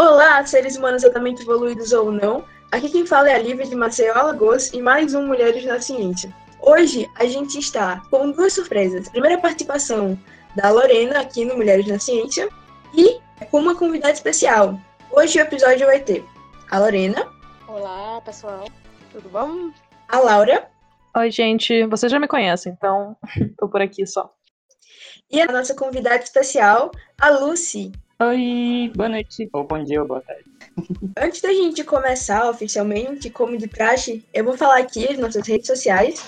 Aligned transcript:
Olá, 0.00 0.46
seres 0.46 0.76
humanos 0.76 1.04
altamente 1.04 1.42
evoluídos 1.42 1.92
ou 1.92 2.12
não. 2.12 2.44
Aqui 2.70 2.88
quem 2.88 3.04
fala 3.04 3.30
é 3.30 3.34
a 3.34 3.38
Lívia 3.38 3.66
de 3.66 3.74
Maceió 3.74 4.14
Alagoas 4.14 4.72
e 4.72 4.80
mais 4.80 5.12
um 5.12 5.26
Mulheres 5.26 5.64
na 5.64 5.80
Ciência. 5.80 6.32
Hoje 6.60 7.10
a 7.16 7.26
gente 7.26 7.58
está 7.58 8.00
com 8.08 8.30
duas 8.30 8.52
surpresas. 8.52 9.08
Primeira 9.08 9.36
participação 9.38 10.16
da 10.54 10.70
Lorena 10.70 11.18
aqui 11.18 11.44
no 11.44 11.56
Mulheres 11.56 11.88
na 11.88 11.98
Ciência 11.98 12.48
e 12.94 13.18
com 13.50 13.58
uma 13.58 13.74
convidada 13.74 14.12
especial. 14.12 14.78
Hoje 15.10 15.36
o 15.40 15.42
episódio 15.42 15.84
vai 15.84 15.98
ter 15.98 16.24
a 16.70 16.78
Lorena. 16.78 17.26
Olá, 17.66 18.20
pessoal. 18.20 18.68
Tudo 19.10 19.28
bom? 19.30 19.72
A 20.06 20.20
Laura. 20.20 20.70
Oi, 21.16 21.28
gente. 21.32 21.84
Vocês 21.88 22.12
já 22.12 22.20
me 22.20 22.28
conhecem, 22.28 22.72
então 22.72 23.16
tô 23.58 23.68
por 23.68 23.82
aqui 23.82 24.06
só. 24.06 24.32
E 25.28 25.40
a 25.40 25.46
nossa 25.46 25.74
convidada 25.74 26.22
especial, 26.22 26.92
a 27.20 27.30
Lucy. 27.30 27.90
Oi, 28.20 28.90
boa 28.96 29.08
noite, 29.08 29.48
ou 29.52 29.62
bom 29.62 29.84
dia, 29.84 30.02
ou 30.02 30.08
boa 30.08 30.20
tarde. 30.20 30.42
Antes 31.16 31.40
da 31.40 31.50
gente 31.50 31.84
começar 31.84 32.50
oficialmente, 32.50 33.30
como 33.30 33.56
de 33.56 33.68
praxe, 33.68 34.24
eu 34.34 34.42
vou 34.42 34.56
falar 34.56 34.78
aqui 34.78 35.08
nas 35.10 35.18
nossas 35.18 35.46
redes 35.46 35.68
sociais, 35.68 36.20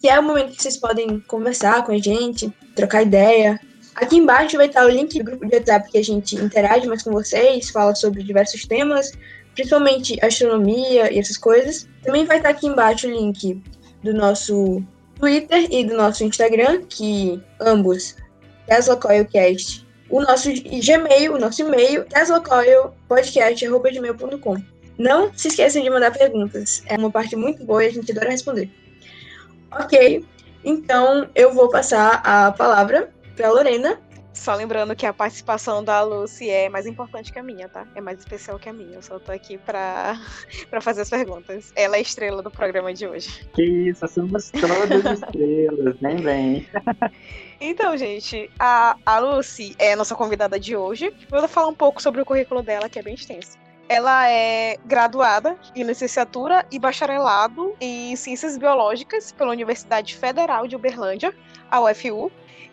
que 0.00 0.08
é 0.08 0.18
o 0.18 0.24
momento 0.24 0.56
que 0.56 0.60
vocês 0.60 0.76
podem 0.76 1.20
conversar 1.20 1.86
com 1.86 1.92
a 1.92 1.98
gente, 1.98 2.52
trocar 2.74 3.02
ideia. 3.02 3.60
Aqui 3.94 4.16
embaixo 4.16 4.56
vai 4.56 4.66
estar 4.66 4.84
o 4.84 4.88
link 4.88 5.16
do 5.18 5.24
grupo 5.24 5.46
de 5.46 5.54
WhatsApp 5.54 5.88
que 5.92 5.98
a 5.98 6.02
gente 6.02 6.34
interage 6.34 6.88
mais 6.88 7.04
com 7.04 7.12
vocês, 7.12 7.70
fala 7.70 7.94
sobre 7.94 8.24
diversos 8.24 8.64
temas, 8.64 9.12
principalmente 9.54 10.18
astronomia 10.24 11.12
e 11.12 11.18
essas 11.20 11.36
coisas. 11.36 11.88
Também 12.02 12.24
vai 12.24 12.38
estar 12.38 12.48
aqui 12.48 12.66
embaixo 12.66 13.06
o 13.06 13.10
link 13.10 13.62
do 14.02 14.12
nosso 14.12 14.82
Twitter 15.14 15.68
e 15.70 15.84
do 15.84 15.96
nosso 15.96 16.24
Instagram, 16.24 16.82
que 16.88 17.40
ambos, 17.60 18.16
Tesla 18.66 18.96
Coilcast, 18.96 19.88
o 20.10 20.20
nosso 20.20 20.50
Gmail, 20.52 21.34
o 21.34 21.38
nosso 21.38 21.62
e-mail, 21.62 22.04
teslacoilpodcast.gmail.com. 22.04 24.56
Não 24.98 25.32
se 25.34 25.48
esqueçam 25.48 25.82
de 25.82 25.88
mandar 25.88 26.12
perguntas, 26.12 26.82
é 26.86 26.96
uma 26.96 27.10
parte 27.10 27.34
muito 27.36 27.64
boa 27.64 27.82
e 27.84 27.88
a 27.88 27.92
gente 27.92 28.12
adora 28.12 28.28
responder. 28.30 28.70
Ok, 29.72 30.22
então 30.64 31.30
eu 31.34 31.54
vou 31.54 31.70
passar 31.70 32.20
a 32.24 32.52
palavra 32.52 33.10
para 33.36 33.50
Lorena 33.50 33.98
só 34.40 34.54
lembrando 34.54 34.96
que 34.96 35.04
a 35.04 35.12
participação 35.12 35.84
da 35.84 36.02
Lucy 36.02 36.48
é 36.48 36.70
mais 36.70 36.86
importante 36.86 37.30
que 37.30 37.38
a 37.38 37.42
minha, 37.42 37.68
tá? 37.68 37.86
É 37.94 38.00
mais 38.00 38.20
especial 38.20 38.58
que 38.58 38.70
a 38.70 38.72
minha. 38.72 38.94
Eu 38.94 39.02
só 39.02 39.18
tô 39.18 39.32
aqui 39.32 39.58
pra, 39.58 40.18
pra 40.70 40.80
fazer 40.80 41.02
as 41.02 41.10
perguntas. 41.10 41.70
Ela 41.76 41.96
é 41.96 41.98
a 41.98 42.02
estrela 42.02 42.42
do 42.42 42.50
programa 42.50 42.94
de 42.94 43.06
hoje. 43.06 43.28
Que 43.52 43.62
isso, 43.62 44.08
somos 44.08 44.50
todas 44.50 45.04
estrelas, 45.20 45.94
nem 46.00 46.16
vem. 46.16 46.66
Então, 47.60 47.94
gente, 47.94 48.50
a, 48.58 48.96
a 49.04 49.18
Lucy 49.18 49.76
é 49.78 49.92
a 49.92 49.96
nossa 49.96 50.14
convidada 50.14 50.58
de 50.58 50.74
hoje. 50.74 51.12
Eu 51.30 51.40
vou 51.40 51.48
falar 51.48 51.68
um 51.68 51.74
pouco 51.74 52.00
sobre 52.00 52.22
o 52.22 52.24
currículo 52.24 52.62
dela, 52.62 52.88
que 52.88 52.98
é 52.98 53.02
bem 53.02 53.14
extenso. 53.14 53.58
Ela 53.90 54.30
é 54.30 54.78
graduada 54.86 55.58
em 55.74 55.82
licenciatura 55.82 56.64
e 56.70 56.78
bacharelado 56.78 57.74
em 57.80 58.14
Ciências 58.14 58.56
Biológicas 58.56 59.32
pela 59.32 59.50
Universidade 59.50 60.14
Federal 60.14 60.68
de 60.68 60.76
Uberlândia, 60.76 61.34
a 61.68 61.80
UFU, 61.80 62.30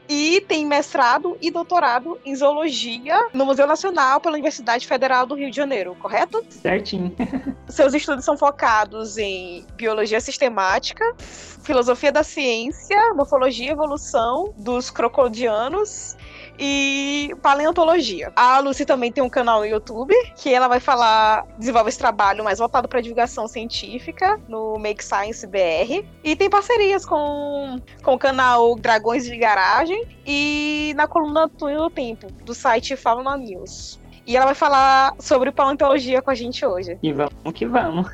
e 0.07 0.41
tem 0.41 0.63
mestrado 0.63 1.35
e 1.41 1.49
doutorado 1.49 2.19
em 2.23 2.35
zoologia 2.35 3.29
no 3.33 3.47
Museu 3.47 3.65
Nacional 3.65 4.21
pela 4.21 4.35
Universidade 4.35 4.85
Federal 4.85 5.25
do 5.25 5.33
Rio 5.33 5.49
de 5.49 5.55
Janeiro, 5.57 5.95
correto? 5.95 6.45
Certinho. 6.51 7.11
Seus 7.67 7.95
estudos 7.95 8.23
são 8.23 8.37
focados 8.37 9.17
em 9.17 9.65
biologia 9.75 10.21
sistemática, 10.21 11.03
filosofia 11.17 12.11
da 12.11 12.21
ciência, 12.21 13.15
morfologia 13.15 13.65
e 13.65 13.71
evolução 13.71 14.53
dos 14.55 14.91
crocodianos 14.91 16.15
e 16.59 17.35
paleontologia. 17.41 18.31
A 18.35 18.59
Lucy 18.59 18.85
também 18.85 19.11
tem 19.11 19.23
um 19.23 19.29
canal 19.29 19.59
no 19.59 19.65
YouTube 19.65 20.13
que 20.35 20.53
ela 20.53 20.67
vai 20.67 20.79
falar, 20.79 21.45
desenvolve 21.57 21.89
esse 21.89 21.97
trabalho 21.97 22.43
mais 22.43 22.59
voltado 22.59 22.87
para 22.87 23.01
divulgação 23.01 23.47
científica 23.47 24.39
no 24.47 24.77
Make 24.77 25.03
Science 25.03 25.45
BR 25.45 26.05
e 26.23 26.35
tem 26.35 26.49
parcerias 26.49 27.05
com, 27.05 27.79
com 28.03 28.13
o 28.13 28.19
canal 28.19 28.75
Dragões 28.75 29.25
de 29.25 29.37
Garagem 29.37 30.07
e 30.25 30.93
na 30.95 31.07
coluna 31.07 31.47
Túnel 31.49 31.83
do 31.83 31.89
Tempo 31.89 32.27
do 32.43 32.53
site 32.53 32.95
Fauna 32.95 33.37
News. 33.37 33.99
E 34.27 34.35
ela 34.35 34.45
vai 34.45 34.55
falar 34.55 35.15
sobre 35.19 35.53
paleontologia 35.53 36.21
com 36.21 36.29
a 36.29 36.35
gente 36.35 36.65
hoje. 36.65 36.99
E 37.01 37.13
vamos 37.13 37.53
que 37.53 37.65
vamos. 37.65 38.07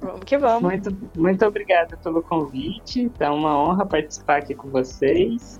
Vamos 0.00 0.20
que 0.24 0.38
vamos. 0.38 0.62
Muito, 0.62 0.96
muito 1.16 1.44
obrigada 1.44 1.96
pelo 1.96 2.22
convite. 2.22 3.10
É 3.18 3.28
uma 3.28 3.58
honra 3.58 3.86
participar 3.86 4.36
aqui 4.36 4.54
com 4.54 4.68
vocês. 4.68 5.58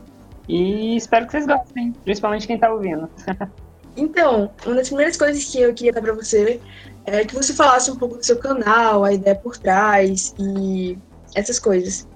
E 0.48 0.96
espero 0.96 1.26
que 1.26 1.32
vocês 1.32 1.46
gostem, 1.46 1.92
principalmente 2.04 2.46
quem 2.46 2.58
tá 2.58 2.72
ouvindo. 2.72 3.08
então, 3.96 4.50
uma 4.66 4.74
das 4.76 4.88
primeiras 4.88 5.16
coisas 5.16 5.44
que 5.44 5.60
eu 5.60 5.72
queria 5.72 5.92
dar 5.92 6.02
para 6.02 6.12
você 6.12 6.60
é 7.06 7.24
que 7.24 7.34
você 7.34 7.54
falasse 7.54 7.90
um 7.90 7.96
pouco 7.96 8.16
do 8.16 8.24
seu 8.24 8.38
canal, 8.38 9.04
a 9.04 9.12
ideia 9.12 9.36
por 9.36 9.56
trás 9.56 10.34
e 10.38 10.98
essas 11.34 11.58
coisas. 11.58 12.08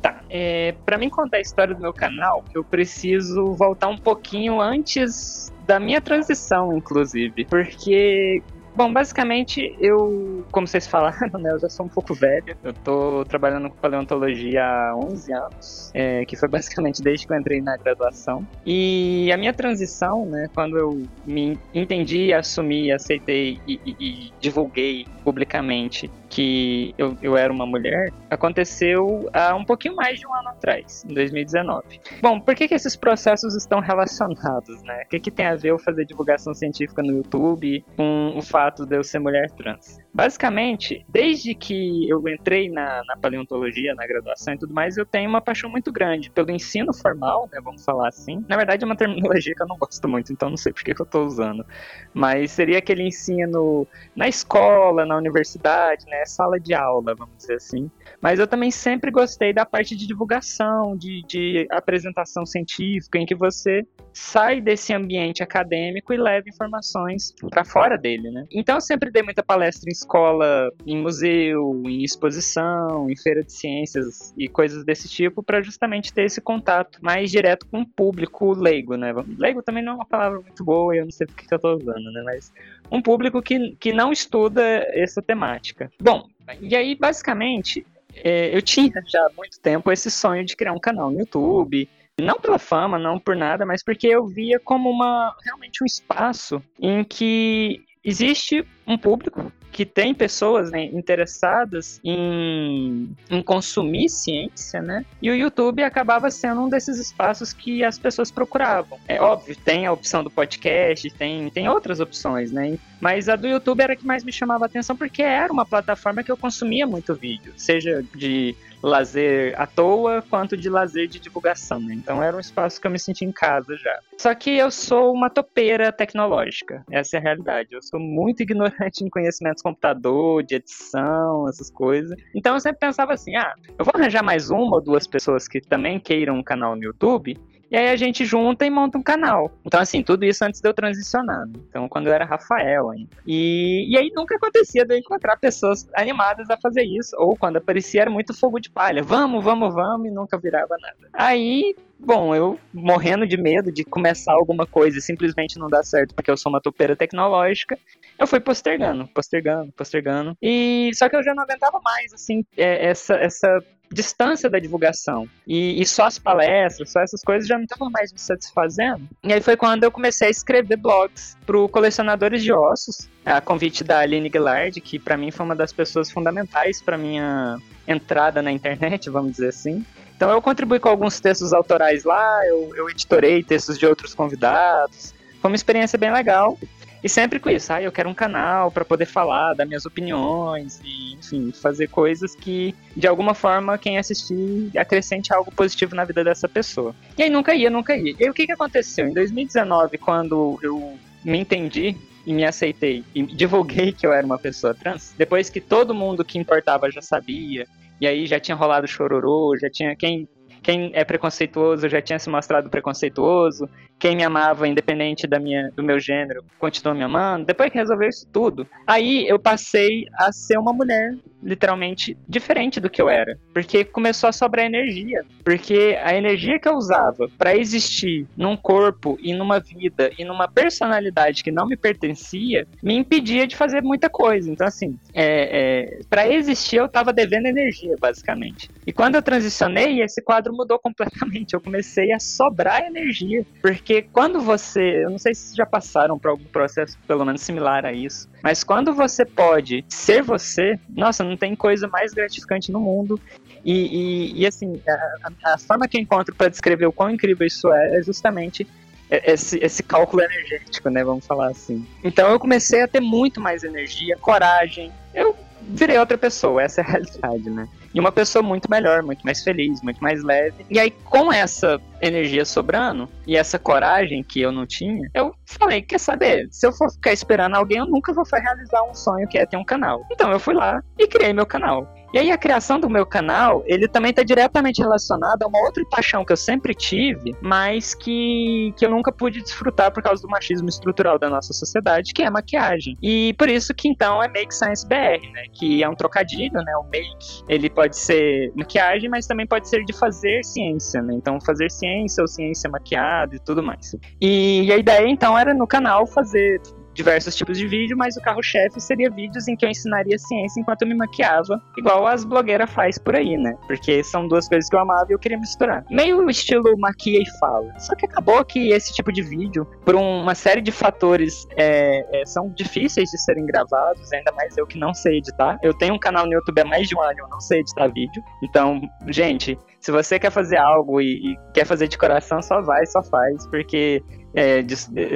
Tá, 0.00 0.20
é, 0.28 0.74
para 0.84 0.98
mim 0.98 1.08
contar 1.08 1.36
a 1.36 1.40
história 1.40 1.74
do 1.74 1.80
meu 1.80 1.92
canal, 1.92 2.44
eu 2.54 2.64
preciso 2.64 3.52
voltar 3.52 3.88
um 3.88 3.98
pouquinho 3.98 4.60
antes 4.60 5.52
da 5.66 5.78
minha 5.78 6.00
transição, 6.00 6.76
inclusive, 6.76 7.44
porque 7.44 8.42
Bom, 8.74 8.92
basicamente, 8.92 9.76
eu, 9.78 10.44
como 10.50 10.66
vocês 10.66 10.86
falaram, 10.86 11.28
né, 11.38 11.52
eu 11.52 11.58
já 11.58 11.68
sou 11.68 11.86
um 11.86 11.88
pouco 11.88 12.14
velho. 12.14 12.56
Eu 12.64 12.72
tô 12.72 13.24
trabalhando 13.26 13.68
com 13.68 13.76
paleontologia 13.76 14.64
há 14.64 14.96
11 14.96 15.32
anos, 15.32 15.90
é, 15.94 16.24
que 16.24 16.36
foi 16.36 16.48
basicamente 16.48 17.02
desde 17.02 17.26
que 17.26 17.32
eu 17.32 17.38
entrei 17.38 17.60
na 17.60 17.76
graduação. 17.76 18.46
E 18.64 19.30
a 19.32 19.36
minha 19.36 19.52
transição, 19.52 20.24
né, 20.24 20.48
quando 20.54 20.78
eu 20.78 21.02
me 21.26 21.58
entendi, 21.74 22.32
assumi, 22.32 22.90
aceitei 22.90 23.60
e, 23.66 23.80
e, 23.84 23.96
e 24.00 24.32
divulguei 24.40 25.06
publicamente 25.22 26.10
que 26.28 26.94
eu, 26.96 27.16
eu 27.22 27.36
era 27.36 27.52
uma 27.52 27.66
mulher 27.66 28.10
aconteceu 28.30 29.28
há 29.34 29.54
um 29.54 29.64
pouquinho 29.64 29.94
mais 29.94 30.18
de 30.18 30.26
um 30.26 30.34
ano 30.34 30.48
atrás, 30.48 31.04
em 31.08 31.12
2019. 31.12 32.00
Bom, 32.22 32.40
por 32.40 32.54
que, 32.54 32.66
que 32.66 32.74
esses 32.74 32.96
processos 32.96 33.54
estão 33.54 33.80
relacionados, 33.80 34.82
né? 34.82 35.02
O 35.04 35.08
que, 35.10 35.20
que 35.20 35.30
tem 35.30 35.44
a 35.44 35.54
ver 35.54 35.68
eu 35.68 35.78
fazer 35.78 36.06
divulgação 36.06 36.54
científica 36.54 37.02
no 37.02 37.18
YouTube 37.18 37.84
com 37.96 38.32
o 38.34 38.40
fato 38.40 38.61
de 38.70 38.96
eu 38.96 39.04
ser 39.04 39.18
mulher 39.18 39.50
trans? 39.52 39.98
Basicamente, 40.14 41.06
desde 41.08 41.54
que 41.54 42.06
eu 42.06 42.26
entrei 42.28 42.68
na, 42.68 43.02
na, 43.06 43.16
paleontologia, 43.16 43.94
na 43.94 44.06
graduação 44.06 44.52
e 44.52 44.58
tudo 44.58 44.74
mais, 44.74 44.98
eu 44.98 45.06
tenho 45.06 45.26
uma 45.26 45.40
paixão 45.40 45.70
muito 45.70 45.90
grande 45.90 46.28
pelo 46.28 46.50
ensino 46.50 46.92
formal, 46.92 47.48
né, 47.50 47.58
vamos 47.64 47.82
falar 47.82 48.08
assim. 48.08 48.44
Na 48.46 48.56
verdade, 48.58 48.84
é 48.84 48.86
uma 48.86 48.94
terminologia 48.94 49.54
que 49.54 49.62
eu 49.62 49.66
não 49.66 49.78
gosto 49.78 50.06
muito, 50.06 50.30
então 50.30 50.50
não 50.50 50.56
sei 50.58 50.70
por 50.70 50.84
que, 50.84 50.90
eu 50.92 51.04
estou 51.04 51.24
usando. 51.24 51.64
Mas 52.12 52.50
seria 52.50 52.76
aquele 52.76 53.02
ensino 53.04 53.86
na 54.14 54.28
escola, 54.28 55.06
na 55.06 55.16
universidade, 55.16 56.04
né, 56.06 56.26
sala 56.26 56.60
de 56.60 56.74
aula, 56.74 57.14
vamos 57.14 57.34
dizer 57.38 57.54
assim. 57.54 57.90
Mas 58.20 58.38
eu 58.38 58.46
também 58.46 58.70
sempre 58.70 59.10
gostei 59.10 59.52
da 59.54 59.64
parte 59.64 59.96
de 59.96 60.06
divulgação, 60.06 60.94
de, 60.94 61.22
de 61.26 61.66
apresentação 61.70 62.44
científica, 62.44 63.18
em 63.18 63.24
que 63.24 63.34
você 63.34 63.86
sai 64.12 64.60
desse 64.60 64.92
ambiente 64.92 65.42
acadêmico 65.42 66.12
e 66.12 66.18
leva 66.18 66.46
informações 66.46 67.34
para 67.48 67.64
fora 67.64 67.96
dele, 67.96 68.30
né? 68.30 68.44
Então 68.52 68.74
eu 68.74 68.80
sempre 68.80 69.10
dei 69.10 69.22
muita 69.22 69.42
palestra 69.42 69.90
em 69.90 69.94
escola, 70.02 70.70
em 70.86 71.00
museu, 71.00 71.82
em 71.86 72.02
exposição, 72.02 73.08
em 73.08 73.16
feira 73.16 73.42
de 73.42 73.52
ciências 73.52 74.34
e 74.36 74.48
coisas 74.48 74.84
desse 74.84 75.08
tipo 75.08 75.42
para 75.42 75.62
justamente 75.62 76.12
ter 76.12 76.24
esse 76.24 76.40
contato 76.40 76.98
mais 77.02 77.30
direto 77.30 77.66
com 77.66 77.80
o 77.80 77.86
público 77.86 78.52
leigo, 78.52 78.96
né? 78.96 79.12
Leigo 79.38 79.62
também 79.62 79.82
não 79.82 79.92
é 79.92 79.96
uma 79.96 80.06
palavra 80.06 80.40
muito 80.40 80.64
boa, 80.64 80.94
eu 80.94 81.04
não 81.04 81.12
sei 81.12 81.26
porque 81.26 81.46
que 81.46 81.54
eu 81.54 81.58
tô 81.58 81.76
usando, 81.76 82.12
né? 82.12 82.22
Mas 82.24 82.52
um 82.90 83.00
público 83.00 83.40
que, 83.40 83.76
que 83.76 83.92
não 83.92 84.12
estuda 84.12 84.62
essa 84.90 85.22
temática. 85.22 85.90
Bom, 86.00 86.28
e 86.60 86.76
aí 86.76 86.94
basicamente 86.94 87.86
é, 88.16 88.54
eu 88.54 88.60
tinha 88.60 88.92
já 89.06 89.20
há 89.20 89.30
muito 89.36 89.58
tempo 89.60 89.90
esse 89.90 90.10
sonho 90.10 90.44
de 90.44 90.56
criar 90.56 90.72
um 90.72 90.80
canal 90.80 91.10
no 91.10 91.20
YouTube, 91.20 91.88
não 92.20 92.38
pela 92.38 92.58
fama, 92.58 92.98
não 92.98 93.18
por 93.18 93.34
nada, 93.34 93.64
mas 93.64 93.82
porque 93.82 94.06
eu 94.06 94.26
via 94.26 94.60
como 94.60 94.90
uma 94.90 95.34
realmente 95.44 95.82
um 95.82 95.86
espaço 95.86 96.62
em 96.78 97.02
que 97.02 97.82
existe 98.04 98.66
um 98.86 98.98
público 98.98 99.50
que 99.72 99.86
tem 99.86 100.14
pessoas 100.14 100.70
né, 100.70 100.84
interessadas 100.84 101.98
em, 102.04 103.16
em 103.30 103.42
consumir 103.42 104.08
ciência, 104.10 104.82
né? 104.82 105.04
E 105.20 105.30
o 105.30 105.34
YouTube 105.34 105.82
acabava 105.82 106.30
sendo 106.30 106.60
um 106.60 106.68
desses 106.68 106.98
espaços 106.98 107.52
que 107.52 107.82
as 107.82 107.98
pessoas 107.98 108.30
procuravam. 108.30 108.98
É 109.08 109.20
óbvio, 109.20 109.56
tem 109.56 109.86
a 109.86 109.92
opção 109.92 110.22
do 110.22 110.30
podcast, 110.30 111.10
tem, 111.14 111.48
tem 111.50 111.68
outras 111.68 111.98
opções, 111.98 112.52
né? 112.52 112.78
Mas 113.00 113.28
a 113.28 113.34
do 113.34 113.48
YouTube 113.48 113.80
era 113.80 113.94
a 113.94 113.96
que 113.96 114.06
mais 114.06 114.22
me 114.22 114.30
chamava 114.32 114.64
a 114.64 114.66
atenção 114.66 114.94
porque 114.94 115.22
era 115.22 115.52
uma 115.52 115.64
plataforma 115.64 116.22
que 116.22 116.30
eu 116.30 116.36
consumia 116.36 116.86
muito 116.86 117.14
vídeo, 117.14 117.52
seja 117.56 118.04
de 118.14 118.54
lazer 118.82 119.58
à 119.60 119.66
toa 119.66 120.22
quanto 120.28 120.56
de 120.56 120.68
lazer 120.68 121.06
de 121.06 121.20
divulgação, 121.20 121.78
né? 121.80 121.94
Então 121.94 122.22
era 122.22 122.36
um 122.36 122.40
espaço 122.40 122.80
que 122.80 122.86
eu 122.86 122.90
me 122.90 122.98
sentia 122.98 123.26
em 123.26 123.32
casa 123.32 123.76
já. 123.76 124.00
Só 124.18 124.34
que 124.34 124.50
eu 124.50 124.70
sou 124.70 125.12
uma 125.12 125.30
topeira 125.30 125.92
tecnológica, 125.92 126.84
essa 126.90 127.16
é 127.16 127.20
a 127.20 127.22
realidade. 127.22 127.68
Eu 127.72 127.82
sou 127.82 128.00
muito 128.00 128.42
ignorante 128.42 129.04
em 129.04 129.08
conhecimentos 129.08 129.61
computador, 129.62 130.42
de 130.42 130.56
edição, 130.56 131.48
essas 131.48 131.70
coisas. 131.70 132.16
Então 132.34 132.54
eu 132.54 132.60
sempre 132.60 132.80
pensava 132.80 133.12
assim: 133.12 133.36
ah, 133.36 133.54
eu 133.78 133.84
vou 133.84 133.92
arranjar 133.94 134.22
mais 134.22 134.50
uma 134.50 134.76
ou 134.76 134.80
duas 134.80 135.06
pessoas 135.06 135.48
que 135.48 135.60
também 135.60 135.98
queiram 135.98 136.36
um 136.36 136.42
canal 136.42 136.76
no 136.76 136.82
YouTube 136.82 137.38
E 137.72 137.76
aí 137.76 137.88
a 137.88 137.96
gente 137.96 138.26
junta 138.26 138.66
e 138.66 138.70
monta 138.70 138.98
um 138.98 139.02
canal. 139.02 139.50
Então, 139.64 139.80
assim, 139.80 140.02
tudo 140.02 140.26
isso 140.26 140.44
antes 140.44 140.60
de 140.60 140.68
eu 140.68 140.74
transicionar. 140.74 141.46
Né? 141.46 141.54
Então, 141.70 141.88
quando 141.88 142.06
eu 142.06 142.12
era 142.12 142.22
Rafael 142.22 142.90
ainda. 142.90 143.08
E, 143.26 143.90
e 143.90 143.96
aí 143.96 144.12
nunca 144.14 144.36
acontecia 144.36 144.84
de 144.84 144.94
eu 144.94 144.98
encontrar 144.98 145.38
pessoas 145.38 145.88
animadas 145.94 146.50
a 146.50 146.58
fazer 146.58 146.82
isso. 146.82 147.16
Ou 147.18 147.34
quando 147.34 147.56
aparecia 147.56 148.02
era 148.02 148.10
muito 148.10 148.34
fogo 148.34 148.60
de 148.60 148.68
palha. 148.68 149.02
Vamos, 149.02 149.42
vamos, 149.42 149.72
vamos, 149.72 150.06
e 150.06 150.10
nunca 150.10 150.36
virava 150.38 150.76
nada. 150.78 151.08
Aí 151.14 151.74
Bom, 152.04 152.34
eu 152.34 152.58
morrendo 152.74 153.24
de 153.24 153.36
medo 153.36 153.70
de 153.70 153.84
começar 153.84 154.32
alguma 154.32 154.66
coisa 154.66 154.98
e 154.98 155.00
simplesmente 155.00 155.56
não 155.56 155.68
dar 155.68 155.84
certo 155.84 156.16
porque 156.16 156.32
eu 156.32 156.36
sou 156.36 156.50
uma 156.50 156.60
topeira 156.60 156.96
tecnológica, 156.96 157.78
eu 158.18 158.26
fui 158.26 158.40
postergando, 158.40 159.06
postergando, 159.06 159.70
postergando. 159.70 160.36
E 160.42 160.90
só 160.94 161.08
que 161.08 161.14
eu 161.14 161.22
já 161.22 161.32
não 161.32 161.44
aguentava 161.44 161.80
mais, 161.80 162.12
assim, 162.12 162.44
é, 162.56 162.86
essa, 162.86 163.14
essa 163.14 163.62
distância 163.92 164.48
da 164.48 164.58
divulgação. 164.58 165.28
E, 165.46 165.80
e, 165.80 165.86
só 165.86 166.06
as 166.06 166.18
palestras, 166.18 166.90
só 166.90 167.00
essas 167.00 167.22
coisas 167.22 167.46
já 167.48 167.56
não 167.56 167.64
estavam 167.64 167.90
mais 167.90 168.12
me 168.12 168.18
satisfazendo. 168.18 169.08
E 169.22 169.32
aí 169.32 169.40
foi 169.40 169.56
quando 169.56 169.84
eu 169.84 169.90
comecei 169.90 170.28
a 170.28 170.30
escrever 170.30 170.76
blogs 170.76 171.36
para 171.46 171.68
Colecionadores 171.68 172.42
de 172.42 172.52
Ossos, 172.52 173.08
a 173.24 173.40
convite 173.40 173.84
da 173.84 174.00
Aline 174.00 174.30
Gillard, 174.30 174.80
que 174.80 174.98
para 174.98 175.16
mim 175.16 175.30
foi 175.30 175.44
uma 175.44 175.56
das 175.56 175.72
pessoas 175.72 176.10
fundamentais 176.10 176.80
para 176.80 176.96
minha 176.96 177.58
entrada 177.86 178.42
na 178.42 178.50
internet, 178.50 179.10
vamos 179.10 179.32
dizer 179.32 179.48
assim. 179.48 179.84
Então 180.16 180.30
eu 180.30 180.40
contribuí 180.40 180.78
com 180.78 180.88
alguns 180.88 181.18
textos 181.20 181.52
autorais 181.52 182.04
lá, 182.04 182.46
eu, 182.46 182.72
eu 182.76 182.88
editorei 182.88 183.42
textos 183.42 183.78
de 183.78 183.86
outros 183.86 184.14
convidados. 184.14 185.12
Foi 185.40 185.50
uma 185.50 185.56
experiência 185.56 185.98
bem 185.98 186.12
legal. 186.12 186.56
E 187.02 187.08
sempre 187.08 187.40
com 187.40 187.50
isso, 187.50 187.72
ah, 187.72 187.82
eu 187.82 187.90
quero 187.90 188.08
um 188.08 188.14
canal 188.14 188.70
para 188.70 188.84
poder 188.84 189.06
falar 189.06 189.54
das 189.54 189.66
minhas 189.66 189.84
opiniões 189.84 190.80
e, 190.84 191.14
enfim, 191.14 191.50
fazer 191.50 191.88
coisas 191.88 192.36
que, 192.36 192.74
de 192.96 193.08
alguma 193.08 193.34
forma, 193.34 193.76
quem 193.76 193.98
assistir 193.98 194.70
acrescente 194.78 195.34
algo 195.34 195.50
positivo 195.50 195.96
na 195.96 196.04
vida 196.04 196.22
dessa 196.22 196.48
pessoa. 196.48 196.94
E 197.18 197.24
aí 197.24 197.30
nunca 197.30 197.54
ia, 197.54 197.68
nunca 197.68 197.96
ia. 197.96 198.14
E 198.18 198.24
aí 198.24 198.30
o 198.30 198.34
que, 198.34 198.46
que 198.46 198.52
aconteceu? 198.52 199.08
Em 199.08 199.12
2019, 199.12 199.98
quando 199.98 200.58
eu 200.62 200.96
me 201.24 201.38
entendi 201.38 201.96
e 202.24 202.32
me 202.32 202.44
aceitei 202.44 203.04
e 203.12 203.22
divulguei 203.22 203.92
que 203.92 204.06
eu 204.06 204.12
era 204.12 204.24
uma 204.24 204.38
pessoa 204.38 204.72
trans, 204.72 205.12
depois 205.18 205.50
que 205.50 205.60
todo 205.60 205.92
mundo 205.92 206.24
que 206.24 206.38
importava 206.38 206.88
já 206.88 207.02
sabia, 207.02 207.66
e 208.00 208.06
aí 208.06 208.26
já 208.26 208.38
tinha 208.38 208.56
rolado 208.56 208.86
chororô, 208.86 209.56
já 209.60 209.68
tinha 209.68 209.96
quem 209.96 210.28
quem 210.62 210.92
é 210.94 211.04
preconceituoso 211.04 211.88
já 211.88 212.00
tinha 212.00 212.18
se 212.18 212.30
mostrado 212.30 212.70
preconceituoso, 212.70 213.68
quem 214.02 214.16
me 214.16 214.24
amava, 214.24 214.66
independente 214.66 215.28
da 215.28 215.38
minha, 215.38 215.70
do 215.76 215.80
meu 215.80 216.00
gênero, 216.00 216.44
continuou 216.58 216.98
me 216.98 217.04
amando. 217.04 217.46
Depois 217.46 217.70
que 217.70 217.78
resolveu 217.78 218.08
isso 218.08 218.26
tudo, 218.32 218.66
aí 218.84 219.28
eu 219.28 219.38
passei 219.38 220.06
a 220.18 220.32
ser 220.32 220.58
uma 220.58 220.72
mulher, 220.72 221.14
literalmente, 221.40 222.16
diferente 222.28 222.80
do 222.80 222.90
que 222.90 223.00
eu 223.00 223.08
era. 223.08 223.38
Porque 223.54 223.84
começou 223.84 224.28
a 224.28 224.32
sobrar 224.32 224.66
energia. 224.66 225.24
Porque 225.44 225.96
a 226.02 226.16
energia 226.16 226.58
que 226.58 226.68
eu 226.68 226.74
usava 226.74 227.30
para 227.38 227.56
existir 227.56 228.26
num 228.36 228.56
corpo 228.56 229.16
e 229.22 229.32
numa 229.32 229.60
vida 229.60 230.10
e 230.18 230.24
numa 230.24 230.48
personalidade 230.48 231.44
que 231.44 231.52
não 231.52 231.64
me 231.64 231.76
pertencia, 231.76 232.66
me 232.82 232.96
impedia 232.96 233.46
de 233.46 233.54
fazer 233.54 233.82
muita 233.82 234.10
coisa. 234.10 234.50
Então, 234.50 234.66
assim, 234.66 234.98
é, 235.14 236.00
é, 236.00 236.00
para 236.10 236.26
existir 236.28 236.78
eu 236.78 236.88
tava 236.88 237.12
devendo 237.12 237.46
energia, 237.46 237.94
basicamente. 238.00 238.68
E 238.84 238.92
quando 238.92 239.14
eu 239.14 239.22
transicionei, 239.22 240.02
esse 240.02 240.20
quadro 240.20 240.52
mudou 240.52 240.76
completamente. 240.80 241.54
Eu 241.54 241.60
comecei 241.60 242.10
a 242.10 242.18
sobrar 242.18 242.84
energia. 242.84 243.46
Porque 243.60 243.91
porque 243.92 244.08
quando 244.10 244.40
você. 244.40 245.04
Eu 245.04 245.10
não 245.10 245.18
sei 245.18 245.34
se 245.34 245.54
já 245.54 245.66
passaram 245.66 246.18
por 246.18 246.30
algum 246.30 246.44
processo 246.44 246.96
pelo 247.06 247.26
menos 247.26 247.42
similar 247.42 247.84
a 247.84 247.92
isso. 247.92 248.26
Mas 248.42 248.64
quando 248.64 248.94
você 248.94 249.24
pode 249.26 249.84
ser 249.88 250.22
você, 250.22 250.78
nossa, 250.88 251.22
não 251.22 251.36
tem 251.36 251.54
coisa 251.54 251.86
mais 251.88 252.14
gratificante 252.14 252.72
no 252.72 252.80
mundo. 252.80 253.20
E, 253.62 253.72
e, 253.72 254.40
e 254.40 254.46
assim, 254.46 254.80
a, 254.88 255.52
a, 255.54 255.58
forma 255.58 255.86
que 255.86 255.98
eu 255.98 256.00
encontro 256.00 256.34
para 256.34 256.48
descrever 256.48 256.86
o 256.86 256.92
quão 256.92 257.10
incrível 257.10 257.46
isso 257.46 257.70
é 257.70 257.98
é 257.98 258.02
justamente 258.02 258.66
esse, 259.10 259.58
esse 259.58 259.82
cálculo 259.82 260.22
energético, 260.22 260.88
né? 260.88 261.04
Vamos 261.04 261.26
falar 261.26 261.48
assim. 261.48 261.86
Então 262.02 262.30
eu 262.30 262.40
comecei 262.40 262.80
a 262.80 262.88
ter 262.88 263.00
muito 263.00 263.42
mais 263.42 263.62
energia, 263.62 264.16
coragem. 264.16 264.90
Eu 265.12 265.36
virei 265.60 265.98
outra 265.98 266.16
pessoa, 266.16 266.62
essa 266.62 266.80
é 266.80 266.84
a 266.84 266.88
realidade, 266.88 267.50
né? 267.50 267.68
E 267.94 268.00
uma 268.00 268.10
pessoa 268.10 268.42
muito 268.42 268.70
melhor, 268.70 269.02
muito 269.02 269.22
mais 269.22 269.44
feliz, 269.44 269.82
muito 269.82 270.02
mais 270.02 270.22
leve. 270.22 270.64
E 270.70 270.78
aí, 270.78 270.90
com 270.90 271.30
essa 271.30 271.78
energia 272.02 272.44
sobrando 272.44 273.08
e 273.26 273.36
essa 273.36 273.58
coragem 273.58 274.22
que 274.22 274.40
eu 274.40 274.50
não 274.50 274.66
tinha, 274.66 275.08
eu 275.14 275.32
falei: 275.46 275.80
quer 275.80 275.98
saber? 275.98 276.48
Se 276.50 276.66
eu 276.66 276.72
for 276.72 276.90
ficar 276.90 277.12
esperando 277.12 277.54
alguém, 277.54 277.78
eu 277.78 277.86
nunca 277.86 278.12
vou 278.12 278.24
realizar 278.32 278.82
um 278.82 278.94
sonho 278.94 279.28
que 279.28 279.38
é 279.38 279.46
ter 279.46 279.56
um 279.56 279.64
canal. 279.64 280.02
Então 280.10 280.30
eu 280.32 280.40
fui 280.40 280.54
lá 280.54 280.82
e 280.98 281.06
criei 281.06 281.32
meu 281.32 281.46
canal. 281.46 281.86
E 282.12 282.18
aí 282.18 282.30
a 282.30 282.36
criação 282.36 282.78
do 282.78 282.90
meu 282.90 283.06
canal, 283.06 283.62
ele 283.64 283.88
também 283.88 284.10
está 284.10 284.22
diretamente 284.22 284.82
relacionado 284.82 285.44
a 285.44 285.46
uma 285.46 285.58
outra 285.60 285.82
paixão 285.90 286.26
que 286.26 286.32
eu 286.32 286.36
sempre 286.36 286.74
tive, 286.74 287.34
mas 287.40 287.94
que, 287.94 288.74
que 288.76 288.84
eu 288.84 288.90
nunca 288.90 289.10
pude 289.10 289.40
desfrutar 289.40 289.90
por 289.90 290.02
causa 290.02 290.20
do 290.20 290.28
machismo 290.28 290.68
estrutural 290.68 291.18
da 291.18 291.30
nossa 291.30 291.54
sociedade, 291.54 292.12
que 292.12 292.22
é 292.22 292.28
maquiagem. 292.28 292.98
E 293.02 293.32
por 293.38 293.48
isso 293.48 293.72
que 293.72 293.88
então 293.88 294.22
é 294.22 294.28
Make 294.28 294.54
Science 294.54 294.86
BR, 294.86 295.26
né? 295.32 295.44
Que 295.54 295.82
é 295.82 295.88
um 295.88 295.94
trocadilho, 295.94 296.52
né? 296.52 296.76
O 296.76 296.84
make, 296.84 297.44
ele 297.48 297.70
pode 297.70 297.96
ser 297.96 298.52
maquiagem, 298.54 299.08
mas 299.08 299.26
também 299.26 299.46
pode 299.46 299.66
ser 299.66 299.82
de 299.82 299.94
fazer 299.94 300.44
ciência, 300.44 301.00
né? 301.00 301.14
Então 301.14 301.40
fazer 301.40 301.70
ciência 301.70 301.91
ou 302.20 302.26
ciência 302.26 302.68
maquiada 302.70 303.36
e 303.36 303.38
tudo 303.38 303.62
mais. 303.62 303.96
E, 304.20 304.64
e 304.64 304.72
a 304.72 304.76
ideia 304.76 305.08
então 305.08 305.38
era 305.38 305.54
no 305.54 305.66
canal 305.66 306.06
fazer 306.06 306.60
diversos 306.94 307.34
tipos 307.34 307.58
de 307.58 307.66
vídeo, 307.66 307.96
mas 307.96 308.16
o 308.16 308.20
carro-chefe 308.20 308.80
seria 308.80 309.10
vídeos 309.10 309.48
em 309.48 309.56
que 309.56 309.64
eu 309.64 309.70
ensinaria 309.70 310.18
ciência 310.18 310.60
enquanto 310.60 310.82
eu 310.82 310.88
me 310.88 310.94
maquiava, 310.94 311.60
igual 311.76 312.06
as 312.06 312.24
blogueiras 312.24 312.70
faz 312.70 312.98
por 312.98 313.16
aí, 313.16 313.36
né? 313.36 313.54
Porque 313.66 314.02
são 314.02 314.28
duas 314.28 314.48
coisas 314.48 314.68
que 314.68 314.76
eu 314.76 314.80
amava 314.80 315.06
e 315.10 315.14
eu 315.14 315.18
queria 315.18 315.38
misturar. 315.38 315.84
Meio 315.90 316.28
estilo 316.28 316.76
maquia 316.78 317.20
e 317.20 317.38
fala. 317.38 317.78
Só 317.78 317.94
que 317.94 318.06
acabou 318.06 318.44
que 318.44 318.70
esse 318.70 318.92
tipo 318.92 319.12
de 319.12 319.22
vídeo, 319.22 319.66
por 319.84 319.94
uma 319.94 320.34
série 320.34 320.60
de 320.60 320.72
fatores, 320.72 321.46
é, 321.56 322.20
é, 322.20 322.26
são 322.26 322.48
difíceis 322.50 323.10
de 323.10 323.18
serem 323.18 323.46
gravados, 323.46 324.12
ainda 324.12 324.32
mais 324.32 324.56
eu 324.56 324.66
que 324.66 324.78
não 324.78 324.94
sei 324.94 325.18
editar. 325.18 325.58
Eu 325.62 325.74
tenho 325.74 325.94
um 325.94 325.98
canal 325.98 326.26
no 326.26 326.32
YouTube 326.32 326.60
há 326.60 326.64
mais 326.64 326.88
de 326.88 326.96
um 326.96 327.00
ano 327.00 327.12
eu 327.18 327.28
não 327.28 327.40
sei 327.40 327.60
editar 327.60 327.88
vídeo. 327.88 328.22
Então, 328.42 328.80
gente, 329.08 329.58
se 329.80 329.90
você 329.90 330.18
quer 330.18 330.30
fazer 330.30 330.56
algo 330.56 331.00
e, 331.00 331.32
e, 331.32 331.36
quer 331.52 331.66
fazer 331.66 331.88
de 331.88 331.98
coração, 331.98 332.40
só 332.42 332.60
vai, 332.62 332.86
só 332.86 333.02
faz, 333.02 333.46
porque 333.48 334.02
é, 334.34 334.64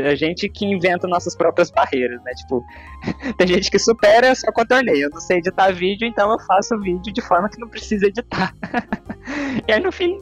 a 0.09 0.15
gente 0.15 0.49
que 0.49 0.67
inventa 0.67 1.09
nossas 1.09 1.35
próprias 1.35 1.71
barreiras, 1.71 2.23
né? 2.23 2.33
Tipo, 2.33 2.65
tem 3.39 3.47
gente 3.47 3.71
que 3.71 3.79
supera, 3.79 4.35
só 4.35 4.53
contornei. 4.53 5.05
Eu 5.05 5.11
não 5.11 5.21
sei 5.21 5.39
editar 5.39 5.73
vídeo, 5.73 6.07
então 6.07 6.31
eu 6.31 6.39
faço 6.41 6.79
vídeo 6.81 7.13
de 7.13 7.23
forma 7.23 7.49
que 7.49 7.59
não 7.59 7.69
precisa 7.69 8.07
editar. 8.07 8.55
e 9.67 9.73
aí, 9.73 9.81
no 9.81 9.91
fim, 9.91 10.21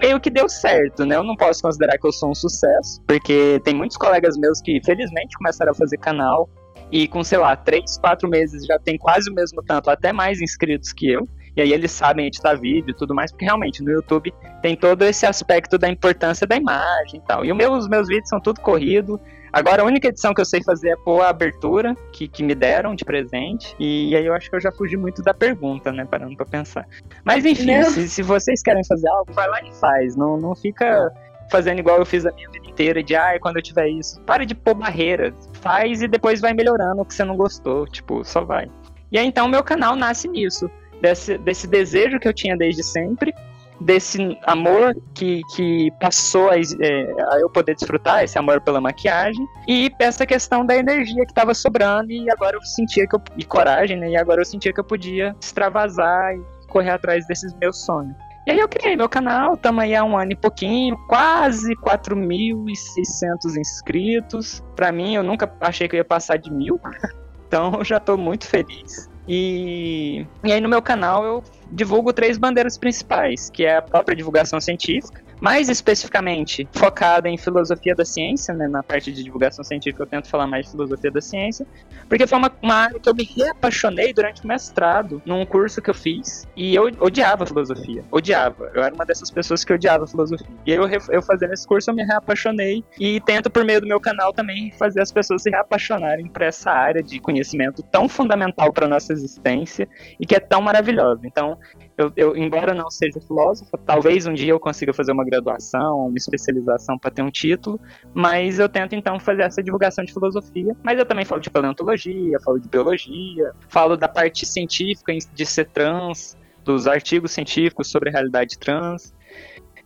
meio 0.00 0.18
que 0.20 0.30
deu 0.30 0.48
certo, 0.48 1.04
né? 1.04 1.16
Eu 1.16 1.24
não 1.24 1.36
posso 1.36 1.62
considerar 1.62 1.98
que 1.98 2.06
eu 2.06 2.12
sou 2.12 2.30
um 2.30 2.34
sucesso, 2.34 3.02
porque 3.06 3.60
tem 3.64 3.74
muitos 3.74 3.96
colegas 3.96 4.36
meus 4.38 4.60
que, 4.60 4.80
felizmente, 4.84 5.36
começaram 5.36 5.72
a 5.72 5.74
fazer 5.74 5.98
canal. 5.98 6.48
E 6.92 7.06
com, 7.06 7.22
sei 7.22 7.38
lá, 7.38 7.54
três, 7.54 7.98
quatro 7.98 8.28
meses 8.28 8.66
já 8.66 8.76
tem 8.78 8.98
quase 8.98 9.30
o 9.30 9.34
mesmo 9.34 9.62
tanto, 9.62 9.90
até 9.90 10.12
mais 10.12 10.40
inscritos 10.40 10.92
que 10.92 11.08
eu 11.08 11.28
e 11.56 11.60
aí 11.60 11.72
eles 11.72 11.90
sabem 11.90 12.26
editar 12.26 12.54
vídeo 12.54 12.90
e 12.90 12.94
tudo 12.94 13.14
mais, 13.14 13.30
porque 13.30 13.44
realmente 13.44 13.82
no 13.82 13.90
YouTube 13.90 14.32
tem 14.62 14.76
todo 14.76 15.02
esse 15.02 15.26
aspecto 15.26 15.76
da 15.76 15.88
importância 15.88 16.46
da 16.46 16.56
imagem 16.56 17.20
e 17.20 17.26
tal. 17.26 17.44
E 17.44 17.52
meu, 17.52 17.72
os 17.72 17.88
meus 17.88 18.08
vídeos 18.08 18.28
são 18.28 18.40
tudo 18.40 18.60
corrido. 18.60 19.20
Agora 19.52 19.82
a 19.82 19.84
única 19.84 20.08
edição 20.08 20.32
que 20.32 20.40
eu 20.40 20.44
sei 20.44 20.62
fazer 20.62 20.90
é 20.90 20.96
pôr 20.96 21.22
a 21.22 21.28
abertura 21.28 21.96
que, 22.12 22.28
que 22.28 22.42
me 22.42 22.54
deram 22.54 22.94
de 22.94 23.04
presente. 23.04 23.74
E, 23.80 24.14
aí 24.14 24.24
eu 24.24 24.32
acho 24.32 24.48
que 24.48 24.54
eu 24.54 24.60
já 24.60 24.70
fugi 24.70 24.96
muito 24.96 25.22
da 25.22 25.34
pergunta, 25.34 25.90
né? 25.90 26.04
Parando 26.04 26.36
pra 26.36 26.46
pensar. 26.46 26.86
Mas 27.24 27.44
enfim, 27.44 27.82
se, 27.82 28.08
se, 28.08 28.22
vocês 28.22 28.62
querem 28.62 28.84
fazer 28.84 29.08
algo, 29.08 29.32
vai 29.32 29.48
lá 29.48 29.60
e 29.62 29.72
faz. 29.74 30.14
Não, 30.14 30.36
não 30.36 30.54
fica 30.54 31.12
fazendo 31.50 31.80
igual 31.80 31.98
eu 31.98 32.06
fiz 32.06 32.24
a 32.24 32.30
minha 32.30 32.48
vida 32.48 32.68
inteira, 32.68 33.02
de 33.02 33.16
ah, 33.16 33.36
quando 33.40 33.56
eu 33.56 33.62
tiver 33.62 33.88
isso. 33.88 34.20
Pare 34.20 34.46
de 34.46 34.54
pôr 34.54 34.74
barreiras. 34.74 35.34
Faz 35.54 36.00
e 36.00 36.06
depois 36.06 36.40
vai 36.40 36.54
melhorando 36.54 37.02
o 37.02 37.04
que 37.04 37.12
você 37.12 37.24
não 37.24 37.36
gostou. 37.36 37.88
Tipo, 37.88 38.24
só 38.24 38.44
vai. 38.44 38.70
E 39.10 39.18
aí 39.18 39.26
então 39.26 39.48
meu 39.48 39.64
canal 39.64 39.96
nasce 39.96 40.28
nisso 40.28 40.70
desse, 41.00 41.38
desse 41.38 41.66
desejo 41.66 42.18
que 42.18 42.28
eu 42.28 42.32
tinha 42.32 42.56
desde 42.56 42.82
sempre, 42.82 43.34
desse 43.80 44.38
amor 44.44 44.94
que, 45.14 45.40
que 45.54 45.90
passou 46.00 46.50
a, 46.50 46.58
é, 46.58 47.14
a, 47.32 47.40
eu 47.40 47.48
poder 47.48 47.74
desfrutar, 47.74 48.22
esse 48.22 48.38
amor 48.38 48.60
pela 48.60 48.80
maquiagem, 48.80 49.44
e 49.66 49.90
essa 49.98 50.26
questão 50.26 50.64
da 50.64 50.76
energia 50.76 51.24
que 51.24 51.32
estava 51.32 51.54
sobrando, 51.54 52.12
e 52.12 52.30
agora 52.30 52.56
eu 52.56 52.62
sentia 52.62 53.06
que 53.06 53.16
eu. 53.16 53.22
e 53.36 53.44
coragem, 53.44 53.96
né? 53.96 54.10
E 54.10 54.16
agora 54.16 54.40
eu 54.40 54.44
sentia 54.44 54.72
que 54.72 54.80
eu 54.80 54.84
podia 54.84 55.34
extravasar 55.40 56.34
e 56.34 56.42
correr 56.68 56.90
atrás 56.90 57.26
desses 57.26 57.54
meus 57.54 57.84
sonhos. 57.84 58.14
E 58.46 58.52
aí 58.52 58.58
eu 58.58 58.68
criei 58.68 58.96
meu 58.96 59.08
canal, 59.08 59.54
estamos 59.54 59.82
aí 59.84 59.94
há 59.94 60.02
um 60.02 60.16
ano 60.16 60.32
e 60.32 60.36
pouquinho, 60.36 60.96
quase 61.08 61.74
4.600 61.76 63.56
inscritos. 63.58 64.62
Para 64.74 64.90
mim, 64.90 65.14
eu 65.14 65.22
nunca 65.22 65.52
achei 65.60 65.86
que 65.86 65.96
eu 65.96 65.98
ia 65.98 66.04
passar 66.04 66.38
de 66.38 66.50
mil, 66.50 66.80
então 67.46 67.84
já 67.84 67.98
estou 67.98 68.16
muito 68.16 68.46
feliz. 68.46 69.09
E, 69.32 70.26
e 70.44 70.52
aí 70.52 70.60
no 70.60 70.68
meu 70.68 70.82
canal 70.82 71.24
eu 71.24 71.44
divulgo 71.70 72.12
três 72.12 72.36
bandeiras 72.36 72.76
principais, 72.76 73.50
que 73.50 73.64
é 73.64 73.76
a 73.76 73.82
própria 73.82 74.16
divulgação 74.16 74.60
científica, 74.60 75.22
mais 75.40 75.68
especificamente 75.68 76.68
focada 76.72 77.28
em 77.28 77.38
filosofia 77.38 77.94
da 77.94 78.04
ciência, 78.04 78.52
né, 78.52 78.68
na 78.68 78.82
parte 78.82 79.10
de 79.10 79.24
divulgação 79.24 79.64
científica 79.64 80.02
eu 80.02 80.06
tento 80.06 80.28
falar 80.28 80.46
mais 80.46 80.66
de 80.66 80.72
filosofia 80.72 81.10
da 81.10 81.20
ciência, 81.20 81.66
porque 82.08 82.26
foi 82.26 82.38
uma, 82.38 82.52
uma 82.62 82.74
área 82.74 83.00
que 83.00 83.08
eu 83.08 83.14
me 83.14 83.24
reapaixonei 83.24 84.12
durante 84.12 84.44
o 84.44 84.46
mestrado, 84.46 85.22
num 85.24 85.46
curso 85.46 85.80
que 85.80 85.88
eu 85.88 85.94
fiz, 85.94 86.46
e 86.54 86.74
eu 86.74 86.90
odiava 87.00 87.46
filosofia, 87.46 88.04
odiava, 88.10 88.70
eu 88.74 88.82
era 88.82 88.94
uma 88.94 89.06
dessas 89.06 89.30
pessoas 89.30 89.64
que 89.64 89.72
odiava 89.72 90.06
filosofia, 90.06 90.46
e 90.66 90.72
eu, 90.72 90.86
eu 91.08 91.22
fazendo 91.22 91.54
esse 91.54 91.66
curso 91.66 91.90
eu 91.90 91.94
me 91.94 92.04
reapaixonei, 92.04 92.84
e 92.98 93.20
tento 93.20 93.48
por 93.48 93.64
meio 93.64 93.80
do 93.80 93.86
meu 93.86 94.00
canal 94.00 94.32
também 94.32 94.70
fazer 94.72 95.00
as 95.00 95.10
pessoas 95.10 95.42
se 95.42 95.50
reapaixonarem 95.50 96.28
por 96.28 96.42
essa 96.42 96.70
área 96.70 97.02
de 97.02 97.18
conhecimento 97.18 97.82
tão 97.82 98.08
fundamental 98.08 98.72
para 98.72 98.86
nossa 98.86 99.12
existência, 99.12 99.88
e 100.18 100.26
que 100.26 100.34
é 100.34 100.40
tão 100.40 100.60
maravilhosa, 100.60 101.22
então 101.24 101.56
eu, 101.96 102.12
eu, 102.16 102.36
embora 102.36 102.74
não 102.74 102.90
seja 102.90 103.20
filósofo, 103.20 103.76
talvez 103.78 104.26
um 104.26 104.32
dia 104.32 104.52
eu 104.52 104.60
consiga 104.60 104.92
fazer 104.92 105.12
uma 105.12 105.24
graduação, 105.24 106.06
uma 106.06 106.16
especialização 106.16 106.98
para 106.98 107.10
ter 107.10 107.22
um 107.22 107.30
título, 107.30 107.80
mas 108.14 108.58
eu 108.58 108.68
tento 108.68 108.94
então 108.94 109.18
fazer 109.18 109.42
essa 109.42 109.62
divulgação 109.62 110.04
de 110.04 110.12
filosofia. 110.12 110.76
Mas 110.82 110.98
eu 110.98 111.04
também 111.04 111.24
falo 111.24 111.40
de 111.40 111.50
paleontologia, 111.50 112.38
falo 112.40 112.58
de 112.58 112.68
biologia, 112.68 113.52
falo 113.68 113.96
da 113.96 114.08
parte 114.08 114.46
científica 114.46 115.12
de 115.32 115.46
ser 115.46 115.66
trans, 115.66 116.36
dos 116.64 116.86
artigos 116.86 117.32
científicos 117.32 117.88
sobre 117.88 118.10
a 118.10 118.12
realidade 118.12 118.58
trans. 118.58 119.14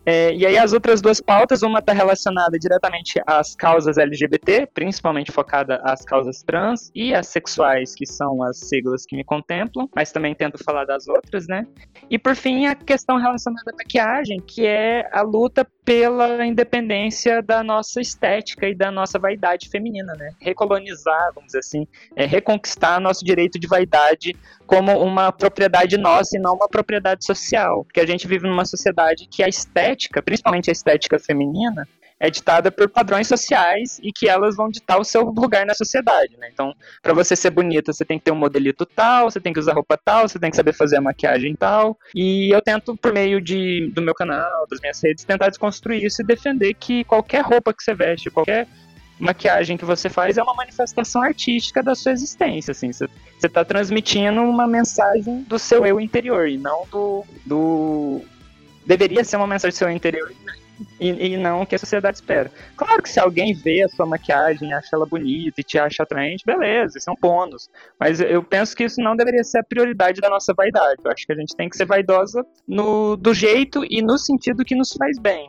É, 0.07 0.35
e 0.35 0.45
aí 0.47 0.59
as 0.59 0.73
outras 0.73 1.01
duas 1.01 1.21
pautas, 1.21 1.63
uma 1.63 1.79
está 1.79 1.93
relacionada 1.93 2.59
diretamente 2.59 3.21
às 3.27 3.55
causas 3.55 3.97
LGBT, 3.97 4.69
principalmente 4.73 5.33
focada 5.33 5.81
às 5.85 6.05
causas 6.05 6.43
trans 6.43 6.91
e 6.95 7.15
às 7.15 7.29
sexuais, 7.29 7.95
que 7.95 8.07
são 8.07 8.43
as 8.43 8.59
siglas 8.59 9.07
que 9.07 9.17
me 9.17 9.25
contemplam, 9.25 9.89
mas 9.95 10.13
também 10.13 10.35
tento 10.35 10.63
falar 10.63 10.85
das 10.85 11.09
outras, 11.09 11.47
né? 11.47 11.67
E 12.11 12.19
por 12.19 12.37
fim, 12.37 12.67
a 12.67 12.75
questão 12.75 13.17
relacionada 13.17 13.71
à 13.73 13.77
maquiagem, 13.77 14.39
que 14.41 14.67
é 14.67 15.09
a 15.13 15.23
luta 15.23 15.67
pela 15.85 16.47
independência 16.47 17.43
da 17.43 17.63
nossa 17.63 18.01
estética 18.01 18.67
e 18.67 18.75
da 18.75 18.91
nossa 18.91 19.19
vaidade 19.19 19.69
feminina, 19.69 20.15
né? 20.15 20.31
Recolonizar, 20.41 21.33
vamos 21.35 21.49
dizer 21.49 21.59
assim, 21.59 21.87
é, 22.17 22.25
reconquistar 22.25 22.99
nosso 23.01 23.25
direito 23.25 23.59
de 23.59 23.67
vaidade 23.67 24.35
como 24.67 24.99
uma 24.99 25.31
propriedade 25.31 25.99
nossa 25.99 26.37
e 26.37 26.41
não 26.41 26.55
uma 26.55 26.69
propriedade 26.69 27.25
social. 27.25 27.85
Porque 27.85 28.01
a 28.01 28.07
gente 28.07 28.27
vive 28.27 28.49
numa 28.49 28.65
sociedade 28.65 29.29
que 29.31 29.43
a 29.43 29.49
estética, 29.49 29.94
principalmente 30.23 30.71
a 30.71 30.73
estética 30.73 31.19
feminina, 31.19 31.87
é 32.19 32.31
ditada 32.31 32.71
por 32.71 32.89
padrões 32.89 33.27
sociais 33.27 34.01
e 34.03 34.13
que 34.13 34.29
elas 34.29 34.57
vão 34.57 34.69
ditar 34.69 34.99
o 34.99 35.05
seu 35.05 35.25
lugar 35.25 35.67
na 35.67 35.75
sociedade, 35.75 36.37
né? 36.39 36.49
Então, 36.53 36.75
para 37.03 37.13
você 37.13 37.35
ser 37.35 37.51
bonita, 37.51 37.93
você 37.93 38.05
tem 38.05 38.19
que 38.19 38.25
ter 38.25 38.31
um 38.31 38.37
modelito 38.37 38.87
tal, 38.87 39.31
você 39.31 39.41
tem 39.41 39.53
que 39.53 39.59
usar 39.59 39.75
roupa 39.75 39.99
tal, 40.03 40.29
você 40.29 40.39
tem 40.39 40.51
que 40.51 40.57
saber 40.57 40.73
fazer 40.73 40.97
a 40.97 41.01
maquiagem 41.01 41.55
tal. 41.57 41.99
E 42.15 42.55
eu 42.55 42.63
tento, 42.63 42.97
por 42.97 43.13
meio 43.13 43.41
de, 43.41 43.91
do 43.93 44.01
meu 44.01 44.15
canal, 44.15 44.67
das 44.71 44.81
minhas 44.81 45.03
redes, 45.03 45.25
tentar 45.25 45.49
desconstruir 45.49 46.05
isso 46.05 46.23
e 46.23 46.25
defender 46.25 46.75
que 46.75 47.05
qualquer 47.05 47.43
roupa 47.45 47.75
que 47.75 47.83
você 47.83 47.95
veste, 47.95 48.31
qualquer 48.31 48.69
maquiagem 49.19 49.77
que 49.77 49.85
você 49.85 50.09
faz 50.09 50.37
é 50.37 50.43
uma 50.43 50.55
manifestação 50.55 51.23
artística 51.23 51.83
da 51.83 51.95
sua 51.95 52.13
existência, 52.13 52.73
assim, 52.73 52.93
você 52.93 53.09
está 53.43 53.65
transmitindo 53.65 54.43
uma 54.43 54.67
mensagem 54.67 55.43
do 55.43 55.59
seu 55.59 55.87
eu 55.87 56.01
interior 56.01 56.49
e 56.49 56.59
não 56.59 56.85
do, 56.91 57.25
do 57.47 58.23
deveria 58.87 59.25
ser 59.25 59.37
uma 59.37 59.47
mensagem 59.47 59.75
do 59.75 59.79
seu 59.79 59.91
interior 59.91 60.33
e, 60.99 61.09
e, 61.09 61.37
não 61.37 61.63
o 61.63 61.67
que 61.67 61.75
a 61.75 61.79
sociedade 61.79 62.17
espera. 62.17 62.51
Claro 62.77 63.03
que 63.03 63.09
se 63.09 63.21
alguém 63.21 63.55
vê 63.55 63.83
a 63.83 63.89
sua 63.89 64.07
maquiagem, 64.07 64.73
acha 64.73 64.91
ela 64.93 65.07
bonita 65.07 65.61
e 65.61 65.65
te 65.65 65.79
acha 65.79 66.03
atraente, 66.03 66.45
beleza, 66.45 66.99
isso 66.99 67.09
é 67.09 67.13
um 67.13 67.17
bônus. 67.21 67.69
Mas 67.99 68.21
eu 68.21 68.43
penso 68.43 68.75
que 68.77 68.85
isso 68.85 69.01
não 69.01 69.17
deveria 69.17 69.45
ser 69.45 69.59
a 69.59 69.65
prioridade 69.65 70.21
da 70.21 70.29
nossa 70.29 70.53
vaidade. 70.55 71.01
Eu 71.05 71.11
acho 71.11 71.27
que 71.27 71.33
a 71.33 71.37
gente 71.37 71.55
tem 71.55 71.69
que 71.69 71.77
ser 71.77 71.87
vaidosa 71.87 72.45
no, 72.67 73.17
do 73.17 73.33
jeito 73.33 73.85
e 73.89 74.03
no 74.03 74.19
sentido 74.19 74.65
que 74.65 74.75
nos 74.75 74.93
faz 74.93 75.19
bem. 75.19 75.49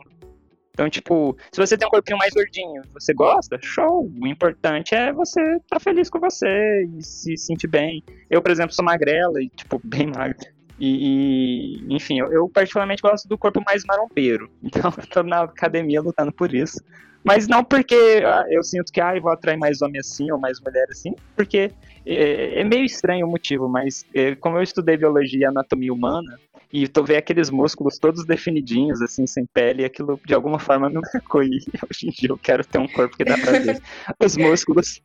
Então, 0.72 0.90
tipo, 0.90 1.34
se 1.50 1.58
você 1.58 1.76
tem 1.76 1.88
um 1.88 1.90
corpinho 1.90 2.18
mais 2.18 2.34
gordinho, 2.34 2.82
você 2.92 3.14
gosta, 3.14 3.58
show. 3.62 4.12
O 4.20 4.26
importante 4.26 4.94
é 4.94 5.10
você 5.10 5.40
estar 5.40 5.76
tá 5.76 5.80
feliz 5.80 6.10
com 6.10 6.20
você 6.20 6.84
e 6.98 7.02
se 7.02 7.34
sentir 7.38 7.66
bem. 7.66 8.04
Eu, 8.28 8.42
por 8.42 8.50
exemplo, 8.50 8.74
sou 8.74 8.84
magrela 8.84 9.42
e, 9.42 9.48
tipo, 9.48 9.80
bem 9.82 10.08
magra. 10.08 10.36
E, 10.78 11.80
e, 11.88 11.94
enfim, 11.94 12.20
eu, 12.20 12.32
eu, 12.32 12.48
particularmente 12.48 13.02
gosto 13.02 13.28
do 13.28 13.38
corpo 13.38 13.62
mais 13.64 13.84
marombeiro. 13.84 14.50
Então 14.62 14.92
eu 14.96 15.06
tô 15.06 15.22
na 15.22 15.42
academia 15.42 16.00
lutando 16.00 16.32
por 16.32 16.54
isso. 16.54 16.78
Mas 17.24 17.48
não 17.48 17.64
porque 17.64 18.22
ah, 18.24 18.44
eu 18.50 18.62
sinto 18.62 18.92
que 18.92 19.00
ah, 19.00 19.16
eu 19.16 19.22
vou 19.22 19.32
atrair 19.32 19.56
mais 19.56 19.82
homem 19.82 19.98
assim 19.98 20.30
ou 20.30 20.38
mais 20.38 20.60
mulher 20.60 20.86
assim, 20.90 21.12
porque 21.34 21.72
é, 22.04 22.60
é 22.60 22.64
meio 22.64 22.84
estranho 22.84 23.26
o 23.26 23.30
motivo, 23.30 23.68
mas 23.68 24.04
é, 24.14 24.36
como 24.36 24.58
eu 24.58 24.62
estudei 24.62 24.96
biologia 24.96 25.40
e 25.40 25.44
anatomia 25.44 25.92
humana, 25.92 26.38
e 26.72 26.86
tu 26.86 27.02
vê 27.02 27.16
aqueles 27.16 27.50
músculos 27.50 27.98
todos 27.98 28.24
definidinhos, 28.24 29.00
assim, 29.00 29.26
sem 29.26 29.46
pele, 29.46 29.82
e 29.82 29.84
aquilo 29.84 30.20
de 30.24 30.34
alguma 30.34 30.58
forma 30.58 30.88
me 30.88 31.00
marcou. 31.00 31.42
E 31.42 31.58
hoje 31.90 32.06
em 32.06 32.10
dia 32.10 32.28
eu 32.28 32.38
quero 32.38 32.64
ter 32.64 32.78
um 32.78 32.88
corpo 32.88 33.16
que 33.16 33.24
dá 33.24 33.36
pra 33.38 33.58
ver 33.58 33.80
os 34.22 34.36
músculos 34.36 35.00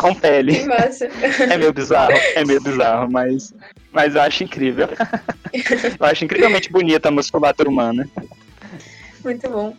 com 0.00 0.14
pele. 0.14 0.54
Que 0.60 0.64
massa. 0.64 1.08
É 1.50 1.56
meio 1.58 1.72
bizarro, 1.72 2.12
é 2.34 2.44
meio 2.44 2.62
bizarro, 2.62 3.10
mas, 3.10 3.52
mas 3.92 4.14
eu 4.14 4.22
acho 4.22 4.44
incrível. 4.44 4.88
Eu 6.00 6.06
acho 6.06 6.24
incrivelmente 6.24 6.72
bonita 6.72 7.08
a 7.08 7.12
musculatura 7.12 7.68
humana. 7.68 8.08
Muito 9.22 9.48
bom. 9.50 9.76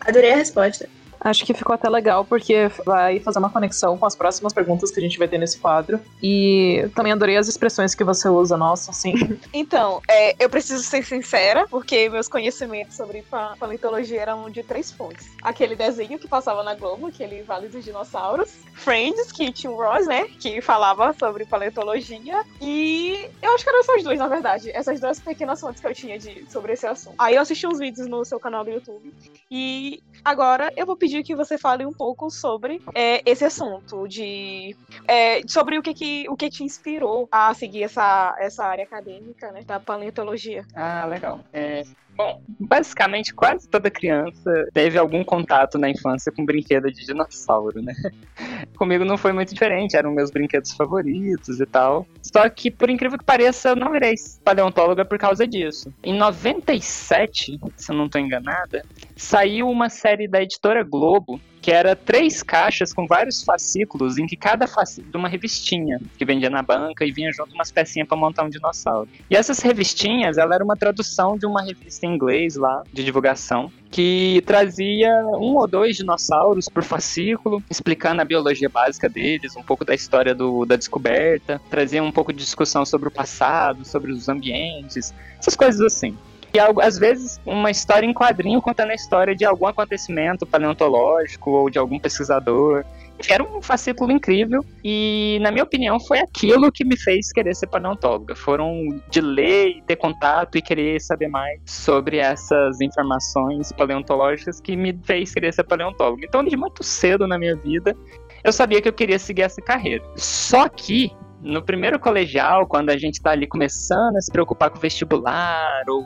Adorei 0.00 0.32
a 0.32 0.36
resposta. 0.36 0.88
Acho 1.24 1.44
que 1.44 1.54
ficou 1.54 1.74
até 1.74 1.88
legal, 1.88 2.24
porque 2.24 2.70
vai 2.84 3.18
fazer 3.18 3.38
uma 3.38 3.48
conexão 3.48 3.96
com 3.96 4.04
as 4.04 4.14
próximas 4.14 4.52
perguntas 4.52 4.90
que 4.90 5.00
a 5.00 5.02
gente 5.02 5.18
vai 5.18 5.26
ter 5.26 5.38
nesse 5.38 5.58
quadro. 5.58 5.98
E 6.22 6.86
também 6.94 7.12
adorei 7.12 7.38
as 7.38 7.48
expressões 7.48 7.94
que 7.94 8.04
você 8.04 8.28
usa, 8.28 8.56
nossa, 8.56 8.90
assim. 8.90 9.14
Então, 9.52 10.02
é, 10.08 10.34
eu 10.42 10.50
preciso 10.50 10.82
ser 10.82 11.04
sincera, 11.04 11.66
porque 11.68 12.08
meus 12.10 12.28
conhecimentos 12.28 12.96
sobre 12.96 13.24
paleontologia 13.58 14.20
eram 14.20 14.50
de 14.50 14.62
três 14.62 14.90
fontes. 14.90 15.30
Aquele 15.42 15.74
desenho 15.74 16.18
que 16.18 16.28
passava 16.28 16.62
na 16.62 16.74
Globo, 16.74 17.06
aquele 17.06 17.42
Vale 17.42 17.68
dos 17.68 17.84
Dinossauros. 17.84 18.52
Friends, 18.74 19.32
que 19.32 19.52
tinha 19.52 19.70
o 19.70 19.76
Ross, 19.76 20.06
né? 20.06 20.26
Que 20.38 20.60
falava 20.60 21.14
sobre 21.14 21.46
paleontologia. 21.46 22.44
E 22.60 23.30
eu 23.40 23.54
acho 23.54 23.64
que 23.64 23.70
eram 23.70 23.80
essas 23.80 24.02
duas, 24.02 24.18
na 24.18 24.28
verdade. 24.28 24.70
Essas 24.72 25.00
duas 25.00 25.20
pequenas 25.20 25.60
fontes 25.60 25.80
que 25.80 25.86
eu 25.86 25.94
tinha 25.94 26.18
de, 26.18 26.44
sobre 26.50 26.72
esse 26.72 26.86
assunto. 26.86 27.14
Aí 27.18 27.36
eu 27.36 27.42
assisti 27.42 27.66
uns 27.66 27.78
vídeos 27.78 28.06
no 28.06 28.24
seu 28.24 28.40
canal 28.40 28.64
do 28.64 28.70
YouTube. 28.70 29.14
E 29.50 30.02
agora 30.24 30.72
eu 30.76 30.84
vou 30.84 30.96
pedir 30.96 31.13
pedir 31.14 31.22
que 31.22 31.36
você 31.36 31.56
fale 31.56 31.86
um 31.86 31.92
pouco 31.92 32.28
sobre 32.30 32.82
é, 32.94 33.22
esse 33.24 33.44
assunto, 33.44 34.08
de 34.08 34.76
é, 35.06 35.46
sobre 35.46 35.78
o 35.78 35.82
que, 35.82 35.94
que 35.94 36.28
o 36.28 36.36
que 36.36 36.50
te 36.50 36.64
inspirou 36.64 37.28
a 37.30 37.54
seguir 37.54 37.84
essa, 37.84 38.34
essa 38.38 38.64
área 38.64 38.84
acadêmica, 38.84 39.52
né, 39.52 39.62
da 39.62 39.78
paleontologia. 39.78 40.64
Ah, 40.74 41.06
legal. 41.06 41.40
É, 41.52 41.84
Bom, 42.16 42.40
basicamente 42.60 43.34
quase 43.34 43.68
toda 43.68 43.90
criança 43.90 44.68
teve 44.72 44.96
algum 44.96 45.24
contato 45.24 45.78
na 45.78 45.90
infância 45.90 46.30
com 46.30 46.44
brinquedo 46.44 46.90
de 46.90 47.04
dinossauro, 47.04 47.82
né? 47.82 47.92
Comigo 48.76 49.04
não 49.04 49.16
foi 49.16 49.32
muito 49.32 49.52
diferente, 49.52 49.96
eram 49.96 50.12
meus 50.12 50.30
brinquedos 50.30 50.72
favoritos 50.72 51.60
e 51.60 51.66
tal. 51.66 52.06
Só 52.22 52.48
que, 52.48 52.70
por 52.70 52.88
incrível 52.88 53.18
que 53.18 53.24
pareça, 53.24 53.70
eu 53.70 53.76
não 53.76 53.90
virei 53.90 54.14
paleontóloga 54.44 55.04
por 55.04 55.18
causa 55.18 55.46
disso. 55.46 55.92
Em 56.02 56.16
97, 56.16 57.58
se 57.76 57.92
eu 57.92 57.96
não 57.96 58.06
estou 58.06 58.20
enganada, 58.20 58.84
saiu 59.16 59.68
uma 59.68 59.88
série 59.88 60.28
da 60.28 60.42
editora 60.42 60.82
Globo 60.82 61.40
que 61.64 61.72
era 61.72 61.96
três 61.96 62.42
caixas 62.42 62.92
com 62.92 63.06
vários 63.06 63.42
fascículos, 63.42 64.18
em 64.18 64.26
que 64.26 64.36
cada 64.36 64.66
fascículo 64.66 65.10
de 65.10 65.16
uma 65.16 65.30
revistinha 65.30 65.98
que 66.18 66.22
vendia 66.22 66.50
na 66.50 66.60
banca 66.60 67.06
e 67.06 67.10
vinha 67.10 67.32
junto 67.32 67.54
umas 67.54 67.72
pecinhas 67.72 68.06
para 68.06 68.18
montar 68.18 68.44
um 68.44 68.50
dinossauro. 68.50 69.08
E 69.30 69.34
essas 69.34 69.60
revistinhas, 69.60 70.36
ela 70.36 70.54
era 70.54 70.62
uma 70.62 70.76
tradução 70.76 71.38
de 71.38 71.46
uma 71.46 71.62
revista 71.62 72.04
em 72.04 72.16
inglês 72.16 72.54
lá, 72.56 72.82
de 72.92 73.02
divulgação, 73.02 73.72
que 73.90 74.42
trazia 74.44 75.10
um 75.38 75.56
ou 75.56 75.66
dois 75.66 75.96
dinossauros 75.96 76.68
por 76.68 76.82
fascículo, 76.82 77.62
explicando 77.70 78.20
a 78.20 78.26
biologia 78.26 78.68
básica 78.68 79.08
deles, 79.08 79.56
um 79.56 79.62
pouco 79.62 79.86
da 79.86 79.94
história 79.94 80.34
do, 80.34 80.66
da 80.66 80.76
descoberta, 80.76 81.58
trazia 81.70 82.02
um 82.02 82.12
pouco 82.12 82.30
de 82.30 82.40
discussão 82.40 82.84
sobre 82.84 83.08
o 83.08 83.10
passado, 83.10 83.86
sobre 83.86 84.12
os 84.12 84.28
ambientes, 84.28 85.14
essas 85.38 85.56
coisas 85.56 85.80
assim. 85.80 86.14
E 86.54 86.60
às 86.60 86.96
vezes 86.96 87.40
uma 87.44 87.68
história 87.68 88.06
em 88.06 88.14
quadrinho 88.14 88.62
contando 88.62 88.90
a 88.90 88.94
história 88.94 89.34
de 89.34 89.44
algum 89.44 89.66
acontecimento 89.66 90.46
paleontológico 90.46 91.50
ou 91.50 91.68
de 91.68 91.80
algum 91.80 91.98
pesquisador. 91.98 92.84
Era 93.28 93.42
um 93.42 93.60
fascículo 93.60 94.12
incrível 94.12 94.64
e, 94.84 95.38
na 95.40 95.50
minha 95.50 95.64
opinião, 95.64 95.98
foi 95.98 96.20
aquilo 96.20 96.70
que 96.70 96.84
me 96.84 96.96
fez 96.96 97.32
querer 97.32 97.56
ser 97.56 97.66
paleontóloga. 97.66 98.36
Foram 98.36 99.00
de 99.10 99.20
ler 99.20 99.70
e 99.70 99.82
ter 99.82 99.96
contato 99.96 100.56
e 100.56 100.62
querer 100.62 101.00
saber 101.00 101.26
mais 101.26 101.60
sobre 101.66 102.18
essas 102.18 102.80
informações 102.80 103.72
paleontológicas 103.72 104.60
que 104.60 104.76
me 104.76 104.96
fez 105.04 105.32
querer 105.32 105.52
ser 105.52 105.64
paleontóloga. 105.64 106.24
Então, 106.24 106.44
de 106.44 106.56
muito 106.56 106.84
cedo 106.84 107.26
na 107.26 107.36
minha 107.36 107.56
vida, 107.56 107.96
eu 108.44 108.52
sabia 108.52 108.80
que 108.80 108.88
eu 108.88 108.92
queria 108.92 109.18
seguir 109.18 109.42
essa 109.42 109.60
carreira. 109.60 110.04
Só 110.16 110.68
que 110.68 111.10
no 111.40 111.62
primeiro 111.62 111.98
colegial, 111.98 112.66
quando 112.66 112.90
a 112.90 112.96
gente 112.96 113.14
está 113.14 113.30
ali 113.30 113.46
começando 113.46 114.16
a 114.16 114.20
se 114.20 114.30
preocupar 114.30 114.70
com 114.70 114.78
o 114.78 114.80
vestibular 114.80 115.82
ou 115.88 116.04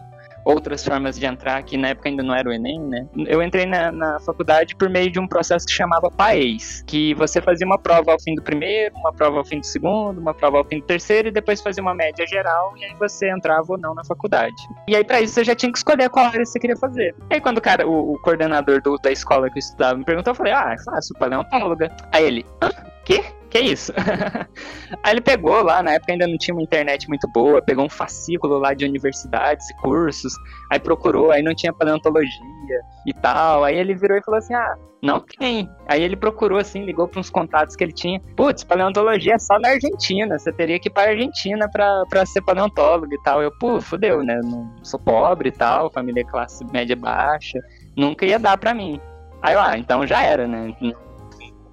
outras 0.48 0.82
formas 0.82 1.18
de 1.18 1.26
entrar, 1.26 1.62
que 1.62 1.76
na 1.76 1.88
época 1.88 2.08
ainda 2.08 2.22
não 2.22 2.34
era 2.34 2.48
o 2.48 2.52
Enem, 2.52 2.80
né? 2.80 3.06
Eu 3.26 3.42
entrei 3.42 3.66
na, 3.66 3.92
na 3.92 4.18
faculdade 4.20 4.74
por 4.74 4.88
meio 4.88 5.10
de 5.10 5.20
um 5.20 5.28
processo 5.28 5.66
que 5.66 5.72
chamava 5.72 6.10
PAES, 6.10 6.82
que 6.86 7.12
você 7.14 7.40
fazia 7.42 7.66
uma 7.66 7.78
prova 7.78 8.12
ao 8.12 8.20
fim 8.20 8.34
do 8.34 8.42
primeiro, 8.42 8.96
uma 8.96 9.12
prova 9.12 9.38
ao 9.38 9.44
fim 9.44 9.60
do 9.60 9.66
segundo, 9.66 10.18
uma 10.18 10.32
prova 10.32 10.58
ao 10.58 10.64
fim 10.64 10.78
do 10.78 10.86
terceiro, 10.86 11.28
e 11.28 11.30
depois 11.30 11.60
fazia 11.60 11.82
uma 11.82 11.94
média 11.94 12.26
geral, 12.26 12.72
e 12.78 12.84
aí 12.84 12.94
você 12.94 13.30
entrava 13.30 13.66
ou 13.68 13.78
não 13.78 13.94
na 13.94 14.04
faculdade. 14.04 14.56
E 14.88 14.96
aí, 14.96 15.04
para 15.04 15.20
isso, 15.20 15.34
você 15.34 15.44
já 15.44 15.54
tinha 15.54 15.70
que 15.70 15.78
escolher 15.78 16.08
qual 16.08 16.26
área 16.26 16.44
você 16.44 16.58
queria 16.58 16.76
fazer. 16.76 17.14
E 17.30 17.34
aí, 17.34 17.40
quando 17.40 17.58
o 17.58 17.62
cara, 17.62 17.86
o, 17.86 18.14
o 18.14 18.18
coordenador 18.22 18.80
do, 18.80 18.96
da 18.96 19.12
escola 19.12 19.50
que 19.50 19.58
eu 19.58 19.60
estudava, 19.60 19.98
me 19.98 20.04
perguntou, 20.04 20.30
eu 20.30 20.34
falei, 20.34 20.52
ah, 20.54 20.72
é 20.72 20.82
fácil, 20.82 21.14
paleontóloga. 21.18 21.94
Aí 22.10 22.24
ele, 22.24 22.46
hã? 22.62 22.70
Quê? 23.04 23.24
Que 23.50 23.58
isso? 23.58 23.92
Aí 25.02 25.12
ele 25.12 25.20
pegou 25.20 25.62
lá, 25.62 25.82
na 25.82 25.92
época 25.92 26.12
ainda 26.12 26.26
não 26.26 26.36
tinha 26.36 26.54
uma 26.54 26.62
internet 26.62 27.08
muito 27.08 27.28
boa, 27.28 27.62
pegou 27.62 27.84
um 27.84 27.88
fascículo 27.88 28.58
lá 28.58 28.74
de 28.74 28.84
universidades 28.84 29.68
e 29.70 29.76
cursos, 29.76 30.32
aí 30.70 30.78
procurou, 30.78 31.30
aí 31.30 31.42
não 31.42 31.54
tinha 31.54 31.72
paleontologia 31.72 32.80
e 33.06 33.12
tal. 33.12 33.64
Aí 33.64 33.76
ele 33.76 33.94
virou 33.94 34.16
e 34.16 34.22
falou 34.22 34.38
assim: 34.38 34.54
ah, 34.54 34.76
não 35.02 35.20
tem. 35.20 35.68
Aí 35.86 36.02
ele 36.02 36.16
procurou 36.16 36.58
assim, 36.58 36.84
ligou 36.84 37.06
para 37.08 37.20
uns 37.20 37.30
contatos 37.30 37.76
que 37.76 37.84
ele 37.84 37.92
tinha. 37.92 38.20
Putz, 38.36 38.64
paleontologia 38.64 39.34
é 39.34 39.38
só 39.38 39.58
na 39.58 39.70
Argentina, 39.70 40.38
você 40.38 40.52
teria 40.52 40.78
que 40.78 40.88
ir 40.88 40.92
para 40.92 41.10
Argentina 41.10 41.68
pra 41.70 42.26
ser 42.26 42.42
paleontólogo 42.42 43.12
e 43.12 43.22
tal. 43.22 43.42
Eu, 43.42 43.50
pô, 43.58 43.80
fodeu, 43.80 44.22
né? 44.22 44.40
Não 44.42 44.70
sou 44.82 44.98
pobre 44.98 45.48
e 45.50 45.52
tal, 45.52 45.90
família 45.90 46.24
classe 46.24 46.64
média 46.72 46.96
baixa, 46.96 47.60
nunca 47.96 48.26
ia 48.26 48.38
dar 48.38 48.58
para 48.58 48.74
mim. 48.74 49.00
Aí 49.40 49.54
lá, 49.54 49.70
ah, 49.70 49.78
então 49.78 50.06
já 50.06 50.22
era, 50.22 50.48
né? 50.48 50.74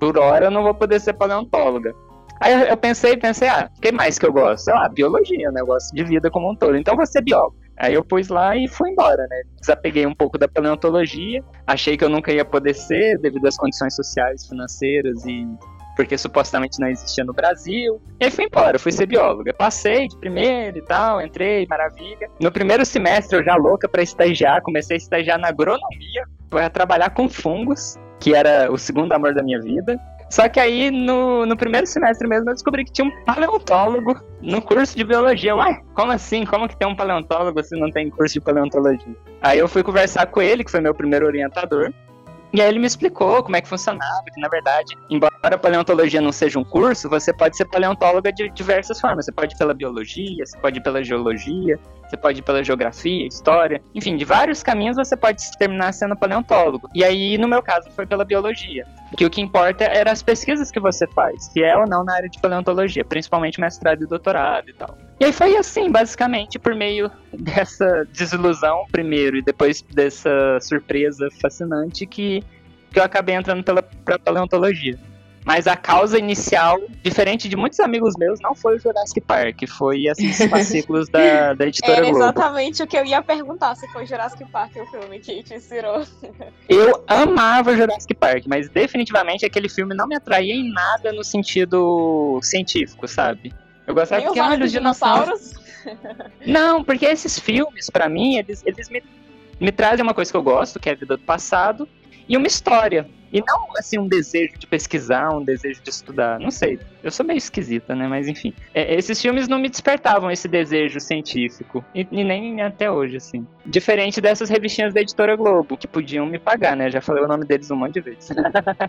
Por 0.06 0.20
hora 0.20 0.46
eu 0.46 0.52
não 0.52 0.62
vou 0.62 0.76
poder 0.76 1.00
ser 1.00 1.14
paleontóloga. 1.14 1.96
Aí 2.40 2.70
eu 2.70 2.78
pensei, 2.78 3.18
pensei, 3.18 3.48
ah, 3.48 3.72
o 3.76 3.82
que 3.82 3.92
mais 3.92 4.20
que 4.20 4.26
eu 4.26 4.32
gosto? 4.32 4.70
Ah, 4.70 4.88
biologia, 4.88 5.50
né? 5.52 5.62
Eu 5.62 5.66
gosto 5.66 5.96
de 5.96 6.04
vida 6.04 6.30
como 6.30 6.52
um 6.52 6.56
todo. 6.56 6.76
Então 6.76 6.96
vou 6.96 7.06
ser 7.06 7.22
biólogo. 7.22 7.56
Aí 7.78 7.94
eu 7.94 8.04
pus 8.04 8.28
lá 8.28 8.56
e 8.56 8.68
fui 8.68 8.92
embora, 8.92 9.26
né? 9.28 9.42
Desapeguei 9.60 10.06
um 10.06 10.14
pouco 10.14 10.38
da 10.38 10.48
paleontologia. 10.48 11.44
Achei 11.66 11.98
que 11.98 12.04
eu 12.04 12.10
nunca 12.10 12.32
ia 12.32 12.46
poder 12.46 12.76
ser 12.76 13.18
devido 13.18 13.48
às 13.48 13.58
condições 13.58 13.96
sociais, 13.96 14.46
financeiras 14.46 15.26
e 15.26 15.48
porque 15.96 16.18
supostamente 16.18 16.80
não 16.80 16.90
existia 16.90 17.24
no 17.24 17.34
Brasil. 17.34 18.02
E 18.20 18.26
aí 18.26 18.32
fui 18.32 18.46
embora, 18.46 18.78
fui 18.78 18.92
ser 18.92 19.06
bióloga. 19.08 19.54
Passei 19.54 20.08
de 20.08 20.18
primeiro 20.18 20.78
e 20.78 20.82
tal, 20.82 21.22
entrei, 21.22 21.66
maravilha. 21.68 22.30
No 22.40 22.52
primeiro 22.52 22.86
semestre 22.86 23.40
eu 23.40 23.44
já 23.44 23.56
louca 23.56 23.88
para 23.88 24.04
estagiar, 24.04 24.62
comecei 24.62 24.96
a 24.96 24.98
estagiar 24.98 25.40
na 25.40 25.48
agronomia, 25.48 26.26
para 26.50 26.70
trabalhar 26.70 27.10
com 27.12 27.30
fungos 27.30 27.98
que 28.20 28.34
era 28.34 28.72
o 28.72 28.78
segundo 28.78 29.12
amor 29.14 29.34
da 29.34 29.44
minha 29.44 29.60
vida. 29.62 30.00
Só 30.30 30.50
que 30.50 30.60
aí, 30.60 30.90
no, 30.90 31.46
no 31.46 31.56
primeiro 31.56 31.86
semestre 31.86 32.28
mesmo, 32.28 32.50
eu 32.50 32.54
descobri 32.54 32.84
que 32.84 32.92
tinha 32.92 33.08
um 33.08 33.24
paleontólogo 33.24 34.20
no 34.42 34.62
curso 34.62 34.98
de 34.98 35.04
biologia. 35.04 35.56
Uai, 35.56 35.80
como 35.94 36.12
assim? 36.12 36.46
Como 36.46 36.68
que 36.68 36.76
tem 36.76 36.88
um 36.88 36.96
paleontólogo 36.96 37.62
se 37.64 37.80
não 37.80 37.92
tem 37.92 38.10
curso 38.10 38.34
de 38.34 38.42
paleontologia? 38.42 39.16
Aí 39.42 39.60
eu 39.60 39.68
fui 39.68 39.84
conversar 39.84 40.26
com 40.28 40.42
ele, 40.42 40.64
que 40.64 40.72
foi 40.72 40.82
meu 40.82 40.94
primeiro 40.94 41.26
orientador. 41.26 41.94
E 42.52 42.62
aí 42.62 42.70
ele 42.70 42.80
me 42.80 42.88
explicou 42.88 43.44
como 43.44 43.56
é 43.56 43.62
que 43.62 43.68
funcionava, 43.68 44.24
que 44.34 44.40
na 44.40 44.48
verdade, 44.48 44.98
embora 45.10 45.35
a 45.54 45.58
paleontologia 45.58 46.20
não 46.20 46.32
seja 46.32 46.58
um 46.58 46.64
curso, 46.64 47.08
você 47.08 47.32
pode 47.32 47.56
ser 47.56 47.66
paleontóloga 47.66 48.32
de 48.32 48.50
diversas 48.50 49.00
formas. 49.00 49.26
Você 49.26 49.32
pode 49.32 49.54
ir 49.54 49.58
pela 49.58 49.74
biologia, 49.74 50.46
você 50.46 50.58
pode 50.58 50.80
ir 50.80 50.82
pela 50.82 51.04
geologia, 51.04 51.80
você 52.08 52.18
pode 52.18 52.40
ir 52.40 52.42
pela 52.42 52.64
geografia, 52.64 53.28
história, 53.28 53.82
enfim, 53.94 54.16
de 54.16 54.26
vários 54.26 54.64
caminhos 54.64 54.96
você 54.96 55.16
pode 55.16 55.44
terminar 55.58 55.94
sendo 55.94 56.16
paleontólogo. 56.16 56.90
E 56.94 57.04
aí, 57.04 57.38
no 57.38 57.48
meu 57.48 57.62
caso, 57.62 57.90
foi 57.92 58.06
pela 58.06 58.24
biologia. 58.24 58.86
Que 59.18 59.26
o 59.26 59.30
que 59.30 59.42
importa 59.42 59.84
era 59.84 60.12
as 60.12 60.24
pesquisas 60.24 60.72
que 60.72 60.80
você 60.80 61.08
faz, 61.08 61.46
se 61.46 61.64
é 61.64 61.76
ou 61.78 61.88
não 61.88 62.04
na 62.04 62.16
área 62.16 62.30
de 62.30 62.40
paleontologia, 62.40 63.04
principalmente 63.04 63.60
mestrado 63.60 64.04
e 64.04 64.08
doutorado 64.08 64.70
e 64.70 64.74
tal. 64.74 64.98
E 65.20 65.26
aí 65.26 65.32
foi 65.32 65.56
assim, 65.58 65.92
basicamente, 65.92 66.58
por 66.58 66.76
meio 66.76 67.10
dessa 67.34 68.06
desilusão 68.12 68.86
primeiro 68.92 69.38
e 69.38 69.42
depois 69.42 69.82
dessa 69.82 70.60
surpresa 70.62 71.28
fascinante 71.42 72.06
que, 72.06 72.44
que 72.92 73.00
eu 73.00 73.04
acabei 73.04 73.36
entrando 73.36 73.64
pela, 73.64 73.82
pra 73.82 74.18
paleontologia. 74.20 74.98
Mas 75.46 75.68
a 75.68 75.78
causa 75.78 76.18
inicial, 76.18 76.82
diferente 77.04 77.48
de 77.48 77.56
muitos 77.56 77.80
amigos 77.80 78.16
meus, 78.18 78.40
não 78.42 78.56
foi 78.56 78.78
o 78.78 78.80
Jurassic 78.80 79.22
Park, 79.22 79.68
foi 79.68 80.08
esses 80.08 80.50
fascículos 80.50 81.08
da, 81.08 81.54
da 81.54 81.68
editora 81.68 81.98
Era 81.98 82.10
Globo. 82.10 82.18
exatamente 82.18 82.82
o 82.82 82.88
que 82.88 82.98
eu 82.98 83.06
ia 83.06 83.22
perguntar, 83.22 83.76
se 83.76 83.88
foi 83.90 84.08
Jurassic 84.08 84.44
Park 84.46 84.76
o 84.76 84.86
filme 84.88 85.20
que 85.20 85.44
te 85.44 85.54
inspirou. 85.54 86.04
Eu 86.68 87.04
amava 87.08 87.76
Jurassic 87.76 88.16
Park, 88.16 88.46
mas 88.48 88.68
definitivamente 88.70 89.46
aquele 89.46 89.70
filme 89.70 89.94
não 89.94 90.08
me 90.08 90.16
atraía 90.16 90.56
em 90.56 90.74
nada 90.74 91.14
no 91.14 91.24
sentido 91.24 92.40
científico, 92.42 93.08
sabe? 93.08 93.54
Eu 93.86 93.94
gostava 93.94 94.24
porque, 94.24 94.40
olha, 94.40 94.66
os 94.66 94.72
dinossauros... 94.72 95.54
Não, 96.44 96.84
porque 96.84 97.06
esses 97.06 97.38
filmes, 97.38 97.92
para 97.92 98.10
mim, 98.10 98.38
eles, 98.38 98.64
eles 98.66 98.90
me, 98.90 99.04
me 99.60 99.72
trazem 99.72 100.02
uma 100.02 100.16
coisa 100.16 100.32
que 100.32 100.38
eu 100.38 100.42
gosto, 100.42 100.80
que 100.80 100.90
é 100.90 100.94
a 100.94 100.96
vida 100.96 101.16
do 101.16 101.24
passado, 101.24 101.88
e 102.28 102.38
uma 102.38 102.48
história. 102.48 103.08
E 103.36 103.44
não, 103.46 103.68
assim, 103.78 104.00
um 104.00 104.08
desejo 104.08 104.58
de 104.58 104.66
pesquisar, 104.66 105.30
um 105.36 105.44
desejo 105.44 105.82
de 105.84 105.90
estudar. 105.90 106.40
Não 106.40 106.52
sei. 106.52 106.80
Eu 107.04 107.12
sou 107.12 107.26
meio 107.26 107.38
esquisita, 107.38 107.94
né? 107.94 108.08
Mas 108.08 108.30
enfim. 108.30 108.54
É, 108.74 108.96
esses 108.96 109.22
filmes 109.22 109.50
não 109.50 109.60
me 109.60 109.68
despertavam 109.68 110.32
esse 110.32 110.48
desejo 110.48 111.02
científico. 111.02 111.84
E, 111.94 112.08
e, 112.10 112.24
nem 112.24 112.62
até 112.62 112.90
hoje, 112.90 113.18
assim. 113.18 113.46
Diferente 113.66 114.22
dessas 114.22 114.50
revistinhas 114.50 114.94
da 114.94 115.02
editora 115.02 115.36
Globo, 115.36 115.76
que 115.76 115.86
podiam 115.86 116.26
me 116.26 116.40
pagar, 116.40 116.78
né? 116.78 116.90
Já 116.90 117.02
falei 117.02 117.26
o 117.26 117.28
nome 117.28 117.44
deles 117.44 117.70
um 117.70 117.76
monte 117.76 117.96
de 117.96 118.02
vezes. 118.02 118.30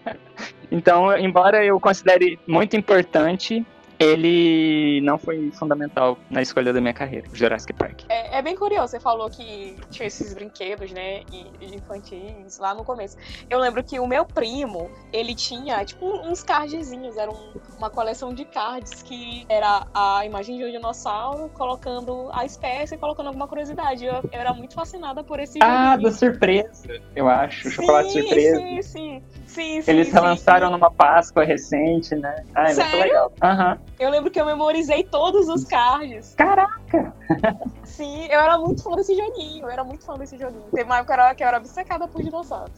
então, 0.71 1.17
embora 1.19 1.65
eu 1.65 1.81
considere 1.81 2.39
muito 2.47 2.77
importante 2.77 3.67
ele 3.99 5.01
não 5.03 5.19
foi 5.19 5.51
fundamental 5.53 6.19
na 6.31 6.43
escolha 6.43 6.73
da 6.73 6.81
minha 6.81 6.93
carreira, 6.95 7.29
Jurassic 7.33 7.73
Park. 7.75 8.03
É, 8.09 8.39
é 8.39 8.43
bem 8.43 8.55
curioso, 8.57 8.89
você 8.89 9.01
falou 9.01 9.29
que 9.31 9.79
tinha 9.91 10.07
esses 10.07 10.35
brinquedos, 10.35 10.91
né, 10.93 11.23
infantis 11.61 12.59
lá 12.59 12.75
no 12.75 12.85
começo. 12.85 13.17
Eu 13.49 13.59
lembro 13.59 13.83
que 13.83 13.99
o 13.99 14.07
meu 14.07 14.25
primo, 14.25 14.91
ele 15.13 15.35
tinha, 15.35 15.85
tipo, 15.85 16.05
uns 16.29 16.43
cardzinhos, 16.43 17.17
era 17.17 17.31
um, 17.31 17.53
uma 17.79 17.91
coleção 17.91 18.35
de 18.35 18.45
cards 18.45 19.03
que 19.03 19.45
era 19.49 19.87
a 19.95 20.25
imagem 20.25 20.59
de 20.59 20.65
um 20.65 20.71
dinossauro 20.71 21.49
colocando 21.51 22.29
a 22.33 22.45
espécie 22.45 22.95
e 22.95 22.99
colocando 22.99 23.29
alguma 23.29 23.49
curiosidade. 23.49 24.05
Eu, 24.05 24.15
eu 24.15 24.23
era 24.33 24.53
muito 24.53 24.75
fascinada 24.75 25.23
por 25.25 25.41
esse 25.41 25.59
Ah, 25.63 25.93
joguinho. 25.93 26.03
da 26.03 26.13
surpresa, 26.13 27.01
eu 27.15 27.29
acho, 27.29 27.65
sim, 27.65 27.71
chocolate 27.71 28.13
surpresa. 28.13 28.59
Sim, 28.59 28.83
sim. 28.83 29.07
Sim, 29.07 29.23
sim, 29.57 29.83
Eles 29.87 30.09
sim, 30.09 30.19
lançaram 30.19 30.67
sim. 30.67 30.73
numa 30.75 30.91
Páscoa 30.91 31.45
recente, 31.45 32.15
né? 32.15 32.45
Ah, 32.55 32.65
é 32.65 32.75
Sério? 32.75 32.91
muito 32.91 33.05
legal. 33.05 33.33
Uhum. 33.43 33.79
Eu 33.99 34.11
lembro 34.11 34.31
que 34.31 34.41
eu 34.41 34.45
memorizei 34.47 35.03
todos 35.05 35.49
os 35.49 35.65
cards. 35.65 36.35
Caraca! 36.35 37.15
Sim, 37.85 38.27
eu 38.27 38.41
era 38.41 38.59
muito 38.59 38.83
fã 38.83 38.91
desse 38.95 39.17
joguinho. 39.17 39.65
Eu 39.65 39.71
era 39.71 39.83
muito 39.83 40.05
fã 40.05 40.17
desse 40.19 40.37
joguinho. 40.37 40.65
Teve 40.73 40.85
uma 40.85 40.99
época 40.99 41.35
que 41.35 41.43
eu 41.43 41.49
era 41.49 41.57
obcecada 41.59 42.07
por 42.07 42.23
dinossauros. 42.23 42.75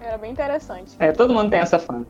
Era 0.00 0.18
bem 0.18 0.30
interessante. 0.32 0.94
É, 0.98 1.10
todo 1.12 1.32
mundo 1.32 1.50
tem 1.50 1.60
essa 1.60 1.78
fã. 1.78 2.04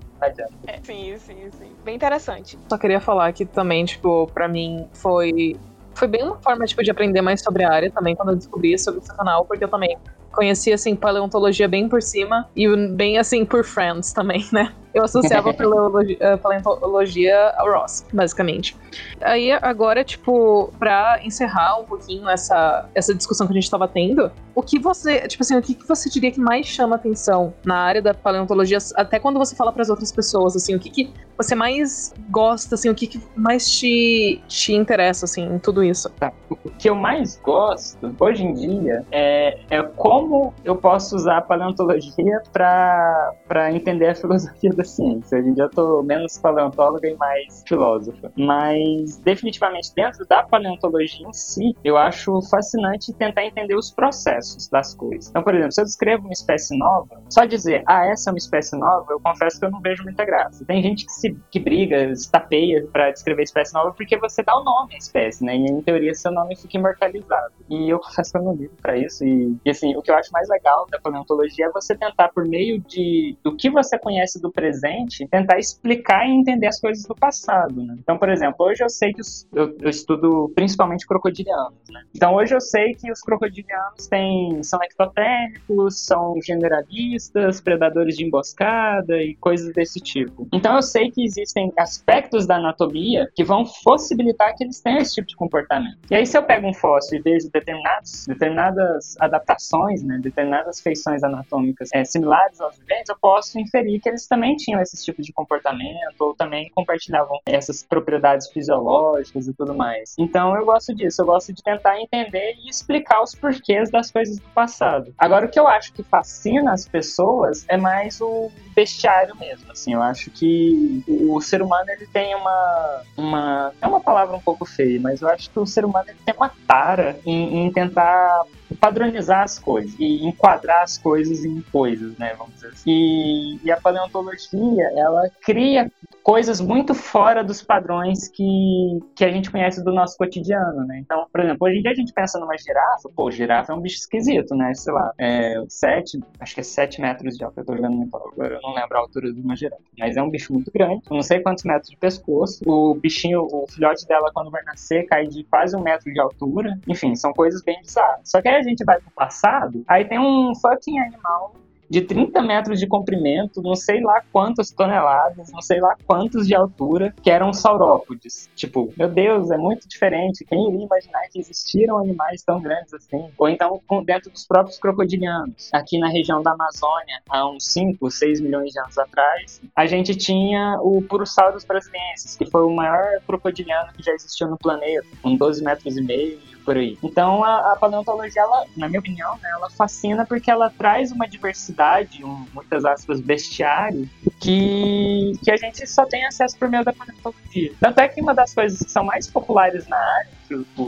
É, 0.66 0.80
sim, 0.82 1.16
sim, 1.18 1.50
sim. 1.52 1.72
Bem 1.84 1.94
interessante. 1.94 2.58
Só 2.68 2.76
queria 2.76 3.00
falar 3.00 3.32
que 3.32 3.46
também, 3.46 3.84
tipo, 3.84 4.26
pra 4.34 4.48
mim 4.48 4.88
foi. 4.92 5.56
Foi 5.94 6.08
bem 6.08 6.24
uma 6.24 6.36
forma, 6.38 6.64
tipo, 6.66 6.82
de 6.82 6.90
aprender 6.90 7.22
mais 7.22 7.40
sobre 7.40 7.62
a 7.64 7.72
área 7.72 7.90
também, 7.90 8.16
quando 8.16 8.30
eu 8.30 8.36
descobri 8.36 8.76
sobre 8.78 9.00
esse 9.00 9.16
canal, 9.16 9.44
porque 9.44 9.64
eu 9.64 9.68
também 9.68 9.96
conheci, 10.34 10.72
assim, 10.72 10.94
paleontologia 10.94 11.68
bem 11.68 11.88
por 11.88 12.02
cima 12.02 12.48
e 12.54 12.68
bem, 12.88 13.18
assim, 13.18 13.44
por 13.44 13.64
Friends 13.64 14.12
também, 14.12 14.46
né? 14.52 14.72
Eu 14.92 15.04
associava 15.04 15.50
a 15.50 16.38
paleontologia 16.38 17.52
ao 17.56 17.72
Ross, 17.72 18.06
basicamente. 18.12 18.76
Aí, 19.20 19.50
agora, 19.50 20.04
tipo, 20.04 20.72
pra 20.78 21.20
encerrar 21.24 21.80
um 21.80 21.84
pouquinho 21.84 22.28
essa, 22.28 22.88
essa 22.94 23.12
discussão 23.12 23.46
que 23.46 23.52
a 23.52 23.56
gente 23.56 23.68
tava 23.68 23.88
tendo, 23.88 24.30
o 24.54 24.62
que 24.62 24.78
você, 24.78 25.26
tipo 25.26 25.42
assim, 25.42 25.56
o 25.56 25.62
que, 25.62 25.74
que 25.74 25.86
você 25.86 26.08
diria 26.08 26.30
que 26.30 26.38
mais 26.38 26.66
chama 26.66 26.94
atenção 26.94 27.52
na 27.64 27.76
área 27.76 28.00
da 28.00 28.14
paleontologia, 28.14 28.78
até 28.94 29.18
quando 29.18 29.38
você 29.38 29.56
fala 29.56 29.72
para 29.72 29.82
as 29.82 29.90
outras 29.90 30.12
pessoas, 30.12 30.54
assim, 30.54 30.76
o 30.76 30.78
que, 30.78 30.90
que 30.90 31.12
você 31.36 31.56
mais 31.56 32.14
gosta, 32.30 32.76
assim, 32.76 32.88
o 32.88 32.94
que, 32.94 33.08
que 33.08 33.20
mais 33.34 33.68
te, 33.68 34.40
te 34.46 34.72
interessa, 34.72 35.24
assim, 35.24 35.42
em 35.42 35.58
tudo 35.58 35.82
isso? 35.82 36.08
Tá. 36.10 36.32
O 36.48 36.70
que 36.70 36.88
eu 36.88 36.94
mais 36.94 37.36
gosto, 37.42 38.14
hoje 38.20 38.44
em 38.44 38.54
dia, 38.54 39.04
é, 39.10 39.58
é 39.70 39.82
como 39.82 40.23
eu 40.64 40.76
posso 40.76 41.16
usar 41.16 41.38
a 41.38 41.42
paleontologia 41.42 42.42
para 42.52 43.72
entender 43.72 44.08
a 44.08 44.14
filosofia 44.16 44.70
da 44.70 44.84
ciência. 44.84 45.38
Hoje 45.38 45.48
em 45.48 45.54
dia 45.54 45.64
eu 45.64 45.70
tô 45.70 46.02
menos 46.02 46.38
paleontóloga 46.38 47.08
e 47.08 47.16
mais 47.16 47.62
filósofa. 47.66 48.32
Mas, 48.36 49.18
definitivamente, 49.18 49.92
dentro 49.94 50.26
da 50.26 50.42
paleontologia 50.42 51.26
em 51.26 51.32
si, 51.32 51.76
eu 51.84 51.96
acho 51.96 52.40
fascinante 52.42 53.12
tentar 53.12 53.44
entender 53.44 53.74
os 53.76 53.90
processos 53.90 54.68
das 54.68 54.94
coisas. 54.94 55.28
Então, 55.28 55.42
por 55.42 55.54
exemplo, 55.54 55.72
se 55.72 55.80
eu 55.80 55.84
descrevo 55.84 56.24
uma 56.24 56.32
espécie 56.32 56.76
nova, 56.76 57.22
só 57.28 57.44
dizer, 57.44 57.82
ah, 57.86 58.06
essa 58.06 58.30
é 58.30 58.32
uma 58.32 58.38
espécie 58.38 58.76
nova, 58.76 59.06
eu 59.10 59.20
confesso 59.20 59.58
que 59.58 59.66
eu 59.66 59.70
não 59.70 59.80
vejo 59.80 60.02
muita 60.02 60.24
graça. 60.24 60.64
Tem 60.64 60.82
gente 60.82 61.06
que, 61.06 61.12
se, 61.12 61.36
que 61.50 61.60
briga, 61.60 62.14
se 62.14 62.30
tapeia 62.30 62.86
para 62.92 63.10
descrever 63.10 63.42
espécie 63.42 63.74
nova 63.74 63.92
porque 63.92 64.16
você 64.18 64.42
dá 64.42 64.56
o 64.56 64.64
nome 64.64 64.94
à 64.94 64.98
espécie, 64.98 65.44
né? 65.44 65.56
E, 65.56 65.66
em 65.66 65.82
teoria, 65.82 66.14
seu 66.14 66.32
nome 66.32 66.56
fica 66.56 66.78
imortalizado. 66.78 67.52
e 67.68 67.90
eu 67.90 67.98
confesso 67.98 68.32
que 68.32 68.38
eu 68.38 68.42
não 68.42 68.54
ligo 68.54 68.74
pra 68.80 68.96
isso. 68.96 69.24
E, 69.24 69.56
e, 69.64 69.70
assim, 69.70 69.96
o 69.96 70.02
que 70.04 70.10
eu 70.10 70.16
acho 70.16 70.30
mais 70.30 70.48
legal 70.48 70.86
da 70.90 70.98
paleontologia 71.00 71.66
é 71.66 71.70
você 71.70 71.96
tentar, 71.96 72.28
por 72.28 72.46
meio 72.46 72.80
de 72.80 73.36
do 73.42 73.56
que 73.56 73.70
você 73.70 73.98
conhece 73.98 74.40
do 74.40 74.52
presente, 74.52 75.26
tentar 75.28 75.58
explicar 75.58 76.26
e 76.26 76.32
entender 76.32 76.66
as 76.66 76.80
coisas 76.80 77.04
do 77.04 77.14
passado, 77.14 77.82
né? 77.82 77.96
Então, 77.98 78.18
por 78.18 78.28
exemplo, 78.28 78.66
hoje 78.66 78.84
eu 78.84 78.88
sei 78.88 79.12
que 79.12 79.20
os, 79.20 79.46
eu, 79.52 79.76
eu, 79.80 79.88
estudo 79.88 80.52
principalmente 80.54 81.06
crocodilianos, 81.06 81.78
né? 81.90 82.02
Então, 82.14 82.34
hoje 82.34 82.54
eu 82.54 82.60
sei 82.60 82.94
que 82.94 83.10
os 83.10 83.20
crocodilianos 83.20 84.06
têm, 84.08 84.62
são 84.62 84.82
ectotérmicos, 84.82 86.00
são 86.00 86.34
generalistas, 86.42 87.60
predadores 87.60 88.16
de 88.16 88.24
emboscada 88.24 89.16
e 89.22 89.34
coisas 89.36 89.72
desse 89.72 90.00
tipo. 90.00 90.46
Então, 90.52 90.76
eu 90.76 90.82
sei 90.82 91.10
que 91.10 91.24
existem 91.24 91.72
aspectos 91.78 92.46
da 92.46 92.56
anatomia 92.56 93.30
que 93.34 93.42
vão 93.42 93.64
possibilitar 93.82 94.54
que 94.54 94.64
eles 94.64 94.80
tenham 94.80 94.98
esse 94.98 95.14
tipo 95.14 95.28
de 95.28 95.36
comportamento. 95.36 95.98
E 96.10 96.14
aí, 96.14 96.26
se 96.26 96.36
eu 96.36 96.42
pego 96.42 96.68
um 96.68 96.74
fóssil 96.74 97.18
e 97.18 97.22
vejo 97.22 97.50
determinados, 97.50 98.26
determinadas 98.26 99.14
adaptações, 99.20 99.93
né, 100.02 100.18
determinadas 100.20 100.80
feições 100.80 101.22
anatômicas 101.22 101.90
é, 101.92 102.04
similares 102.04 102.60
aos 102.60 102.76
viventes, 102.78 103.08
eu 103.08 103.16
posso 103.20 103.58
inferir 103.58 104.00
que 104.00 104.08
eles 104.08 104.26
também 104.26 104.56
tinham 104.56 104.80
esse 104.80 105.02
tipo 105.04 105.22
de 105.22 105.32
comportamento 105.32 106.20
ou 106.20 106.34
também 106.34 106.70
compartilhavam 106.74 107.38
essas 107.46 107.82
propriedades 107.82 108.48
fisiológicas 108.50 109.46
e 109.48 109.54
tudo 109.54 109.74
mais. 109.74 110.14
Então, 110.18 110.56
eu 110.56 110.64
gosto 110.64 110.94
disso. 110.94 111.22
Eu 111.22 111.26
gosto 111.26 111.52
de 111.52 111.62
tentar 111.62 112.00
entender 112.00 112.56
e 112.62 112.68
explicar 112.68 113.22
os 113.22 113.34
porquês 113.34 113.90
das 113.90 114.10
coisas 114.10 114.38
do 114.38 114.48
passado. 114.48 115.14
Agora, 115.18 115.46
o 115.46 115.48
que 115.48 115.58
eu 115.58 115.68
acho 115.68 115.92
que 115.92 116.02
fascina 116.02 116.72
as 116.72 116.86
pessoas 116.86 117.64
é 117.68 117.76
mais 117.76 118.20
o 118.20 118.50
bestiário 118.74 119.36
mesmo. 119.36 119.70
Assim, 119.70 119.94
eu 119.94 120.02
acho 120.02 120.30
que 120.30 121.02
o 121.08 121.40
ser 121.40 121.62
humano 121.62 121.90
ele 121.90 122.06
tem 122.06 122.34
uma, 122.34 123.02
uma 123.16 123.72
é 123.80 123.86
uma 123.86 124.00
palavra 124.00 124.36
um 124.36 124.40
pouco 124.40 124.64
feia, 124.64 125.00
mas 125.00 125.22
eu 125.22 125.28
acho 125.28 125.50
que 125.50 125.58
o 125.58 125.66
ser 125.66 125.84
humano 125.84 126.06
ele 126.08 126.18
tem 126.24 126.34
uma 126.34 126.50
tara 126.66 127.18
em, 127.24 127.66
em 127.66 127.72
tentar 127.72 128.42
padronizar 128.74 129.42
as 129.42 129.58
coisas 129.58 129.94
e 129.98 130.24
enquadrar 130.26 130.82
as 130.82 130.98
coisas 130.98 131.44
em 131.44 131.60
coisas, 131.72 132.16
né, 132.18 132.34
vamos 132.36 132.54
dizer 132.54 132.68
assim. 132.68 132.90
E, 132.90 133.60
e 133.64 133.70
a 133.70 133.80
paleontologia, 133.80 134.90
ela 134.96 135.30
cria 135.42 135.90
coisas 136.24 136.58
muito 136.58 136.94
fora 136.94 137.44
dos 137.44 137.62
padrões 137.62 138.28
que, 138.28 138.98
que 139.14 139.24
a 139.26 139.30
gente 139.30 139.50
conhece 139.50 139.84
do 139.84 139.92
nosso 139.92 140.16
cotidiano, 140.16 140.86
né? 140.86 140.98
Então, 141.04 141.26
por 141.30 141.42
exemplo, 141.42 141.68
hoje 141.68 141.78
em 141.78 141.82
dia 141.82 141.90
a 141.90 141.94
gente 141.94 142.14
pensa 142.14 142.40
numa 142.40 142.56
girafa, 142.56 143.10
pô, 143.14 143.30
girafa 143.30 143.74
é 143.74 143.76
um 143.76 143.80
bicho 143.80 143.98
esquisito, 143.98 144.54
né? 144.54 144.72
Sei 144.72 144.90
lá, 144.90 145.12
é 145.18 145.62
sete, 145.68 146.18
acho 146.40 146.54
que 146.54 146.60
é 146.60 146.64
sete 146.64 146.98
metros 146.98 147.36
de 147.36 147.44
altura, 147.44 147.60
eu 147.60 147.66
tô 147.66 147.76
jogando 147.76 147.96
muito 147.96 148.16
agora, 148.16 148.54
eu 148.54 148.60
não 148.62 148.74
lembro 148.74 148.96
a 148.96 149.00
altura 149.00 149.30
de 149.30 149.38
uma 149.38 149.54
girafa, 149.54 149.82
mas 149.98 150.16
é 150.16 150.22
um 150.22 150.30
bicho 150.30 150.50
muito 150.50 150.72
grande, 150.72 151.02
não 151.10 151.22
sei 151.22 151.40
quantos 151.40 151.62
metros 151.64 151.90
de 151.90 151.96
pescoço, 151.98 152.64
o 152.66 152.94
bichinho, 152.94 153.42
o 153.42 153.66
filhote 153.68 154.06
dela 154.08 154.30
quando 154.32 154.50
vai 154.50 154.62
nascer 154.64 155.04
cai 155.04 155.26
de 155.26 155.44
quase 155.44 155.76
um 155.76 155.82
metro 155.82 156.10
de 156.10 156.18
altura, 156.18 156.78
enfim, 156.88 157.14
são 157.14 157.34
coisas 157.34 157.62
bem 157.62 157.78
bizarras. 157.82 158.20
Só 158.24 158.40
que 158.40 158.48
a 158.48 158.62
gente 158.64 158.84
vai 158.84 159.00
pro 159.00 159.10
passado, 159.12 159.84
aí 159.86 160.04
tem 160.04 160.18
um 160.18 160.52
fucking 160.54 160.98
animal 160.98 161.54
de 161.88 162.00
30 162.00 162.42
metros 162.42 162.80
de 162.80 162.86
comprimento, 162.86 163.62
não 163.62 163.74
sei 163.74 164.00
lá 164.00 164.22
quantas 164.32 164.70
toneladas, 164.70 165.52
não 165.52 165.60
sei 165.60 165.80
lá 165.80 165.96
quantos 166.06 166.46
de 166.46 166.54
altura, 166.54 167.14
que 167.22 167.30
eram 167.30 167.52
saurópodes. 167.52 168.50
Tipo, 168.54 168.92
meu 168.96 169.08
Deus, 169.08 169.50
é 169.50 169.56
muito 169.56 169.88
diferente. 169.88 170.44
Quem 170.44 170.68
iria 170.68 170.84
imaginar 170.84 171.22
que 171.30 171.38
existiram 171.38 171.98
animais 171.98 172.42
tão 172.42 172.60
grandes 172.60 172.92
assim? 172.94 173.28
Ou 173.38 173.48
então 173.48 173.80
dentro 174.04 174.30
dos 174.30 174.46
próprios 174.46 174.78
crocodilianos. 174.78 175.70
Aqui 175.72 175.98
na 175.98 176.08
região 176.08 176.42
da 176.42 176.52
Amazônia, 176.52 177.20
há 177.28 177.48
uns 177.48 177.66
5, 177.72 178.10
6 178.10 178.40
milhões 178.40 178.72
de 178.72 178.80
anos 178.80 178.98
atrás, 178.98 179.60
a 179.76 179.86
gente 179.86 180.14
tinha 180.16 180.78
o 180.80 181.02
Purosaurus 181.02 181.64
brasiliensis, 181.64 182.36
que 182.36 182.46
foi 182.46 182.62
o 182.62 182.70
maior 182.70 183.20
crocodiliano 183.26 183.92
que 183.92 184.02
já 184.02 184.12
existiu 184.12 184.48
no 184.48 184.56
planeta, 184.56 185.06
com 185.22 185.36
12 185.36 185.62
metros 185.62 185.96
e 185.96 186.02
meio, 186.02 186.38
por 186.64 186.76
aí. 186.76 186.98
Então 187.02 187.44
a, 187.44 187.72
a 187.72 187.76
paleontologia, 187.76 188.42
ela, 188.42 188.66
na 188.76 188.88
minha 188.88 189.00
opinião, 189.00 189.34
né, 189.42 189.50
ela 189.52 189.70
fascina 189.70 190.24
porque 190.26 190.50
ela 190.50 190.70
traz 190.70 191.12
uma 191.12 191.28
diversidade, 191.28 192.24
um, 192.24 192.46
muitas 192.52 192.84
aspas, 192.84 193.20
bestiário, 193.20 194.08
que, 194.40 195.32
que 195.42 195.50
a 195.50 195.56
gente 195.56 195.86
só 195.86 196.04
tem 196.06 196.24
acesso 196.26 196.56
por 196.58 196.68
meio 196.68 196.84
da 196.84 196.92
paleontologia. 196.92 197.72
Tanto 197.80 198.00
é 198.00 198.08
que 198.08 198.20
uma 198.20 198.34
das 198.34 198.54
coisas 198.54 198.78
que 198.78 198.90
são 198.90 199.04
mais 199.04 199.26
populares 199.26 199.86
na 199.86 199.96
área, 199.96 200.34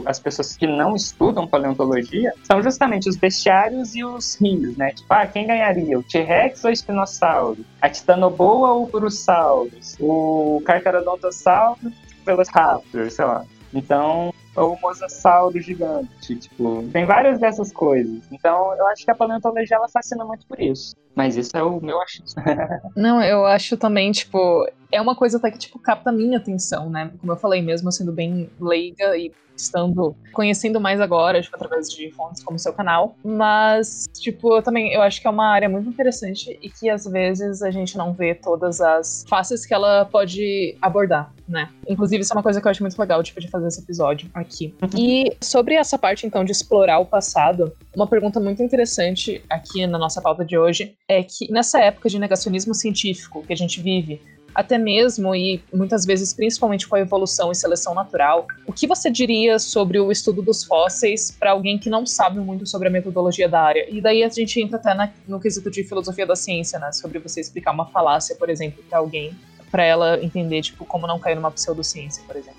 as 0.05 0.19
pessoas 0.19 0.55
que 0.55 0.67
não 0.67 0.95
estudam 0.95 1.47
paleontologia, 1.47 2.33
são 2.43 2.61
justamente 2.61 3.09
os 3.09 3.15
bestiários 3.15 3.95
e 3.95 4.03
os 4.03 4.39
rios, 4.39 4.77
né? 4.77 4.91
Tipo, 4.91 5.13
ah, 5.13 5.25
quem 5.25 5.47
ganharia? 5.47 5.97
O 5.97 6.03
T-Rex 6.03 6.63
ou 6.63 6.69
o 6.69 6.73
espinossauro? 6.73 7.65
A 7.81 7.89
Titanoboa 7.89 8.71
ou 8.71 8.83
o 8.83 8.87
Purosaurus? 8.87 9.97
O 9.99 10.61
Carcharodontosaurus 10.65 11.93
Velociraptor, 12.25 13.09
sei 13.09 13.25
lá. 13.25 13.45
Então, 13.73 14.33
o 14.63 14.77
mosasauro 14.81 15.59
gigante, 15.59 16.35
tipo, 16.35 16.83
tem 16.91 17.05
várias 17.05 17.39
dessas 17.39 17.71
coisas. 17.71 18.21
Então, 18.31 18.73
eu 18.75 18.87
acho 18.87 19.05
que 19.05 19.11
a 19.11 19.15
paleontologia 19.15 19.77
ela 19.77 19.87
fascina 19.87 20.25
muito 20.25 20.45
por 20.47 20.59
isso. 20.59 20.95
Mas 21.15 21.35
isso 21.35 21.55
é 21.55 21.63
o 21.63 21.81
meu 21.81 22.01
achismo. 22.01 22.41
Não, 22.95 23.21
eu 23.21 23.45
acho 23.45 23.77
também, 23.77 24.11
tipo, 24.11 24.67
é 24.91 25.01
uma 25.01 25.15
coisa 25.15 25.37
até 25.37 25.51
que, 25.51 25.57
tipo, 25.57 25.79
capta 25.79 26.09
a 26.09 26.13
minha 26.13 26.37
atenção, 26.37 26.89
né? 26.89 27.11
Como 27.19 27.31
eu 27.31 27.37
falei 27.37 27.61
mesmo, 27.61 27.91
sendo 27.91 28.11
bem 28.11 28.49
leiga 28.59 29.17
e 29.17 29.31
estando 29.57 30.15
conhecendo 30.31 30.79
mais 30.79 31.01
agora, 31.01 31.41
tipo, 31.41 31.55
através 31.55 31.89
de 31.89 32.11
fontes 32.11 32.43
como 32.43 32.55
o 32.55 32.59
seu 32.59 32.71
canal. 32.71 33.15
Mas, 33.23 34.05
tipo, 34.13 34.55
eu 34.55 34.61
também 34.61 34.93
eu 34.93 35.01
acho 35.01 35.19
que 35.19 35.27
é 35.27 35.29
uma 35.29 35.47
área 35.47 35.67
muito 35.67 35.89
interessante 35.89 36.57
e 36.61 36.69
que 36.69 36.89
às 36.89 37.05
vezes 37.05 37.61
a 37.61 37.71
gente 37.71 37.97
não 37.97 38.13
vê 38.13 38.35
todas 38.35 38.79
as 38.79 39.25
faces 39.27 39.65
que 39.65 39.73
ela 39.73 40.05
pode 40.05 40.77
abordar, 40.81 41.33
né? 41.47 41.69
Inclusive, 41.87 42.21
isso 42.21 42.33
é 42.33 42.35
uma 42.35 42.43
coisa 42.43 42.61
que 42.61 42.67
eu 42.67 42.71
acho 42.71 42.83
muito 42.83 42.99
legal, 42.99 43.21
tipo, 43.23 43.41
de 43.41 43.49
fazer 43.49 43.67
esse 43.67 43.81
episódio 43.81 44.29
aqui. 44.33 44.73
Uhum. 44.81 44.89
E 44.95 45.37
sobre 45.41 45.75
essa 45.75 45.97
parte, 45.97 46.25
então, 46.25 46.45
de 46.45 46.51
explorar 46.51 46.99
o 46.99 47.05
passado, 47.05 47.71
uma 47.95 48.07
pergunta 48.07 48.39
muito 48.39 48.61
interessante 48.61 49.43
aqui 49.49 49.85
na 49.87 49.97
nossa 49.97 50.21
pauta 50.21 50.45
de 50.45 50.57
hoje 50.57 50.95
é 51.07 51.23
que 51.23 51.51
nessa 51.51 51.79
época 51.79 52.09
de 52.09 52.19
negacionismo 52.19 52.75
científico 52.75 53.43
que 53.43 53.53
a 53.53 53.57
gente 53.57 53.81
vive, 53.81 54.21
até 54.53 54.77
mesmo 54.77 55.35
e 55.35 55.61
muitas 55.73 56.05
vezes 56.05 56.33
principalmente 56.33 56.87
com 56.87 56.95
a 56.95 56.99
evolução 56.99 57.51
e 57.51 57.55
seleção 57.55 57.93
natural, 57.93 58.47
o 58.65 58.73
que 58.73 58.87
você 58.87 59.09
diria 59.09 59.59
sobre 59.59 59.99
o 59.99 60.11
estudo 60.11 60.41
dos 60.41 60.63
fósseis 60.63 61.31
para 61.31 61.51
alguém 61.51 61.77
que 61.77 61.89
não 61.89 62.05
sabe 62.05 62.39
muito 62.39 62.65
sobre 62.65 62.87
a 62.87 62.91
metodologia 62.91 63.47
da 63.47 63.61
área? 63.61 63.85
E 63.89 64.01
daí 64.01 64.23
a 64.23 64.29
gente 64.29 64.59
entra 64.61 64.77
até 64.77 64.93
na, 64.93 65.11
no 65.27 65.39
quesito 65.39 65.69
de 65.69 65.83
filosofia 65.83 66.25
da 66.25 66.35
ciência, 66.35 66.79
né? 66.79 66.91
Sobre 66.91 67.19
você 67.19 67.39
explicar 67.39 67.71
uma 67.71 67.85
falácia, 67.85 68.35
por 68.35 68.49
exemplo, 68.49 68.83
para 68.89 68.99
alguém, 68.99 69.35
para 69.71 69.83
ela 69.83 70.23
entender, 70.23 70.61
tipo, 70.61 70.85
como 70.85 71.05
não 71.07 71.19
cair 71.19 71.35
numa 71.35 71.51
pseudociência, 71.51 72.23
por 72.25 72.35
exemplo. 72.35 72.57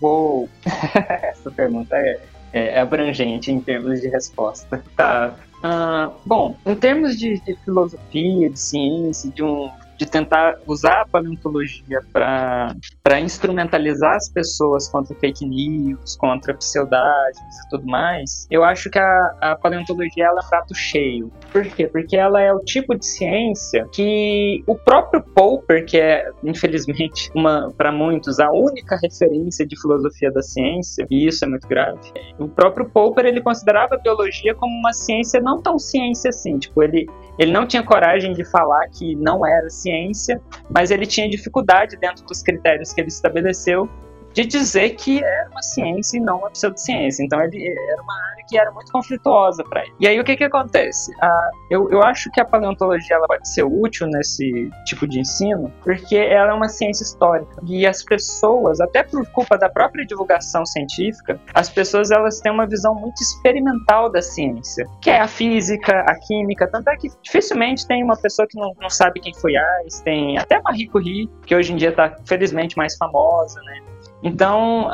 Uou! 0.00 0.48
Essa 1.22 1.50
pergunta 1.50 1.96
é, 1.96 2.20
é 2.52 2.80
abrangente 2.80 3.50
em 3.50 3.60
termos 3.60 4.00
de 4.00 4.08
resposta. 4.08 4.82
Tá. 4.96 5.34
Uh, 5.58 6.12
bom, 6.24 6.56
em 6.66 6.74
termos 6.74 7.18
de, 7.18 7.40
de, 7.40 7.56
filosofia, 7.64 8.50
de 8.50 8.58
ciência, 8.58 9.30
de 9.30 9.42
um 9.42 9.70
de 9.96 10.06
tentar 10.06 10.58
usar 10.66 11.02
a 11.02 11.06
paleontologia 11.06 12.00
para 12.12 13.20
instrumentalizar 13.20 14.14
as 14.14 14.28
pessoas 14.28 14.88
contra 14.88 15.14
fake 15.16 15.46
news, 15.46 16.16
contra 16.16 16.54
pseudágios 16.54 17.56
e 17.64 17.68
tudo 17.70 17.86
mais, 17.86 18.46
eu 18.50 18.64
acho 18.64 18.90
que 18.90 18.98
a, 18.98 19.36
a 19.40 19.56
paleontologia 19.56 20.26
ela 20.26 20.40
é 20.44 20.48
prato 20.48 20.74
cheio. 20.74 21.30
Por 21.52 21.64
quê? 21.64 21.86
Porque 21.86 22.16
ela 22.16 22.40
é 22.40 22.52
o 22.52 22.60
tipo 22.60 22.94
de 22.94 23.06
ciência 23.06 23.86
que 23.92 24.62
o 24.66 24.74
próprio 24.74 25.22
Popper, 25.22 25.84
que 25.84 25.98
é, 25.98 26.30
infelizmente, 26.44 27.30
para 27.76 27.92
muitos, 27.92 28.38
a 28.38 28.50
única 28.50 28.98
referência 29.02 29.66
de 29.66 29.80
filosofia 29.80 30.30
da 30.30 30.42
ciência, 30.42 31.06
e 31.10 31.26
isso 31.26 31.44
é 31.44 31.48
muito 31.48 31.66
grave, 31.66 31.98
o 32.38 32.48
próprio 32.48 32.88
Popper 32.88 33.26
ele 33.26 33.40
considerava 33.40 33.94
a 33.94 33.98
biologia 33.98 34.54
como 34.54 34.72
uma 34.72 34.92
ciência 34.92 35.40
não 35.40 35.60
tão 35.60 35.78
ciência 35.78 36.30
assim, 36.30 36.58
tipo, 36.58 36.82
ele 36.82 37.06
ele 37.38 37.52
não 37.52 37.66
tinha 37.66 37.82
coragem 37.82 38.32
de 38.32 38.44
falar 38.44 38.88
que 38.88 39.14
não 39.16 39.46
era 39.46 39.68
ciência, 39.68 40.40
mas 40.70 40.90
ele 40.90 41.06
tinha 41.06 41.28
dificuldade 41.28 41.96
dentro 41.96 42.24
dos 42.24 42.42
critérios 42.42 42.92
que 42.92 43.00
ele 43.00 43.08
estabeleceu 43.08 43.88
de 44.36 44.44
dizer 44.44 44.90
que 44.90 45.24
era 45.24 45.48
uma 45.50 45.62
ciência 45.62 46.18
e 46.18 46.20
não 46.20 46.40
uma 46.40 46.50
pseudociência. 46.50 47.24
Então 47.24 47.40
ele 47.40 47.66
era 47.66 48.02
uma 48.02 48.14
área 48.30 48.44
que 48.46 48.58
era 48.58 48.70
muito 48.70 48.92
conflituosa 48.92 49.64
para 49.64 49.80
ele. 49.82 49.94
E 49.98 50.06
aí 50.06 50.20
o 50.20 50.24
que 50.24 50.36
que 50.36 50.44
acontece? 50.44 51.10
Ah, 51.22 51.50
eu, 51.70 51.90
eu 51.90 52.02
acho 52.02 52.30
que 52.30 52.40
a 52.40 52.44
paleontologia 52.44 53.16
ela 53.16 53.26
pode 53.26 53.48
ser 53.48 53.62
útil 53.62 54.06
nesse 54.06 54.70
tipo 54.84 55.08
de 55.08 55.20
ensino 55.20 55.72
porque 55.82 56.16
ela 56.16 56.50
é 56.50 56.54
uma 56.54 56.68
ciência 56.68 57.02
histórica 57.02 57.56
e 57.64 57.86
as 57.86 58.02
pessoas, 58.04 58.78
até 58.78 59.02
por 59.02 59.26
culpa 59.30 59.56
da 59.56 59.70
própria 59.70 60.04
divulgação 60.04 60.66
científica, 60.66 61.40
as 61.54 61.70
pessoas 61.70 62.10
elas 62.10 62.38
têm 62.40 62.52
uma 62.52 62.66
visão 62.66 62.94
muito 62.94 63.22
experimental 63.22 64.10
da 64.10 64.20
ciência, 64.20 64.84
que 65.00 65.08
é 65.08 65.18
a 65.18 65.28
física, 65.28 66.00
a 66.00 66.14
química, 66.26 66.68
tanto 66.70 66.90
é 66.90 66.96
que 66.96 67.08
dificilmente 67.22 67.86
tem 67.86 68.04
uma 68.04 68.16
pessoa 68.16 68.46
que 68.46 68.58
não, 68.58 68.74
não 68.78 68.90
sabe 68.90 69.18
quem 69.18 69.32
foi 69.32 69.56
Einstein, 69.56 70.36
até 70.36 70.60
Marie 70.60 70.88
Curie, 70.88 71.30
que 71.46 71.54
hoje 71.54 71.72
em 71.72 71.76
dia 71.76 71.88
está 71.88 72.14
felizmente 72.26 72.76
mais 72.76 72.94
famosa, 72.96 73.58
né? 73.62 73.95
Então, 74.22 74.88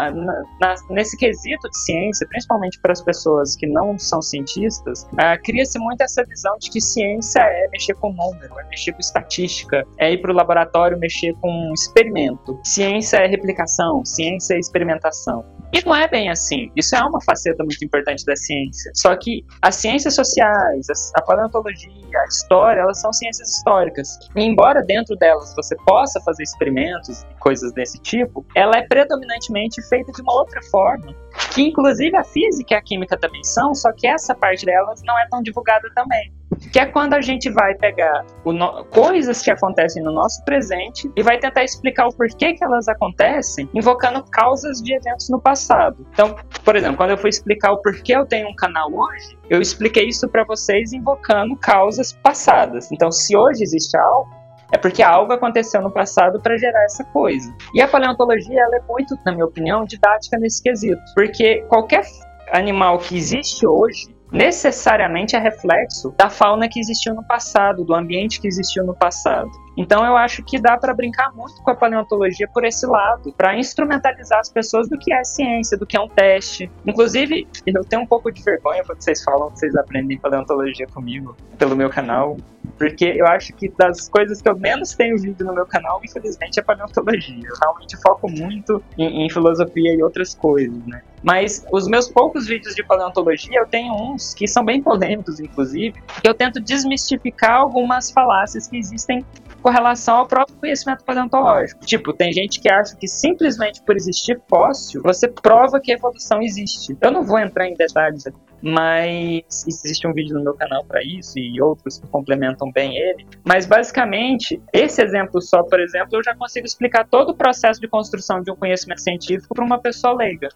na, 0.60 0.74
nesse 0.90 1.16
quesito 1.16 1.68
de 1.68 1.78
ciência, 1.84 2.26
principalmente 2.28 2.78
para 2.80 2.92
as 2.92 3.00
pessoas 3.00 3.56
que 3.56 3.66
não 3.66 3.98
são 3.98 4.20
cientistas, 4.20 5.04
uh, 5.12 5.42
cria-se 5.44 5.78
muito 5.78 6.02
essa 6.02 6.24
visão 6.24 6.56
de 6.58 6.70
que 6.70 6.80
ciência 6.80 7.40
é 7.40 7.68
mexer 7.68 7.94
com 7.94 8.12
número, 8.12 8.58
é 8.58 8.64
mexer 8.64 8.92
com 8.92 9.00
estatística, 9.00 9.86
é 9.98 10.12
ir 10.12 10.18
para 10.18 10.32
o 10.32 10.34
laboratório 10.34 10.98
mexer 10.98 11.34
com 11.40 11.72
experimento. 11.72 12.58
Ciência 12.64 13.18
é 13.18 13.26
replicação, 13.26 14.04
ciência 14.04 14.54
é 14.54 14.58
experimentação. 14.58 15.44
E 15.72 15.82
não 15.86 15.94
é 15.94 16.06
bem 16.06 16.28
assim. 16.28 16.70
Isso 16.76 16.94
é 16.94 17.00
uma 17.00 17.20
faceta 17.22 17.64
muito 17.64 17.82
importante 17.82 18.26
da 18.26 18.36
ciência. 18.36 18.92
Só 18.94 19.16
que 19.16 19.42
as 19.62 19.76
ciências 19.76 20.14
sociais, 20.14 20.86
a 21.14 21.22
paleontologia, 21.22 22.18
a 22.18 22.24
história, 22.26 22.80
elas 22.82 23.00
são 23.00 23.10
ciências 23.10 23.48
históricas. 23.48 24.18
E 24.36 24.42
embora 24.42 24.82
dentro 24.82 25.16
delas 25.16 25.54
você 25.56 25.74
possa 25.86 26.20
fazer 26.20 26.42
experimentos 26.42 27.22
e 27.22 27.34
coisas 27.38 27.72
desse 27.72 27.98
tipo, 28.00 28.44
ela 28.54 28.76
é 28.76 28.86
predominantemente 29.12 29.82
feita 29.88 30.12
de 30.12 30.22
uma 30.22 30.32
outra 30.32 30.60
forma. 30.70 31.14
Que 31.54 31.62
inclusive 31.62 32.16
a 32.16 32.24
física 32.24 32.74
e 32.74 32.76
a 32.76 32.82
química 32.82 33.16
também 33.16 33.42
são, 33.44 33.74
só 33.74 33.92
que 33.92 34.06
essa 34.06 34.34
parte 34.34 34.64
delas 34.64 35.02
não 35.04 35.18
é 35.18 35.26
tão 35.28 35.42
divulgada 35.42 35.88
também 35.94 36.32
que 36.70 36.78
é 36.78 36.86
quando 36.86 37.14
a 37.14 37.20
gente 37.20 37.50
vai 37.50 37.74
pegar 37.74 38.24
no... 38.44 38.84
coisas 38.84 39.42
que 39.42 39.50
acontecem 39.50 40.02
no 40.02 40.12
nosso 40.12 40.44
presente 40.44 41.10
e 41.16 41.22
vai 41.22 41.38
tentar 41.38 41.64
explicar 41.64 42.06
o 42.06 42.12
porquê 42.12 42.52
que 42.52 42.62
elas 42.62 42.88
acontecem, 42.88 43.68
invocando 43.74 44.22
causas 44.30 44.78
de 44.82 44.94
eventos 44.94 45.28
no 45.30 45.40
passado. 45.40 46.06
Então, 46.12 46.36
por 46.64 46.76
exemplo, 46.76 46.98
quando 46.98 47.10
eu 47.10 47.18
fui 47.18 47.30
explicar 47.30 47.72
o 47.72 47.80
porquê 47.80 48.14
eu 48.14 48.26
tenho 48.26 48.48
um 48.48 48.54
canal 48.54 48.92
hoje, 48.92 49.36
eu 49.48 49.60
expliquei 49.60 50.08
isso 50.08 50.28
para 50.28 50.44
vocês 50.44 50.92
invocando 50.92 51.56
causas 51.56 52.12
passadas. 52.12 52.92
Então, 52.92 53.10
se 53.10 53.36
hoje 53.36 53.62
existe 53.62 53.96
algo, 53.96 54.41
é 54.72 54.78
porque 54.78 55.02
algo 55.02 55.32
aconteceu 55.32 55.82
no 55.82 55.90
passado 55.90 56.40
para 56.40 56.56
gerar 56.56 56.82
essa 56.84 57.04
coisa. 57.04 57.54
E 57.74 57.80
a 57.80 57.86
paleontologia, 57.86 58.60
ela 58.60 58.76
é 58.76 58.82
muito, 58.88 59.16
na 59.24 59.32
minha 59.32 59.44
opinião, 59.44 59.84
didática 59.84 60.38
nesse 60.38 60.62
quesito, 60.62 61.00
porque 61.14 61.62
qualquer 61.68 62.04
animal 62.50 62.98
que 62.98 63.16
existe 63.16 63.66
hoje, 63.66 64.08
necessariamente 64.32 65.36
é 65.36 65.38
reflexo 65.38 66.14
da 66.16 66.30
fauna 66.30 66.68
que 66.68 66.80
existiu 66.80 67.14
no 67.14 67.22
passado, 67.24 67.84
do 67.84 67.94
ambiente 67.94 68.40
que 68.40 68.48
existiu 68.48 68.82
no 68.84 68.94
passado. 68.94 69.50
Então 69.76 70.04
eu 70.04 70.16
acho 70.16 70.42
que 70.42 70.60
dá 70.60 70.76
para 70.76 70.92
brincar 70.94 71.32
muito 71.34 71.62
com 71.62 71.70
a 71.70 71.74
paleontologia 71.74 72.48
por 72.48 72.64
esse 72.64 72.86
lado, 72.86 73.32
para 73.32 73.56
instrumentalizar 73.56 74.40
as 74.40 74.50
pessoas 74.50 74.88
do 74.88 74.98
que 74.98 75.12
é 75.12 75.24
ciência, 75.24 75.76
do 75.78 75.86
que 75.86 75.96
é 75.96 76.00
um 76.00 76.08
teste. 76.08 76.70
Inclusive, 76.86 77.46
eu 77.66 77.84
tenho 77.84 78.02
um 78.02 78.06
pouco 78.06 78.30
de 78.30 78.42
vergonha 78.42 78.82
quando 78.84 79.00
vocês 79.00 79.22
falam 79.22 79.50
que 79.50 79.58
vocês 79.58 79.74
aprendem 79.76 80.18
paleontologia 80.18 80.86
comigo 80.86 81.36
pelo 81.58 81.74
meu 81.76 81.88
canal, 81.88 82.36
porque 82.78 83.04
eu 83.16 83.26
acho 83.26 83.52
que 83.54 83.68
das 83.78 84.08
coisas 84.08 84.42
que 84.42 84.48
eu 84.48 84.58
menos 84.58 84.94
tenho 84.94 85.16
vídeo 85.18 85.46
no 85.46 85.54
meu 85.54 85.66
canal, 85.66 86.00
infelizmente, 86.04 86.58
é 86.58 86.62
paleontologia. 86.62 87.48
Eu 87.48 87.54
realmente 87.62 87.96
foco 87.96 88.30
muito 88.30 88.82
em, 88.98 89.24
em 89.24 89.30
filosofia 89.30 89.94
e 89.94 90.02
outras 90.02 90.34
coisas, 90.34 90.84
né? 90.86 91.02
Mas 91.22 91.64
os 91.72 91.86
meus 91.86 92.08
poucos 92.08 92.46
vídeos 92.48 92.74
de 92.74 92.82
paleontologia, 92.82 93.60
eu 93.60 93.66
tenho 93.66 93.94
uns 93.94 94.34
que 94.34 94.48
são 94.48 94.64
bem 94.64 94.82
polêmicos, 94.82 95.38
inclusive, 95.38 95.94
que 96.20 96.28
eu 96.28 96.34
tento 96.34 96.60
desmistificar 96.60 97.60
algumas 97.60 98.10
falácias 98.10 98.66
que 98.66 98.76
existem 98.76 99.24
com 99.62 99.70
relação 99.70 100.16
ao 100.16 100.26
próprio 100.26 100.56
conhecimento 100.56 101.04
paleontológico. 101.04 101.84
Tipo, 101.86 102.12
tem 102.12 102.32
gente 102.32 102.60
que 102.60 102.70
acha 102.70 102.96
que 102.96 103.06
simplesmente 103.06 103.80
por 103.82 103.96
existir 103.96 104.40
fóssil, 104.48 105.00
você 105.02 105.28
prova 105.28 105.80
que 105.80 105.92
a 105.92 105.94
evolução 105.94 106.42
existe. 106.42 106.96
Eu 107.00 107.12
não 107.12 107.22
vou 107.22 107.38
entrar 107.38 107.68
em 107.68 107.74
detalhes 107.74 108.26
aqui, 108.26 108.36
mas 108.60 109.64
existe 109.66 110.06
um 110.06 110.12
vídeo 110.12 110.36
no 110.36 110.42
meu 110.42 110.54
canal 110.54 110.84
para 110.84 111.02
isso 111.02 111.38
e 111.38 111.62
outros 111.62 111.98
que 111.98 112.06
complementam 112.08 112.72
bem 112.72 112.96
ele. 112.96 113.26
Mas 113.44 113.64
basicamente, 113.64 114.60
esse 114.72 115.00
exemplo 115.00 115.40
só, 115.40 115.62
por 115.62 115.80
exemplo, 115.80 116.08
eu 116.12 116.24
já 116.24 116.34
consigo 116.34 116.66
explicar 116.66 117.06
todo 117.06 117.30
o 117.30 117.34
processo 117.34 117.80
de 117.80 117.86
construção 117.86 118.42
de 118.42 118.50
um 118.50 118.56
conhecimento 118.56 119.00
científico 119.00 119.54
para 119.54 119.64
uma 119.64 119.78
pessoa 119.78 120.14
leiga. 120.14 120.48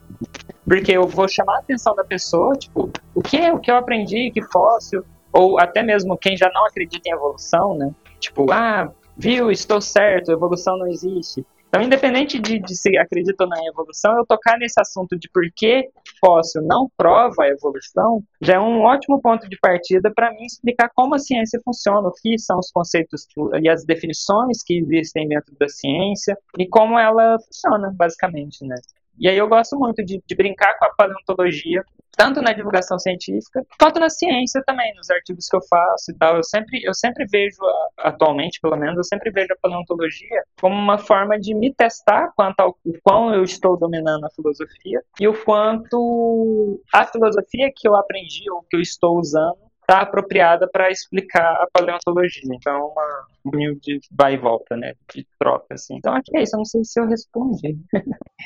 Porque 0.64 0.90
eu 0.90 1.06
vou 1.06 1.28
chamar 1.28 1.56
a 1.56 1.58
atenção 1.60 1.94
da 1.94 2.02
pessoa, 2.02 2.54
tipo, 2.54 2.90
o 3.14 3.22
que, 3.22 3.50
o 3.52 3.58
que 3.60 3.70
eu 3.70 3.76
aprendi, 3.76 4.32
que 4.32 4.42
fóssil, 4.42 5.04
ou 5.32 5.60
até 5.60 5.82
mesmo 5.82 6.16
quem 6.16 6.36
já 6.36 6.50
não 6.52 6.66
acredita 6.66 7.08
em 7.08 7.12
evolução, 7.12 7.76
né? 7.76 7.94
Tipo, 8.18 8.50
ah, 8.52 8.92
viu, 9.16 9.50
estou 9.50 9.80
certo, 9.80 10.32
evolução 10.32 10.78
não 10.78 10.86
existe. 10.86 11.44
Então, 11.68 11.82
independente 11.82 12.38
de, 12.38 12.58
de 12.58 12.74
se 12.74 12.96
acredita 12.96 13.44
ou 13.44 13.50
não 13.50 13.58
em 13.58 13.68
evolução, 13.68 14.16
eu 14.16 14.24
tocar 14.24 14.56
nesse 14.58 14.80
assunto 14.80 15.18
de 15.18 15.28
por 15.28 15.42
que 15.54 15.88
fóssil 16.20 16.62
não 16.62 16.88
prova 16.96 17.42
a 17.42 17.48
evolução 17.48 18.22
já 18.40 18.54
é 18.54 18.58
um 18.58 18.80
ótimo 18.82 19.20
ponto 19.20 19.48
de 19.48 19.58
partida 19.60 20.10
para 20.14 20.30
mim 20.30 20.46
explicar 20.46 20.90
como 20.94 21.14
a 21.14 21.18
ciência 21.18 21.60
funciona, 21.64 22.08
o 22.08 22.12
que 22.12 22.38
são 22.38 22.58
os 22.58 22.70
conceitos 22.70 23.26
e 23.60 23.68
as 23.68 23.84
definições 23.84 24.62
que 24.64 24.78
existem 24.78 25.28
dentro 25.28 25.54
da 25.58 25.68
ciência 25.68 26.38
e 26.58 26.66
como 26.66 26.98
ela 26.98 27.36
funciona, 27.40 27.92
basicamente, 27.94 28.64
né? 28.64 28.76
E 29.18 29.28
aí 29.28 29.36
eu 29.36 29.48
gosto 29.48 29.78
muito 29.78 30.04
de, 30.04 30.22
de 30.24 30.34
brincar 30.34 30.78
com 30.78 30.84
a 30.84 30.94
paleontologia, 30.94 31.82
tanto 32.16 32.40
na 32.40 32.52
divulgação 32.52 32.98
científica, 32.98 33.62
quanto 33.78 34.00
na 34.00 34.08
ciência 34.08 34.62
também, 34.66 34.94
nos 34.94 35.10
artigos 35.10 35.48
que 35.48 35.56
eu 35.56 35.60
faço 35.68 36.10
e 36.10 36.14
tal. 36.14 36.36
Eu 36.36 36.44
sempre, 36.44 36.80
eu 36.82 36.94
sempre 36.94 37.26
vejo, 37.30 37.58
atualmente 37.98 38.58
pelo 38.60 38.76
menos, 38.76 38.96
eu 38.96 39.04
sempre 39.04 39.30
vejo 39.30 39.52
a 39.52 39.56
paleontologia 39.60 40.42
como 40.60 40.74
uma 40.74 40.98
forma 40.98 41.38
de 41.38 41.54
me 41.54 41.74
testar 41.74 42.32
quanto 42.34 42.60
ao 42.60 42.76
quão 43.02 43.34
eu 43.34 43.42
estou 43.42 43.76
dominando 43.76 44.24
a 44.24 44.30
filosofia 44.30 45.02
e 45.20 45.28
o 45.28 45.44
quanto 45.44 46.80
a 46.92 47.04
filosofia 47.04 47.70
que 47.74 47.86
eu 47.86 47.94
aprendi 47.94 48.50
ou 48.50 48.62
que 48.62 48.76
eu 48.76 48.80
estou 48.80 49.18
usando 49.18 49.66
está 49.86 50.00
apropriada 50.00 50.68
para 50.68 50.90
explicar 50.90 51.44
a 51.44 51.68
paleontologia. 51.72 52.52
Então, 52.52 52.74
é 52.74 52.78
uma 52.78 53.26
um 53.54 53.78
de 53.80 54.00
vai 54.10 54.34
e 54.34 54.36
volta, 54.36 54.76
né? 54.76 54.94
De 55.12 55.26
troca, 55.38 55.74
assim. 55.74 55.96
Então, 55.96 56.14
aqui 56.14 56.36
é 56.36 56.42
isso. 56.42 56.54
Eu 56.54 56.58
não 56.58 56.64
sei 56.64 56.84
se 56.84 57.00
eu 57.00 57.06
respondi. 57.06 57.78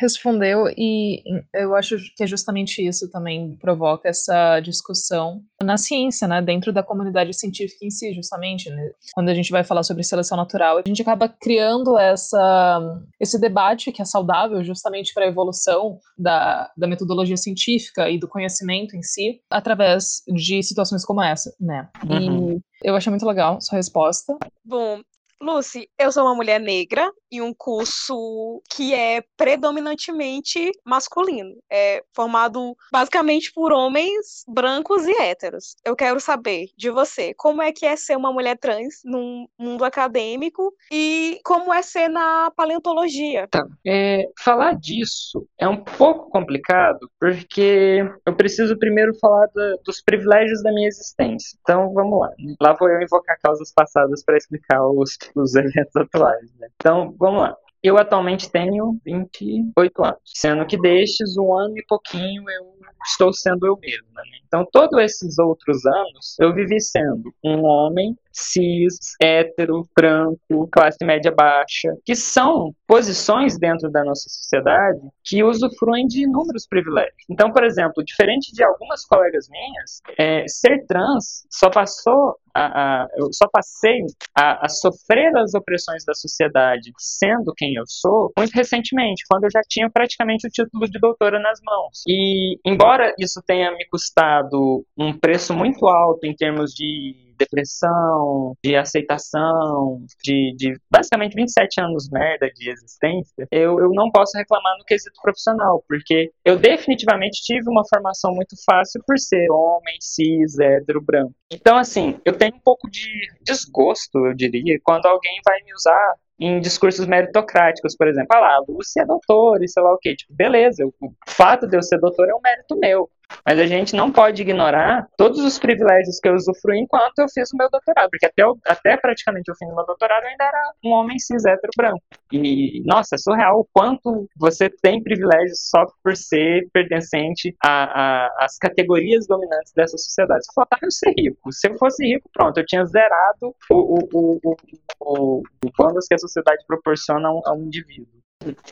Respondeu, 0.00 0.66
e 0.76 1.22
eu 1.54 1.74
acho 1.74 1.96
que 2.16 2.22
é 2.22 2.26
justamente 2.26 2.86
isso 2.86 3.10
também 3.10 3.56
provoca 3.60 4.08
essa 4.08 4.60
discussão 4.60 5.42
na 5.62 5.76
ciência, 5.76 6.28
né? 6.28 6.40
Dentro 6.40 6.72
da 6.72 6.82
comunidade 6.82 7.34
científica 7.34 7.84
em 7.84 7.90
si, 7.90 8.14
justamente. 8.14 8.70
Né? 8.70 8.92
Quando 9.12 9.28
a 9.28 9.34
gente 9.34 9.50
vai 9.50 9.64
falar 9.64 9.82
sobre 9.82 10.04
seleção 10.04 10.36
natural, 10.36 10.78
a 10.78 10.82
gente 10.86 11.02
acaba 11.02 11.28
criando 11.28 11.98
essa, 11.98 13.02
esse 13.18 13.40
debate 13.40 13.92
que 13.92 14.02
é 14.02 14.04
saudável 14.04 14.62
justamente 14.62 15.12
para 15.12 15.24
a 15.24 15.28
evolução 15.28 15.98
da, 16.16 16.70
da 16.76 16.86
metodologia 16.86 17.36
científica 17.36 18.08
e 18.08 18.18
do 18.18 18.28
conhecimento 18.28 18.96
em 18.96 19.02
si, 19.02 19.40
através 19.50 20.22
de 20.28 20.62
situações 20.62 21.04
como 21.04 21.20
essa 21.20 21.40
essa, 21.40 21.54
né? 21.60 21.88
Uhum. 22.08 22.56
E 22.56 22.60
eu 22.82 22.96
achei 22.96 23.10
muito 23.10 23.26
legal 23.26 23.60
sua 23.60 23.76
resposta. 23.76 24.36
Bom, 24.64 25.02
Lucy, 25.40 25.88
eu 25.98 26.12
sou 26.12 26.24
uma 26.24 26.34
mulher 26.34 26.60
negra 26.60 27.10
e 27.30 27.40
um 27.40 27.52
curso 27.54 28.62
que 28.68 28.94
é 28.94 29.22
predominantemente 29.36 30.70
masculino. 30.84 31.56
É 31.70 32.02
formado 32.14 32.76
basicamente 32.92 33.52
por 33.52 33.72
homens 33.72 34.44
brancos 34.48 35.06
e 35.06 35.12
héteros. 35.22 35.76
Eu 35.84 35.94
quero 35.94 36.20
saber 36.20 36.68
de 36.76 36.90
você 36.90 37.34
como 37.34 37.62
é 37.62 37.72
que 37.72 37.86
é 37.86 37.96
ser 37.96 38.16
uma 38.16 38.32
mulher 38.32 38.58
trans 38.58 39.00
num 39.04 39.46
mundo 39.58 39.84
acadêmico 39.84 40.74
e 40.90 41.40
como 41.44 41.72
é 41.72 41.82
ser 41.82 42.08
na 42.08 42.50
paleontologia. 42.56 43.46
Tá. 43.48 43.64
É, 43.86 44.24
falar 44.38 44.74
disso 44.74 45.46
é 45.58 45.68
um 45.68 45.82
pouco 45.82 46.30
complicado 46.30 47.10
porque 47.18 48.04
eu 48.26 48.34
preciso 48.34 48.78
primeiro 48.78 49.14
falar 49.20 49.46
dos 49.84 50.02
privilégios 50.02 50.62
da 50.62 50.72
minha 50.72 50.88
existência. 50.88 51.58
Então 51.60 51.92
vamos 51.92 52.20
lá. 52.20 52.30
Lá 52.60 52.72
vou 52.72 52.88
eu 52.88 53.00
invocar 53.00 53.38
causas 53.42 53.72
passadas 53.72 54.24
para 54.24 54.36
explicar 54.36 54.82
os 54.86 55.10
os 55.34 55.54
eventos 55.56 55.96
atuais. 55.96 56.50
Né? 56.58 56.68
Então, 56.76 57.14
vamos 57.20 57.42
lá. 57.42 57.56
Eu 57.82 57.96
atualmente 57.96 58.50
tenho 58.50 58.98
28 59.04 60.04
anos, 60.04 60.20
sendo 60.24 60.66
que 60.66 60.78
destes 60.78 61.36
um 61.38 61.56
ano 61.56 61.78
e 61.78 61.84
pouquinho 61.86 62.42
eu 62.50 62.74
estou 63.06 63.32
sendo 63.32 63.66
eu 63.66 63.76
mesma. 63.78 64.08
Né? 64.16 64.38
Então, 64.46 64.66
todos 64.70 64.98
esses 65.00 65.38
outros 65.38 65.86
anos 65.86 66.36
eu 66.38 66.54
vivi 66.54 66.80
sendo 66.80 67.32
um 67.44 67.64
homem 67.64 68.16
cis, 68.32 69.14
hétero, 69.20 69.88
branco, 69.96 70.68
classe 70.72 71.04
média 71.04 71.32
baixa, 71.32 71.94
que 72.04 72.14
são 72.14 72.74
posições 72.86 73.58
dentro 73.58 73.90
da 73.90 74.04
nossa 74.04 74.28
sociedade 74.28 75.00
que 75.24 75.42
usufruem 75.42 76.06
de 76.06 76.24
inúmeros 76.24 76.66
privilégios. 76.66 77.14
Então, 77.28 77.52
por 77.52 77.64
exemplo, 77.64 78.04
diferente 78.04 78.52
de 78.52 78.64
algumas 78.64 79.04
colegas 79.04 79.48
minhas, 79.48 80.00
é, 80.18 80.44
ser 80.48 80.84
trans 80.86 81.46
só 81.50 81.70
passou 81.70 82.36
a, 82.54 83.02
a, 83.02 83.06
eu 83.16 83.32
só 83.32 83.46
passei 83.48 84.00
a, 84.36 84.66
a, 84.66 84.68
sofrer 84.68 85.36
as 85.36 85.54
opressões 85.54 86.04
da 86.04 86.14
sociedade 86.14 86.92
sendo 86.98 87.54
quem 87.56 87.74
eu 87.74 87.84
sou 87.86 88.32
muito 88.36 88.52
recentemente, 88.52 89.24
quando 89.28 89.44
eu 89.44 89.50
já 89.52 89.60
tinha 89.68 89.88
praticamente 89.90 90.46
o 90.46 90.50
título 90.50 90.88
de 90.88 90.98
doutora 90.98 91.38
nas 91.38 91.60
mãos. 91.64 92.02
E 92.06 92.58
embora 92.64 93.14
isso 93.18 93.40
tenha 93.46 93.70
me 93.72 93.86
custado 93.88 94.84
um 94.96 95.16
preço 95.16 95.54
muito 95.54 95.86
alto 95.86 96.26
em 96.26 96.34
termos 96.34 96.72
de 96.72 97.29
depressão, 97.40 98.54
de 98.62 98.76
aceitação, 98.76 100.04
de, 100.22 100.54
de 100.56 100.80
basicamente 100.90 101.34
27 101.34 101.80
anos 101.80 102.08
merda 102.10 102.48
de 102.54 102.70
existência, 102.70 103.48
eu, 103.50 103.80
eu 103.80 103.90
não 103.92 104.10
posso 104.10 104.36
reclamar 104.36 104.76
no 104.78 104.84
quesito 104.84 105.18
profissional, 105.22 105.82
porque 105.88 106.30
eu 106.44 106.56
definitivamente 106.56 107.42
tive 107.42 107.68
uma 107.68 107.82
formação 107.88 108.32
muito 108.32 108.54
fácil 108.64 109.02
por 109.06 109.18
ser 109.18 109.50
homem, 109.50 109.96
cis, 110.00 110.58
hétero, 110.58 111.00
branco. 111.00 111.34
Então, 111.50 111.76
assim, 111.76 112.20
eu 112.24 112.36
tenho 112.36 112.54
um 112.54 112.60
pouco 112.60 112.88
de 112.90 113.08
desgosto, 113.42 114.26
eu 114.26 114.34
diria, 114.34 114.78
quando 114.84 115.06
alguém 115.06 115.40
vai 115.44 115.62
me 115.64 115.72
usar 115.74 116.14
em 116.38 116.58
discursos 116.58 117.06
meritocráticos, 117.06 117.94
por 117.94 118.08
exemplo. 118.08 118.28
Ah 118.32 118.40
lá, 118.40 118.64
Lúcia 118.66 119.02
é 119.02 119.06
doutora 119.06 119.62
e 119.62 119.68
sei 119.68 119.82
lá 119.82 119.92
o 119.92 119.98
quê. 119.98 120.16
Tipo, 120.16 120.32
beleza, 120.32 120.86
o 120.86 121.12
fato 121.28 121.66
de 121.66 121.76
eu 121.76 121.82
ser 121.82 121.98
doutor 121.98 122.28
é 122.28 122.34
um 122.34 122.40
mérito 122.42 122.78
meu. 122.78 123.10
Mas 123.46 123.58
a 123.58 123.66
gente 123.66 123.94
não 123.94 124.10
pode 124.10 124.42
ignorar 124.42 125.06
todos 125.16 125.40
os 125.40 125.58
privilégios 125.58 126.18
que 126.20 126.28
eu 126.28 126.34
usufruí 126.34 126.80
enquanto 126.80 127.18
eu 127.18 127.28
fiz 127.28 127.52
o 127.52 127.56
meu 127.56 127.68
doutorado, 127.70 128.10
porque 128.10 128.26
até, 128.26 128.42
eu, 128.42 128.58
até 128.66 128.96
praticamente 128.96 129.50
o 129.50 129.56
fim 129.56 129.66
do 129.66 129.74
meu 129.74 129.86
doutorado 129.86 130.22
eu 130.24 130.28
ainda 130.28 130.44
era 130.44 130.72
um 130.84 130.90
homem 130.90 131.18
cis 131.18 131.44
hétero 131.44 131.72
branco. 131.76 132.02
E, 132.32 132.82
nossa, 132.84 133.14
é 133.14 133.18
surreal 133.18 133.60
o 133.60 133.66
quanto 133.72 134.28
você 134.36 134.70
tem 134.70 135.02
privilégios 135.02 135.68
só 135.68 135.84
por 136.02 136.16
ser 136.16 136.68
pertencente 136.72 137.54
às 137.60 138.56
categorias 138.58 139.26
dominantes 139.26 139.72
dessa 139.74 139.96
sociedade. 139.96 140.44
Só 140.46 140.52
faltava 140.54 140.80
eu 140.84 140.90
ser 140.90 141.12
rico. 141.16 141.52
Se 141.52 141.68
eu 141.68 141.76
fosse 141.76 142.04
rico, 142.04 142.28
pronto, 142.32 142.58
eu 142.58 142.66
tinha 142.66 142.84
zerado 142.84 143.54
o, 143.70 143.74
o, 143.74 144.08
o, 144.12 144.40
o, 144.44 144.56
o, 145.00 145.42
o 145.64 145.70
bônus 145.76 146.06
que 146.06 146.14
a 146.14 146.18
sociedade 146.18 146.64
proporciona 146.66 147.28
a 147.28 147.32
um, 147.32 147.40
a 147.46 147.52
um 147.54 147.62
indivíduo. 147.62 148.19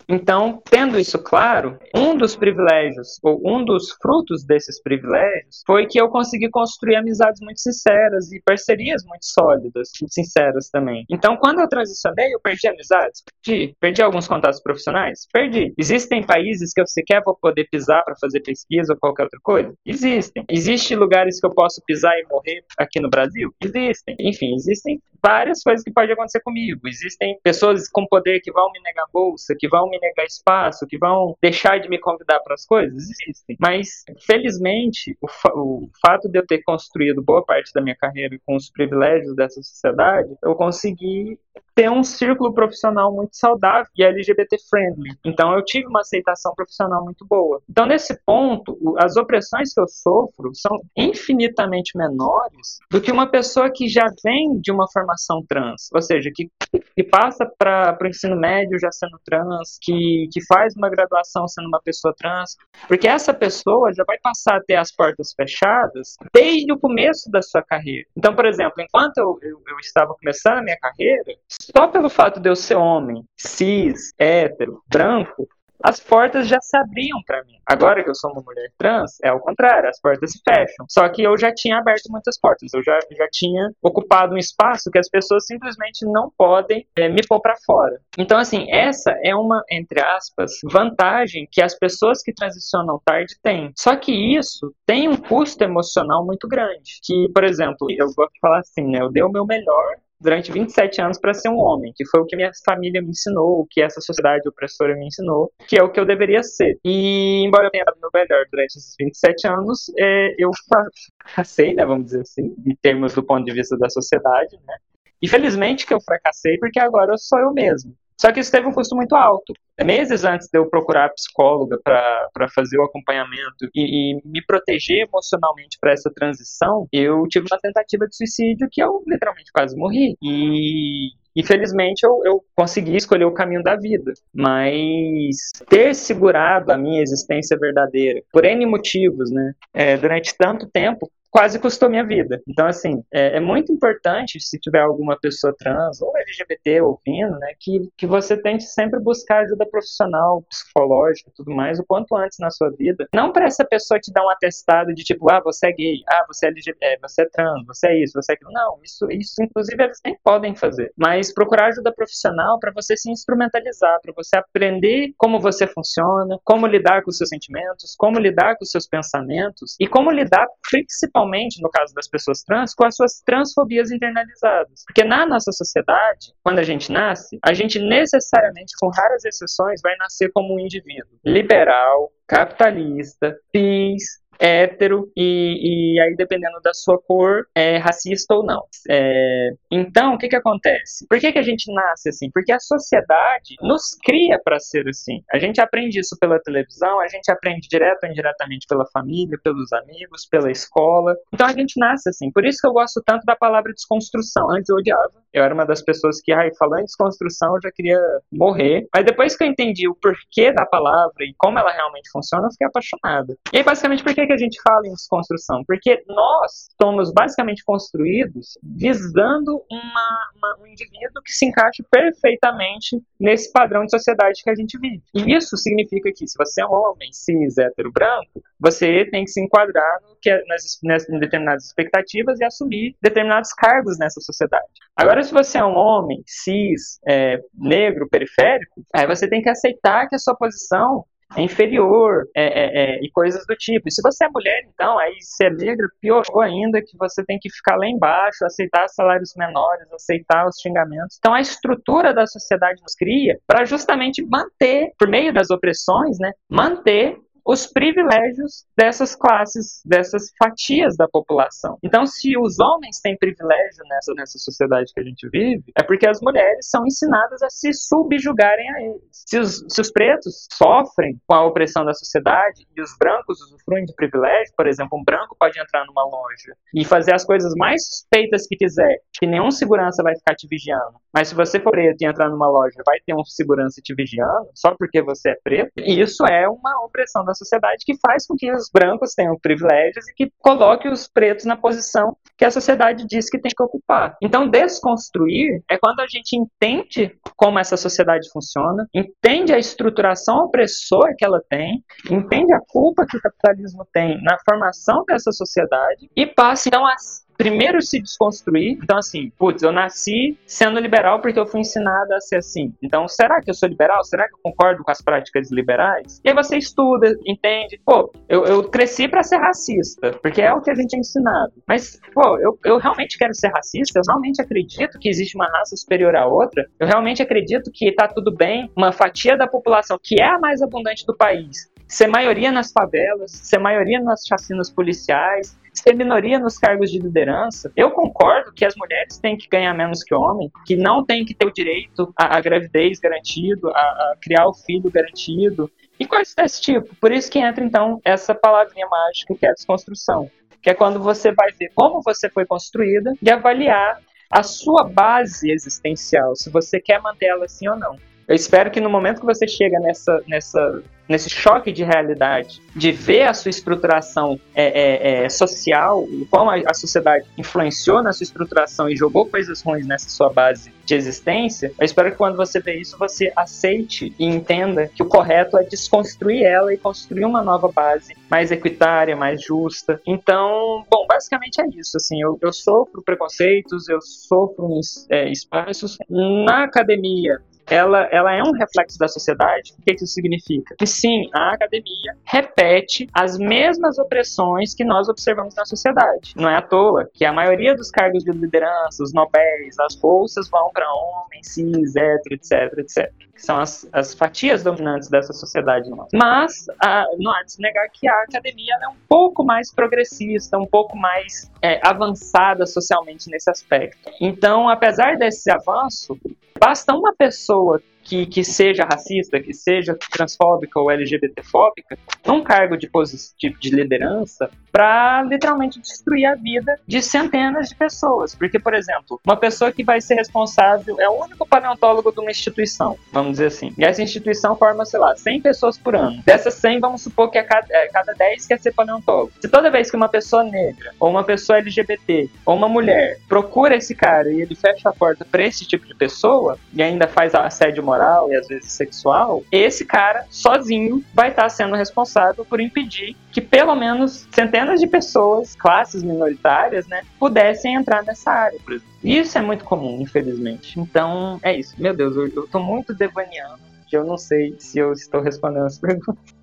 Então, 0.09 0.62
tendo 0.70 0.98
isso 0.98 1.18
claro, 1.18 1.78
um 1.94 2.16
dos 2.16 2.35
privilégios, 2.35 3.18
ou 3.22 3.40
um 3.44 3.64
dos 3.64 3.90
frutos 4.00 4.44
desses 4.44 4.81
privilégios, 4.83 5.62
foi 5.66 5.87
que 5.87 6.00
eu 6.00 6.09
consegui 6.09 6.48
construir 6.48 6.96
amizades 6.96 7.40
muito 7.40 7.61
sinceras 7.61 8.33
e 8.33 8.40
parcerias 8.40 9.04
muito 9.04 9.26
sólidas, 9.26 9.90
sinceras 10.09 10.70
também. 10.70 11.04
Então, 11.11 11.37
quando 11.37 11.61
eu 11.61 11.68
transicionei, 11.68 12.33
eu 12.33 12.40
perdi 12.40 12.66
amizades? 12.68 13.22
Perdi. 13.44 13.76
Perdi 13.78 14.02
alguns 14.02 14.26
contatos 14.26 14.61
profissionais? 14.62 15.26
Perdi. 15.33 15.74
Existem 15.76 16.22
países 16.22 16.72
que 16.72 16.81
eu 16.81 16.87
sequer 16.87 17.22
vou 17.22 17.37
poder 17.37 17.68
pisar 17.70 18.02
para 18.04 18.16
fazer 18.20 18.40
pesquisa 18.40 18.94
ou 18.94 18.98
qualquer 18.98 19.24
outra 19.24 19.40
coisa? 19.42 19.74
Existem. 19.85 20.44
Existem 20.48 20.96
lugares 20.96 21.40
que 21.40 21.46
eu 21.46 21.54
posso 21.54 21.83
pisar 21.87 22.16
e 22.18 22.26
morrer 22.31 22.64
aqui 22.78 23.00
no 23.00 23.11
Brasil? 23.11 23.52
Existem. 23.62 24.16
Enfim, 24.18 24.54
existem 24.54 25.00
várias 25.22 25.62
coisas 25.62 25.83
que 25.83 25.92
podem 25.92 26.12
acontecer 26.12 26.40
comigo. 26.40 26.87
Existem 26.87 27.38
pessoas 27.42 27.88
com 27.88 28.07
poder 28.07 28.40
que 28.40 28.52
vão 28.52 28.70
me 28.72 28.81
negar 28.81 29.04
bolsa, 29.12 29.54
que 29.59 29.68
vão 29.68 29.88
me 29.88 29.99
negar 29.99 30.25
espaço, 30.25 30.87
que 30.87 30.99
vão 30.99 31.37
deixar 31.42 31.79
de 31.79 31.88
me 31.88 31.99
convidar 31.99 32.40
para 32.40 32.55
as 32.55 32.64
coisas. 32.64 33.11
Existem. 33.11 33.57
Mas, 33.61 34.05
felizmente, 34.27 35.16
o, 35.21 35.29
fa 35.29 35.53
o 35.55 35.90
fato 36.01 36.29
de 36.29 36.38
eu 36.38 36.47
ter 36.47 36.62
construído 36.62 37.23
boa 37.23 37.44
parte 37.44 37.73
da 37.73 37.81
minha 37.81 37.97
carreira 37.97 38.38
com 38.47 38.57
os 38.57 38.71
privilégios 38.71 39.35
dessa 39.35 39.61
sociedade, 39.62 40.35
eu 40.42 40.55
consegui 40.55 41.38
ter 41.79 41.88
um 41.88 42.03
círculo 42.03 42.53
profissional 42.53 43.14
muito 43.14 43.37
saudável 43.37 43.87
e 43.97 44.03
LGBT 44.03 44.57
friendly. 44.69 45.17
Então 45.25 45.55
eu 45.55 45.64
tive 45.64 45.87
uma 45.87 46.01
aceitação 46.01 46.53
profissional 46.57 47.05
muito 47.05 47.25
boa. 47.25 47.62
Então 47.71 47.87
nesse 47.87 48.21
ponto, 48.27 48.77
as 48.99 49.17
opressões 49.17 49.73
que 49.73 49.81
eu 49.81 49.87
sofro 49.87 50.51
são 50.55 50.77
infinitamente 50.97 51.97
menores 51.97 52.81
do 52.91 53.01
que 53.01 53.12
uma 53.12 53.31
pessoa 53.31 53.71
que 53.71 53.88
já 53.88 54.07
vem 54.25 54.59
de 54.61 54.73
uma 54.73 54.91
formação 54.93 55.41
trans, 55.49 55.88
ou 55.95 56.03
seja, 56.03 56.33
que, 56.35 56.51
que 56.97 57.05
passa 57.05 57.49
para 57.57 57.97
o 58.03 58.07
ensino 58.09 58.35
médio 58.35 58.77
já 58.81 58.91
sendo 58.91 59.17
trans, 59.25 59.79
que, 59.81 60.29
que 60.33 60.45
faz 60.47 60.75
uma 60.75 60.91
graduação 60.91 61.47
sendo 61.47 61.69
uma 61.69 61.81
pessoa 61.81 62.12
trans, 62.19 62.57
porque 62.88 63.07
essa 63.07 63.33
pessoa 63.33 63.95
já 63.95 64.03
vai 64.05 64.19
passar 64.21 64.57
a 64.57 64.62
ter 64.64 64.75
as 64.75 64.91
portas 64.91 65.33
fechadas 65.33 66.17
desde 66.35 66.73
o 66.73 66.79
começo 66.79 67.31
da 67.31 67.41
sua 67.41 67.62
carreira. 67.62 68.09
Então, 68.17 68.35
por 68.35 68.47
exemplo, 68.47 68.83
enquanto 68.83 69.19
eu, 69.19 69.38
eu, 69.43 69.62
eu 69.64 69.79
estava 69.79 70.12
começando 70.14 70.59
a 70.59 70.62
minha 70.62 70.79
carreira, 70.79 71.35
só 71.76 71.88
pelo 71.88 72.09
fato 72.09 72.40
de 72.40 72.48
eu 72.48 72.57
ser 72.57 72.76
homem, 72.76 73.24
cis, 73.37 74.12
hétero, 74.18 74.83
branco, 74.88 75.48
as 75.83 76.00
portas 76.00 76.48
já 76.48 76.59
se 76.61 76.76
abriam 76.76 77.22
para 77.24 77.44
mim. 77.44 77.59
Agora 77.64 78.02
que 78.02 78.11
eu 78.11 78.14
sou 78.14 78.33
uma 78.33 78.42
mulher 78.42 78.72
trans, 78.76 79.18
é 79.22 79.33
o 79.33 79.38
contrário, 79.38 79.88
as 79.88 80.00
portas 80.00 80.33
se 80.33 80.40
fecham. 80.44 80.87
Só 80.88 81.09
que 81.09 81.22
eu 81.22 81.38
já 81.38 81.52
tinha 81.54 81.78
aberto 81.78 82.11
muitas 82.11 82.38
portas, 82.38 82.72
eu 82.74 82.83
já, 82.83 82.98
já 83.16 83.28
tinha 83.31 83.70
ocupado 83.83 84.35
um 84.35 84.38
espaço 84.38 84.90
que 84.90 84.98
as 84.98 85.09
pessoas 85.09 85.46
simplesmente 85.46 86.04
não 86.04 86.33
podem 86.37 86.87
é, 86.96 87.09
me 87.09 87.24
pôr 87.26 87.40
para 87.40 87.54
fora. 87.64 88.00
Então, 88.18 88.38
assim, 88.38 88.66
essa 88.70 89.12
é 89.22 89.35
uma, 89.35 89.62
entre 89.70 90.00
aspas, 90.00 90.52
vantagem 90.64 91.46
que 91.50 91.62
as 91.62 91.78
pessoas 91.78 92.22
que 92.22 92.33
transicionam 92.33 93.00
tarde 93.04 93.37
têm. 93.42 93.72
Só 93.76 93.94
que 93.94 94.12
isso 94.12 94.74
tem 94.85 95.09
um 95.09 95.16
custo 95.16 95.62
emocional 95.62 96.24
muito 96.24 96.48
grande. 96.48 96.98
Que, 97.04 97.28
por 97.33 97.44
exemplo, 97.44 97.87
eu 97.90 98.07
gosto 98.14 98.33
de 98.33 98.40
falar 98.40 98.61
assim, 98.61 98.83
né? 98.83 99.00
Eu 99.00 99.11
dei 99.11 99.22
o 99.22 99.31
meu 99.31 99.46
melhor 99.46 99.96
durante 100.20 100.50
27 100.52 101.00
anos 101.00 101.18
para 101.18 101.35
ser 101.35 101.48
um 101.48 101.59
homem, 101.59 101.92
que 101.94 102.04
foi 102.07 102.20
o 102.20 102.24
que 102.24 102.37
minha 102.37 102.50
família 102.64 103.00
me 103.00 103.11
ensinou, 103.11 103.61
o 103.61 103.66
que 103.68 103.81
essa 103.81 104.00
sociedade 104.00 104.48
opressora 104.48 104.94
me 104.94 105.07
ensinou, 105.07 105.52
que 105.66 105.78
é 105.78 105.83
o 105.83 105.90
que 105.90 106.00
eu 106.00 106.04
deveria 106.04 106.42
ser. 106.42 106.78
E 106.85 107.44
embora 107.46 107.66
eu 107.66 107.70
tenha 107.70 107.85
dado 107.85 107.98
meu 108.00 108.11
melhor 108.12 108.44
durante 108.50 108.76
esses 108.76 108.94
27 108.98 109.46
anos, 109.46 109.92
é, 109.98 110.35
eu 110.38 110.50
fracassei, 110.68 111.74
né, 111.74 111.85
vamos 111.85 112.07
dizer 112.07 112.20
assim, 112.22 112.54
em 112.66 112.74
termos 112.83 113.14
do 113.14 113.22
ponto 113.22 113.44
de 113.44 113.52
vista 113.52 113.76
da 113.76 113.88
sociedade, 113.88 114.59
né? 114.66 114.76
E 115.20 115.28
felizmente 115.28 115.87
que 115.87 115.92
eu 115.92 116.00
fracassei, 116.00 116.57
porque 116.59 116.78
agora 116.78 117.12
eu 117.12 117.18
sou 117.18 117.38
eu 117.40 117.52
mesmo. 117.52 117.92
Só 118.20 118.33
que 118.33 118.40
isso 118.40 118.50
teve 118.50 118.66
um 118.66 118.72
custo 118.72 118.96
muito 118.96 119.14
alto. 119.14 119.52
Meses 119.85 120.24
antes 120.24 120.48
de 120.52 120.59
eu 120.59 120.68
procurar 120.68 121.11
psicóloga 121.11 121.78
para 121.83 122.48
fazer 122.54 122.78
o 122.78 122.85
acompanhamento 122.85 123.68
e, 123.74 124.12
e 124.12 124.20
me 124.24 124.44
proteger 124.44 125.07
emocionalmente 125.07 125.78
para 125.81 125.92
essa 125.92 126.11
transição, 126.12 126.88
eu 126.92 127.22
tive 127.28 127.46
uma 127.50 127.61
tentativa 127.61 128.07
de 128.07 128.16
suicídio 128.16 128.68
que 128.70 128.83
eu 128.83 129.02
literalmente 129.07 129.52
quase 129.52 129.76
morri. 129.76 130.16
E 130.22 131.11
Infelizmente, 131.37 132.02
eu, 132.04 132.20
eu 132.24 132.44
consegui 132.57 132.96
escolher 132.96 133.24
o 133.24 133.33
caminho 133.33 133.62
da 133.62 133.76
vida, 133.76 134.12
mas 134.35 135.37
ter 135.68 135.94
segurado 135.94 136.72
a 136.72 136.76
minha 136.76 137.00
existência 137.00 137.57
verdadeira, 137.57 138.20
por 138.33 138.44
N 138.44 138.66
motivos, 138.66 139.31
né, 139.31 139.52
é, 139.72 139.96
durante 139.96 140.37
tanto 140.37 140.68
tempo, 140.68 141.09
quase 141.31 141.59
custou 141.59 141.88
minha 141.88 142.05
vida. 142.05 142.41
Então, 142.49 142.67
assim, 142.67 143.03
é, 143.12 143.37
é, 143.37 143.41
muito 143.41 143.73
importante, 143.73 144.41
se 144.41 144.59
tiver 144.59 144.81
alguma 144.81 145.19
pessoa 145.19 145.55
trans 145.57 146.01
ou 146.01 146.17
LGBT 146.17 146.81
ouvindo, 146.83 147.38
né, 147.38 147.53
que, 147.59 147.88
que 147.97 148.07
você 148.07 148.37
tente 148.37 148.64
sempre 148.64 148.99
buscar 149.01 149.43
ajuda 149.43 149.67
profissional, 149.67 150.43
psicológica 150.49 151.31
tudo 151.35 151.55
mais, 151.55 151.79
o 151.79 151.85
quanto 151.85 152.17
antes 152.17 152.38
na 152.38 152.51
sua 152.51 152.71
vida. 152.71 153.07
Não 153.14 153.33
para 153.33 153.47
essa 153.47 153.64
pessoa 153.64 154.01
te 154.01 154.12
dar 154.12 154.25
um 154.25 154.31
atestado 154.31 154.95
de 154.95 155.05
tipo, 155.05 155.31
ah, 155.31 155.41
você 155.45 155.69
é 155.69 155.73
gay, 155.73 156.03
ah, 156.09 156.25
você 156.27 156.47
é 156.47 156.49
LGBT, 156.49 156.87
é, 156.87 156.99
você 157.01 157.23
é 157.23 157.29
trans, 157.31 157.67
você 157.67 157.88
é 157.88 158.03
isso, 158.03 158.12
você 158.14 158.33
é 158.33 158.35
aquilo. 158.35 158.53
Não, 158.53 158.79
isso, 158.83 159.11
isso 159.11 159.43
inclusive 159.43 159.83
eles 159.83 160.01
nem 160.05 160.17
podem 160.23 160.55
fazer. 160.55 160.93
Mas 160.97 161.33
procurar 161.33 161.67
ajuda 161.67 161.93
profissional 161.93 162.59
para 162.59 162.73
você 162.73 162.97
se 162.97 163.11
instrumentalizar, 163.11 164.01
para 164.03 164.12
você 164.14 164.37
aprender 164.37 165.12
como 165.17 165.41
você 165.41 165.67
funciona, 165.67 166.38
como 166.45 166.67
lidar 166.67 167.03
com 167.03 167.11
os 167.11 167.17
seus 167.17 167.29
sentimentos, 167.29 167.95
como 167.97 168.19
lidar 168.19 168.57
com 168.57 168.64
os 168.64 168.71
seus 168.71 168.87
pensamentos 168.87 169.77
e 169.79 169.87
como 169.87 170.11
lidar 170.11 170.47
principalmente 170.69 171.17
principalmente 171.18 171.61
no 171.61 171.70
caso 171.70 171.94
das 171.94 172.09
pessoas 172.09 172.42
trans, 172.42 172.74
com 172.74 172.85
as 172.85 172.96
suas 172.96 173.20
transfobias 173.24 173.90
internalizadas. 173.90 174.85
Porque 174.87 175.04
na 175.04 175.26
nossa 175.26 175.52
sociedade, 175.52 176.33
quando 176.42 176.59
a 176.59 176.62
gente 176.62 176.92
nasce, 176.92 177.38
a 177.44 177.52
gente 177.52 177.78
necessariamente, 177.78 178.72
com 178.81 178.88
raras 178.88 179.24
exceções, 179.24 179.81
vai 179.83 179.96
nascer 179.96 180.31
como 180.33 180.54
um 180.54 180.61
indivíduo 180.61 181.18
liberal, 181.24 182.11
capitalista, 182.26 183.37
cis, 183.54 184.20
hétero 184.38 185.11
e, 185.16 185.96
e 185.96 186.01
aí 186.01 186.14
dependendo 186.16 186.61
da 186.62 186.72
sua 186.72 186.98
cor 187.01 187.46
é 187.55 187.77
racista 187.79 188.35
ou 188.35 188.44
não. 188.44 188.62
É, 188.88 189.51
então 189.70 190.14
o 190.14 190.18
que 190.18 190.29
que 190.29 190.37
acontece? 190.37 191.07
Por 191.09 191.18
que 191.18 191.33
que 191.33 191.38
a 191.38 191.42
gente 191.42 191.72
nasce 191.72 192.09
assim? 192.09 192.31
Porque 192.31 192.53
a 192.53 192.61
sociedade 192.61 193.57
nos 193.61 193.96
cria 194.03 194.40
para 194.42 194.59
ser 194.59 194.88
assim. 194.88 195.22
A 195.33 195.38
gente 195.38 195.61
aprende 195.61 195.98
isso 195.98 196.16
pela 196.20 196.40
televisão, 196.40 197.01
a 197.01 197.09
gente 197.09 197.31
aprende 197.31 197.68
direto 197.68 198.05
ou 198.05 198.11
indiretamente 198.11 198.66
pela 198.68 198.87
família, 198.87 199.38
pelos 199.42 199.72
amigos, 199.72 200.27
pela 200.27 200.51
escola. 200.51 201.16
Então 201.33 201.46
a 201.46 201.53
gente 201.53 201.79
nasce 201.79 202.09
assim. 202.09 202.31
Por 202.31 202.44
isso 202.44 202.59
que 202.61 202.68
eu 202.68 202.72
gosto 202.72 203.03
tanto 203.05 203.24
da 203.24 203.37
palavra 203.37 203.72
desconstrução. 203.72 204.51
Antes 204.51 204.68
eu 204.68 204.77
odiava. 204.77 205.12
Eu 205.33 205.44
era 205.44 205.55
uma 205.55 205.64
das 205.64 205.83
pessoas 205.83 206.20
que, 206.22 206.33
ai, 206.33 206.51
falando 206.59 206.81
em 206.81 206.85
desconstrução, 206.85 207.55
eu 207.55 207.61
já 207.62 207.70
queria 207.70 208.01
morrer. 208.33 208.87
Mas 208.94 209.05
depois 209.05 209.37
que 209.37 209.44
eu 209.44 209.48
entendi 209.48 209.88
o 209.88 209.94
porquê 209.94 210.53
da 210.53 210.64
palavra 210.64 211.24
e 211.24 211.35
como 211.37 211.59
ela 211.59 211.70
realmente 211.70 212.11
funciona, 212.11 212.46
eu 212.46 212.51
fiquei 212.51 212.66
apaixonada. 212.66 213.37
E 213.53 213.59
aí, 213.59 213.62
basicamente, 213.62 214.03
por 214.03 214.14
que 214.29 214.33
a 214.35 214.37
gente 214.37 214.61
fala 214.62 214.87
em 214.87 214.93
desconstrução? 214.93 215.64
Porque 215.67 216.05
nós 216.07 216.69
somos 216.81 217.12
basicamente 217.12 217.64
construídos 217.64 218.59
visando 218.62 219.64
uma, 219.71 220.31
uma, 220.37 220.59
um 220.62 220.67
indivíduo 220.67 221.23
que 221.25 221.33
se 221.33 221.47
encaixe 221.47 221.83
perfeitamente 221.91 223.01
nesse 223.19 223.51
padrão 223.51 223.85
de 223.85 223.91
sociedade 223.91 224.43
que 224.45 224.51
a 224.51 224.55
gente 224.55 224.79
vive. 224.79 225.03
E 225.14 225.35
isso 225.35 225.57
significa 225.57 226.12
que 226.14 226.29
se 226.29 226.37
você 226.37 226.62
é 226.62 226.67
um 226.67 226.73
homem 226.73 227.11
cis, 227.12 227.59
hétero, 227.59 227.91
branco, 227.91 228.43
você 228.61 229.07
tem 229.11 229.25
que 229.25 229.31
se 229.31 229.41
enquadrar 229.41 230.01
no 230.03 230.17
que 230.21 230.31
é, 230.31 230.45
nas, 230.47 230.79
nas, 230.83 231.09
em 231.09 231.19
determinadas 231.19 231.64
expectativas 231.64 232.38
e 232.38 232.45
assumir 232.45 232.95
determinados 233.01 233.53
cargos 233.55 233.99
nessa 233.99 234.21
sociedade. 234.21 234.67
Agora, 234.95 235.23
se 235.23 235.33
você 235.33 235.59
é 235.59 235.64
um 235.64 235.77
homem 235.77 236.23
cis, 236.27 237.01
é, 237.09 237.41
negro, 237.55 238.09
periférico, 238.09 238.85
aí 238.95 239.07
você 239.07 239.29
tem 239.29 239.41
que 239.41 239.49
aceitar 239.49 240.09
que 240.09 240.14
a 240.14 240.19
sua 240.19 240.37
posição 240.37 241.05
é 241.37 241.43
inferior 241.43 242.27
é, 242.35 242.45
é, 242.45 242.97
é, 242.97 243.05
e 243.05 243.11
coisas 243.11 243.45
do 243.47 243.55
tipo. 243.55 243.88
E 243.88 243.93
se 243.93 244.01
você 244.03 244.25
é 244.25 244.29
mulher, 244.29 244.62
então, 244.73 244.99
aí 244.99 245.17
ser 245.21 245.53
negra, 245.55 245.87
pior 246.01 246.25
ainda 246.43 246.81
que 246.81 246.97
você 246.97 247.25
tem 247.25 247.38
que 247.41 247.51
ficar 247.51 247.77
lá 247.77 247.87
embaixo, 247.87 248.45
aceitar 248.45 248.88
salários 248.88 249.35
menores, 249.37 249.93
aceitar 249.93 250.47
os 250.47 250.57
xingamentos. 250.61 251.17
Então, 251.19 251.35
a 251.35 251.41
estrutura 251.41 252.14
da 252.14 252.27
sociedade 252.27 252.81
nos 252.83 252.95
cria 252.95 253.38
para 253.47 253.64
justamente 253.64 254.25
manter, 254.25 254.93
por 254.99 255.09
meio 255.09 255.33
das 255.33 255.51
opressões, 255.51 256.19
né, 256.19 256.33
manter 256.49 257.19
os 257.49 257.67
privilégios 257.67 258.67
dessas 258.77 259.17
classes, 259.17 259.81
dessas 259.83 260.31
fatias 260.39 260.99
da 260.99 261.09
população. 261.09 261.79
Então, 261.83 262.07
se 262.07 262.37
os 262.37 262.61
homens 262.61 263.01
têm 263.01 263.17
privilégio 263.17 263.83
nessa, 263.89 264.13
nessa 264.13 264.39
sociedade 264.39 264.93
que 264.93 265.01
a 265.01 265.03
gente 265.03 265.27
vive, 265.31 265.65
é 265.75 265.83
porque 265.83 266.07
as 266.07 266.21
mulheres 266.21 266.69
são 266.69 266.87
ensinadas 266.87 267.43
a 267.43 267.49
se 267.49 267.73
subjugarem 267.73 268.71
a 268.71 268.83
eles. 268.83 269.01
Se 269.11 269.39
os, 269.39 269.65
se 269.67 269.81
os 269.81 269.91
pretos 269.91 270.47
sofrem 270.53 271.19
com 271.27 271.35
a 271.35 271.47
opressão 271.47 271.87
da 271.87 271.95
sociedade 271.95 272.67
e 272.77 272.83
os 272.83 272.95
brancos 272.99 273.41
usufruem 273.41 273.87
de 273.87 273.95
privilégio, 273.95 274.53
por 274.55 274.67
exemplo, 274.67 274.99
um 274.99 275.03
branco 275.03 275.35
pode 275.39 275.59
entrar 275.59 275.87
numa 275.87 276.05
loja 276.05 276.55
e 276.75 276.85
fazer 276.85 277.15
as 277.15 277.25
coisas 277.25 277.55
mais 277.57 277.83
suspeitas 277.87 278.47
que 278.47 278.57
quiser, 278.57 278.99
que 279.19 279.27
nenhum 279.27 279.51
segurança 279.51 280.03
vai 280.03 280.15
ficar 280.15 280.35
te 280.35 280.47
vigiando. 280.47 281.01
Mas 281.15 281.29
se 281.29 281.35
você 281.35 281.59
for 281.59 281.71
preto 281.71 282.03
e 282.03 282.07
entrar 282.07 282.29
numa 282.29 282.47
loja, 282.47 282.83
vai 282.85 282.99
ter 283.07 283.15
um 283.15 283.25
segurança 283.25 283.81
te 283.83 283.95
vigiando, 283.95 284.51
só 284.55 284.75
porque 284.77 285.01
você 285.01 285.31
é 285.31 285.37
preto, 285.43 285.73
e 285.79 285.99
isso 285.99 286.27
é 286.27 286.47
uma 286.47 286.85
opressão 286.85 287.25
da 287.25 287.33
sociedade 287.38 287.85
que 287.85 287.96
faz 287.98 288.27
com 288.27 288.35
que 288.37 288.51
os 288.53 288.68
brancos 288.72 289.14
tenham 289.14 289.38
privilégios 289.40 290.08
e 290.08 290.15
que 290.15 290.33
coloque 290.40 290.88
os 290.88 291.08
pretos 291.08 291.44
na 291.44 291.56
posição 291.56 292.17
que 292.37 292.44
a 292.44 292.50
sociedade 292.50 293.06
diz 293.06 293.29
que 293.29 293.38
tem 293.38 293.50
que 293.54 293.63
ocupar. 293.63 294.17
Então, 294.23 294.48
desconstruir 294.48 295.63
é 295.69 295.77
quando 295.77 296.00
a 296.00 296.06
gente 296.06 296.37
entende 296.37 297.17
como 297.37 297.58
essa 297.58 297.77
sociedade 297.77 298.31
funciona, 298.31 298.87
entende 298.94 299.52
a 299.52 299.58
estruturação 299.58 300.44
opressora 300.44 301.15
que 301.17 301.25
ela 301.25 301.42
tem, 301.48 301.83
entende 302.10 302.52
a 302.52 302.60
culpa 302.69 303.06
que 303.06 303.17
o 303.17 303.21
capitalismo 303.21 303.87
tem 303.92 304.23
na 304.23 304.37
formação 304.44 305.04
dessa 305.06 305.33
sociedade 305.33 306.08
e 306.17 306.27
passa 306.27 306.69
então 306.69 306.87
a 306.87 306.94
primeiro 307.39 307.81
se 307.81 308.03
desconstruir. 308.03 308.79
Então, 308.83 308.99
assim, 308.99 309.31
putz, 309.39 309.63
eu 309.63 309.71
nasci 309.71 310.37
sendo 310.45 310.81
liberal 310.81 311.21
porque 311.21 311.39
eu 311.39 311.47
fui 311.47 311.61
ensinada 311.61 312.17
a 312.17 312.21
ser 312.21 312.37
assim. 312.37 312.75
Então, 312.83 313.07
será 313.07 313.41
que 313.41 313.49
eu 313.49 313.55
sou 313.55 313.69
liberal? 313.69 314.05
Será 314.05 314.27
que 314.27 314.35
eu 314.35 314.41
concordo 314.43 314.83
com 314.83 314.91
as 314.91 315.01
práticas 315.01 315.51
liberais? 315.53 316.21
E 316.25 316.29
aí 316.29 316.35
você 316.35 316.59
estuda, 316.59 317.15
entende. 317.25 317.81
Pô, 317.87 318.13
eu, 318.29 318.45
eu 318.45 318.65
cresci 318.65 319.07
para 319.07 319.23
ser 319.23 319.37
racista, 319.37 320.11
porque 320.21 320.43
é 320.43 320.53
o 320.53 320.61
que 320.61 320.71
a 320.71 320.75
gente 320.75 320.97
é 320.97 320.99
ensinado. 320.99 321.53
Mas, 321.67 322.01
pô, 322.13 322.37
eu, 322.39 322.59
eu 322.65 322.79
realmente 322.79 323.17
quero 323.17 323.35
ser 323.35 323.49
racista? 323.49 324.01
Eu 324.01 324.03
realmente 324.09 324.43
acredito 324.43 324.99
que 324.99 325.09
existe 325.09 325.37
uma 325.37 325.47
raça 325.47 325.77
superior 325.77 326.17
à 326.17 326.27
outra? 326.27 326.69
Eu 326.81 326.89
realmente 326.89 327.23
acredito 327.23 327.71
que 327.73 327.93
tá 327.93 328.09
tudo 328.09 328.35
bem 328.35 328.69
uma 328.77 328.91
fatia 328.91 329.37
da 329.37 329.47
população 329.47 329.97
que 330.03 330.21
é 330.21 330.27
a 330.27 330.41
mais 330.41 330.61
abundante 330.61 331.07
do 331.07 331.17
país 331.17 331.71
ser 331.89 332.07
maioria 332.07 332.53
nas 332.53 332.71
favelas, 332.71 333.31
ser 333.31 333.59
maioria 333.59 333.99
nas 334.01 334.27
chacinas 334.27 334.71
policiais, 334.71 335.59
ser 335.79 335.94
minoria 335.94 336.38
nos 336.38 336.58
cargos 336.58 336.90
de 336.90 336.98
liderança. 336.98 337.72
Eu 337.76 337.90
concordo 337.90 338.52
que 338.52 338.64
as 338.64 338.74
mulheres 338.76 339.18
têm 339.18 339.37
que 339.37 339.48
ganhar 339.48 339.74
menos 339.74 340.02
que 340.02 340.14
homem, 340.14 340.50
que 340.66 340.76
não 340.76 341.04
têm 341.04 341.24
que 341.24 341.35
ter 341.35 341.46
o 341.46 341.52
direito 341.52 342.12
à, 342.16 342.37
à 342.37 342.40
gravidez 342.40 342.98
garantido, 342.98 343.68
a, 343.68 343.81
a, 343.81 344.14
criar 344.20 344.46
o 344.46 344.54
filho 344.54 344.90
garantido, 344.90 345.70
e 345.98 346.06
coisas 346.06 346.35
desse 346.35 346.60
tipo. 346.60 346.94
Por 346.96 347.12
isso 347.12 347.31
que 347.31 347.38
entra, 347.38 347.64
então, 347.64 348.00
essa 348.04 348.35
palavrinha 348.35 348.87
mágica 348.87 349.35
que 349.35 349.46
é 349.46 349.50
a 349.50 349.54
desconstrução, 349.54 350.31
que 350.62 350.70
é 350.70 350.74
quando 350.74 351.00
você 351.00 351.33
vai 351.33 351.50
ver 351.52 351.70
como 351.74 352.02
você 352.02 352.29
foi 352.29 352.46
construída 352.46 353.12
e 353.20 353.31
avaliar 353.31 354.00
a 354.31 354.42
sua 354.42 354.85
base 354.85 355.50
existencial, 355.50 356.37
se 356.37 356.50
você 356.50 356.81
quer 356.81 357.00
mantê-la 357.00 357.44
assim 357.44 357.68
ou 357.68 357.76
não. 357.76 357.96
Eu 358.29 358.35
espero 358.35 358.70
que 358.70 358.79
no 358.79 358.90
momento 358.90 359.20
que 359.20 359.26
você 359.26 359.48
chega 359.48 359.81
nessa, 359.81 360.22
nessa, 360.29 360.83
nesse 361.08 361.31
choque 361.31 361.72
de 361.72 361.83
realidade, 361.83 362.60
de 362.76 362.92
ver 362.92 363.22
a 363.22 363.33
sua 363.33 363.48
estruturação 363.48 364.38
é, 364.54 364.66
é, 364.66 365.24
é, 365.24 365.29
social, 365.31 366.06
como 366.31 366.50
a, 366.50 366.56
a, 366.66 366.74
sociedade 366.74 367.24
influenciou 367.38 368.02
na 368.02 368.12
sua 368.12 368.24
estruturação 368.24 368.90
e 368.90 368.94
jogou 368.94 369.24
coisas 369.24 369.62
ruins 369.62 369.87
nessa 369.87 370.10
sua 370.10 370.29
base 370.29 370.70
de 370.85 370.94
existência, 370.94 371.72
eu 371.79 371.85
espero 371.85 372.10
que 372.10 372.18
quando 372.18 372.37
você 372.37 372.60
vê 372.60 372.79
isso, 372.79 372.98
você 372.98 373.33
aceite 373.35 374.14
e 374.18 374.26
entenda 374.26 374.88
que 374.88 375.02
o 375.02 375.06
correto 375.06 375.56
é 375.56 375.62
desconstruir 375.62 376.42
ela 376.44 376.72
e 376.72 376.76
construir 376.76 377.24
uma 377.24 377.42
nova 377.42 377.68
base 377.72 378.14
mais 378.31 378.50
equitária, 378.50 379.16
mais 379.16 379.42
justa. 379.42 380.00
Então, 380.06 380.85
bom, 380.90 381.06
basicamente 381.06 381.62
é 381.62 381.66
isso. 381.68 381.96
Assim, 381.96 382.20
eu, 382.20 382.38
eu 382.42 382.52
sofro 382.52 383.02
preconceitos, 383.02 383.88
eu 383.88 384.00
sofro 384.02 384.68
é, 385.08 385.31
espaços 385.31 385.96
na 386.10 386.64
academia 386.64 387.38
ela, 387.71 388.08
ela 388.10 388.33
é 388.33 388.42
um 388.42 388.52
reflexo 388.52 388.98
da 388.98 389.08
sociedade. 389.08 389.75
O 389.79 389.83
que 389.83 389.94
isso 389.94 390.06
significa? 390.06 390.75
Que 390.79 390.87
sim, 390.87 391.29
a 391.35 391.52
academia 391.52 392.16
repete 392.25 393.08
as 393.12 393.38
mesmas 393.38 393.98
opressões 393.98 394.75
que 394.75 394.85
nós 394.85 395.08
observamos 395.08 395.54
na 395.54 395.64
sociedade. 395.64 396.33
Não 396.37 396.48
é 396.48 396.56
à 396.56 396.62
toa 396.62 397.08
que 397.12 397.25
a 397.25 397.33
maioria 397.33 397.75
dos 397.75 397.90
cargos 397.90 398.25
de 398.25 398.31
liderança, 398.31 399.02
os 399.02 399.12
nobéis, 399.12 399.79
as 399.79 399.94
bolsas 399.94 400.48
vão 400.48 400.71
para 400.73 400.87
homens, 400.92 401.48
cis, 401.48 401.96
hétero, 401.96 402.35
etc, 402.35 402.79
etc. 402.79 403.12
Que 403.35 403.42
são 403.42 403.60
as, 403.60 403.88
as 403.92 404.14
fatias 404.14 404.62
dominantes 404.62 405.08
dessa 405.08 405.33
sociedade 405.33 405.88
nossa. 405.90 406.08
Mas 406.12 406.66
a, 406.83 407.04
não 407.19 407.33
há 407.33 407.42
de 407.44 407.52
se 407.52 407.62
negar 407.62 407.88
que 407.92 408.08
a 408.08 408.23
academia 408.23 408.75
é 408.83 408.88
um 408.88 408.96
pouco 409.08 409.44
mais 409.44 409.73
progressista, 409.73 410.58
um 410.58 410.66
pouco 410.66 410.96
mais 410.96 411.50
é, 411.62 411.81
avançada 411.87 412.66
socialmente 412.66 413.31
nesse 413.31 413.50
aspecto. 413.50 414.10
Então, 414.21 414.69
apesar 414.69 415.16
desse 415.16 415.50
avanço, 415.50 416.19
Basta 416.60 416.92
uma 416.92 417.14
pessoa 417.14 417.58
forward. 417.59 417.83
Que, 418.09 418.25
que 418.25 418.42
seja 418.42 418.85
racista, 418.85 419.38
que 419.38 419.52
seja 419.52 419.96
transfóbica 420.11 420.81
ou 420.81 420.90
LGBTfóbica, 420.90 421.98
num 422.27 422.42
cargo 422.42 422.77
de, 422.77 422.90
de, 423.38 423.50
de 423.50 423.71
liderança, 423.71 424.50
para 424.73 425.23
literalmente 425.23 425.81
destruir 425.81 426.27
a 426.27 426.35
vida 426.35 426.79
de 426.87 427.02
centenas 427.02 427.69
de 427.69 427.75
pessoas. 427.75 428.35
Porque, 428.35 428.59
por 428.59 428.75
exemplo, 428.75 429.21
uma 429.27 429.37
pessoa 429.37 429.73
que 429.73 429.85
vai 429.85 430.00
ser 430.00 430.15
responsável 430.15 430.98
é 431.00 431.09
o 431.09 431.23
único 431.23 431.46
paleontólogo 431.46 432.13
de 432.13 432.21
uma 432.21 432.31
instituição, 432.31 432.96
vamos 433.13 433.33
dizer 433.33 433.46
assim. 433.46 433.75
E 433.77 433.85
essa 433.85 434.02
instituição 434.02 434.56
forma, 434.56 434.85
sei 434.85 435.00
lá, 435.00 435.17
100 435.17 435.42
pessoas 435.42 435.77
por 435.77 435.94
ano. 435.94 436.23
Dessas 436.25 436.54
100, 436.54 436.81
vamos 436.81 437.02
supor 437.02 437.31
que 437.31 437.38
a 437.38 437.44
cada, 437.44 437.67
a 437.67 437.88
cada 437.92 438.15
10 438.15 438.46
quer 438.46 438.59
ser 438.59 438.73
paleontólogo. 438.73 439.33
Se 439.40 439.48
toda 439.48 439.71
vez 439.71 439.90
que 439.90 439.96
uma 439.96 440.09
pessoa 440.09 440.44
negra, 440.44 440.92
ou 440.98 441.11
uma 441.11 441.25
pessoa 441.25 441.59
LGBT, 441.59 442.31
ou 442.46 442.56
uma 442.56 442.69
mulher 442.69 443.19
procura 443.29 443.77
esse 443.77 443.94
cara 443.94 444.31
e 444.31 444.40
ele 444.40 444.54
fecha 444.54 444.88
a 444.88 444.92
porta 444.92 445.25
para 445.25 445.42
esse 445.42 445.67
tipo 445.67 445.87
de 445.87 445.94
pessoa, 445.94 446.59
e 446.73 446.83
ainda 446.83 447.09
faz 447.09 447.35
assédio 447.35 447.83
moral, 447.83 447.98
moral 447.99 448.31
e 448.31 448.37
às 448.37 448.46
vezes 448.46 448.71
sexual, 448.73 449.42
esse 449.51 449.85
cara 449.85 450.25
sozinho 450.31 451.05
vai 451.13 451.31
estar 451.31 451.49
sendo 451.49 451.75
responsável 451.75 452.44
por 452.44 452.61
impedir 452.61 453.17
que 453.33 453.40
pelo 453.40 453.75
menos 453.75 454.27
centenas 454.33 454.81
de 454.81 454.87
pessoas, 454.87 455.57
classes 455.57 456.03
minoritárias, 456.03 456.87
né, 456.87 457.03
pudessem 457.19 457.75
entrar 457.75 458.05
nessa 458.05 458.31
área. 458.31 458.59
Isso 459.03 459.37
é 459.37 459.42
muito 459.42 459.65
comum, 459.65 460.01
infelizmente. 460.01 460.79
Então, 460.79 461.38
é 461.42 461.57
isso. 461.57 461.75
Meu 461.79 461.94
Deus, 461.94 462.17
eu, 462.17 462.29
eu 462.29 462.46
tô 462.49 462.61
muito 462.61 462.94
devaneando, 462.94 463.61
que 463.88 463.96
eu 463.96 464.05
não 464.05 464.17
sei 464.17 464.55
se 464.59 464.79
eu 464.79 464.92
estou 464.92 465.21
respondendo 465.21 465.67
as 465.67 465.79
perguntas. 465.79 466.38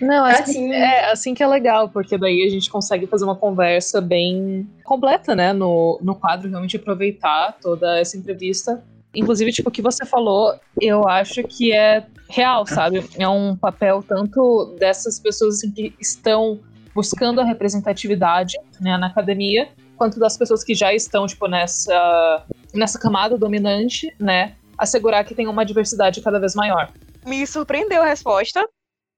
Não, 0.00 0.26
é 0.26 0.38
assim, 0.38 0.70
é 0.72 1.10
assim 1.10 1.34
que 1.34 1.42
é 1.42 1.46
legal, 1.46 1.88
porque 1.88 2.16
daí 2.16 2.46
a 2.46 2.50
gente 2.50 2.70
consegue 2.70 3.06
fazer 3.06 3.24
uma 3.24 3.34
conversa 3.34 4.00
bem 4.00 4.68
completa, 4.84 5.34
né, 5.34 5.52
no, 5.52 5.98
no 6.02 6.14
quadro, 6.14 6.48
realmente 6.48 6.76
aproveitar 6.76 7.56
toda 7.60 7.98
essa 7.98 8.16
entrevista 8.16 8.84
Inclusive, 9.14 9.52
tipo, 9.52 9.68
o 9.68 9.72
que 9.72 9.82
você 9.82 10.04
falou, 10.04 10.54
eu 10.80 11.08
acho 11.08 11.42
que 11.42 11.72
é 11.72 12.06
real, 12.28 12.66
sabe? 12.66 13.08
É 13.18 13.28
um 13.28 13.56
papel 13.56 14.02
tanto 14.06 14.76
dessas 14.78 15.18
pessoas 15.18 15.56
assim, 15.56 15.70
que 15.70 15.94
estão 15.98 16.60
buscando 16.94 17.40
a 17.40 17.44
representatividade 17.44 18.58
né, 18.80 18.96
na 18.96 19.06
academia, 19.06 19.68
quanto 19.96 20.18
das 20.20 20.36
pessoas 20.36 20.62
que 20.62 20.74
já 20.74 20.92
estão, 20.92 21.26
tipo, 21.26 21.48
nessa, 21.48 22.44
nessa 22.74 22.98
camada 22.98 23.36
dominante, 23.36 24.14
né? 24.18 24.56
Assegurar 24.76 25.24
que 25.24 25.34
tem 25.34 25.48
uma 25.48 25.64
diversidade 25.64 26.20
cada 26.20 26.38
vez 26.38 26.54
maior. 26.54 26.92
Me 27.26 27.46
surpreendeu 27.46 28.02
a 28.02 28.06
resposta. 28.06 28.64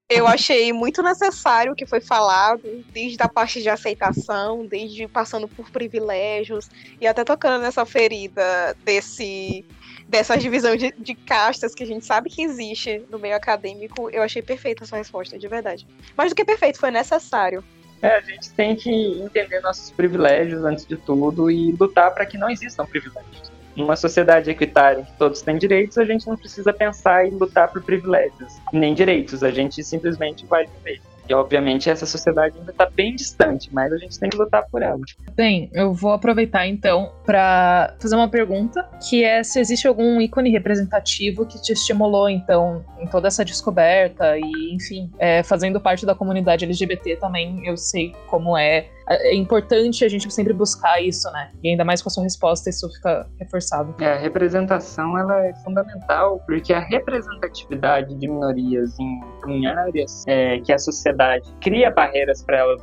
Eu 0.08 0.26
achei 0.26 0.72
muito 0.72 1.02
necessário 1.04 1.72
o 1.72 1.74
que 1.76 1.86
foi 1.86 2.00
falado, 2.00 2.62
desde 2.92 3.22
a 3.22 3.28
parte 3.28 3.62
de 3.62 3.68
aceitação, 3.68 4.66
desde 4.66 5.06
passando 5.06 5.46
por 5.46 5.70
privilégios, 5.70 6.68
e 7.00 7.06
até 7.06 7.22
tocando 7.22 7.62
nessa 7.62 7.86
ferida 7.86 8.76
desse 8.84 9.64
dessa 10.10 10.36
divisão 10.36 10.74
de, 10.74 10.92
de 10.98 11.14
castas 11.14 11.72
que 11.72 11.84
a 11.84 11.86
gente 11.86 12.04
sabe 12.04 12.28
que 12.28 12.42
existe 12.42 13.02
no 13.08 13.18
meio 13.18 13.36
acadêmico, 13.36 14.10
eu 14.10 14.22
achei 14.22 14.42
perfeita 14.42 14.82
a 14.82 14.86
sua 14.86 14.98
resposta, 14.98 15.38
de 15.38 15.46
verdade. 15.46 15.86
Mais 16.16 16.30
do 16.30 16.34
que 16.34 16.44
perfeito, 16.44 16.80
foi 16.80 16.90
necessário. 16.90 17.62
É, 18.02 18.16
a 18.16 18.20
gente 18.20 18.50
tem 18.52 18.74
que 18.74 18.90
entender 18.90 19.60
nossos 19.60 19.92
privilégios 19.92 20.64
antes 20.64 20.84
de 20.84 20.96
tudo 20.96 21.48
e 21.48 21.70
lutar 21.72 22.12
para 22.12 22.26
que 22.26 22.36
não 22.36 22.50
existam 22.50 22.84
privilégios. 22.86 23.52
Numa 23.76 23.94
sociedade 23.94 24.50
equitária 24.50 25.02
em 25.02 25.04
que 25.04 25.16
todos 25.16 25.42
têm 25.42 25.56
direitos, 25.56 25.96
a 25.96 26.04
gente 26.04 26.26
não 26.26 26.36
precisa 26.36 26.72
pensar 26.72 27.26
em 27.26 27.30
lutar 27.30 27.68
por 27.68 27.80
privilégios, 27.82 28.58
nem 28.72 28.94
direitos, 28.94 29.44
a 29.44 29.50
gente 29.50 29.84
simplesmente 29.84 30.44
vai 30.44 30.66
viver. 30.66 31.00
E 31.30 31.34
obviamente 31.34 31.88
essa 31.88 32.04
sociedade 32.06 32.58
ainda 32.58 32.72
está 32.72 32.90
bem 32.90 33.14
distante, 33.14 33.70
mas 33.72 33.92
a 33.92 33.96
gente 33.96 34.18
tem 34.18 34.28
que 34.28 34.36
lutar 34.36 34.66
por 34.68 34.82
ela. 34.82 34.98
Bem, 35.36 35.70
eu 35.72 35.94
vou 35.94 36.10
aproveitar 36.10 36.66
então 36.66 37.12
para 37.24 37.94
fazer 38.00 38.16
uma 38.16 38.28
pergunta, 38.28 38.82
que 39.08 39.22
é 39.22 39.44
se 39.44 39.60
existe 39.60 39.86
algum 39.86 40.20
ícone 40.20 40.50
representativo 40.50 41.46
que 41.46 41.62
te 41.62 41.72
estimulou 41.72 42.28
então 42.28 42.84
em 42.98 43.06
toda 43.06 43.28
essa 43.28 43.44
descoberta 43.44 44.36
e 44.36 44.74
enfim, 44.74 45.08
é, 45.20 45.44
fazendo 45.44 45.80
parte 45.80 46.04
da 46.04 46.16
comunidade 46.16 46.64
LGBT 46.64 47.14
também, 47.14 47.64
eu 47.64 47.76
sei 47.76 48.12
como 48.26 48.58
é 48.58 48.88
é 49.10 49.34
importante 49.34 50.04
a 50.04 50.08
gente 50.08 50.32
sempre 50.32 50.52
buscar 50.52 51.00
isso, 51.02 51.30
né? 51.32 51.50
E 51.62 51.70
ainda 51.70 51.84
mais 51.84 52.00
com 52.00 52.08
a 52.08 52.12
sua 52.12 52.22
resposta, 52.22 52.70
isso 52.70 52.88
fica 52.92 53.26
reforçado. 53.38 53.94
É, 54.00 54.12
a 54.12 54.18
representação 54.18 55.18
ela 55.18 55.46
é 55.46 55.54
fundamental, 55.64 56.40
porque 56.46 56.72
a 56.72 56.80
representatividade 56.80 58.14
de 58.14 58.28
minorias 58.28 58.98
em, 58.98 59.20
em 59.48 59.66
áreas 59.66 60.24
é, 60.26 60.60
que 60.60 60.72
a 60.72 60.78
sociedade 60.78 61.52
cria 61.60 61.90
barreiras 61.90 62.42
para 62.42 62.58
elas 62.58 62.82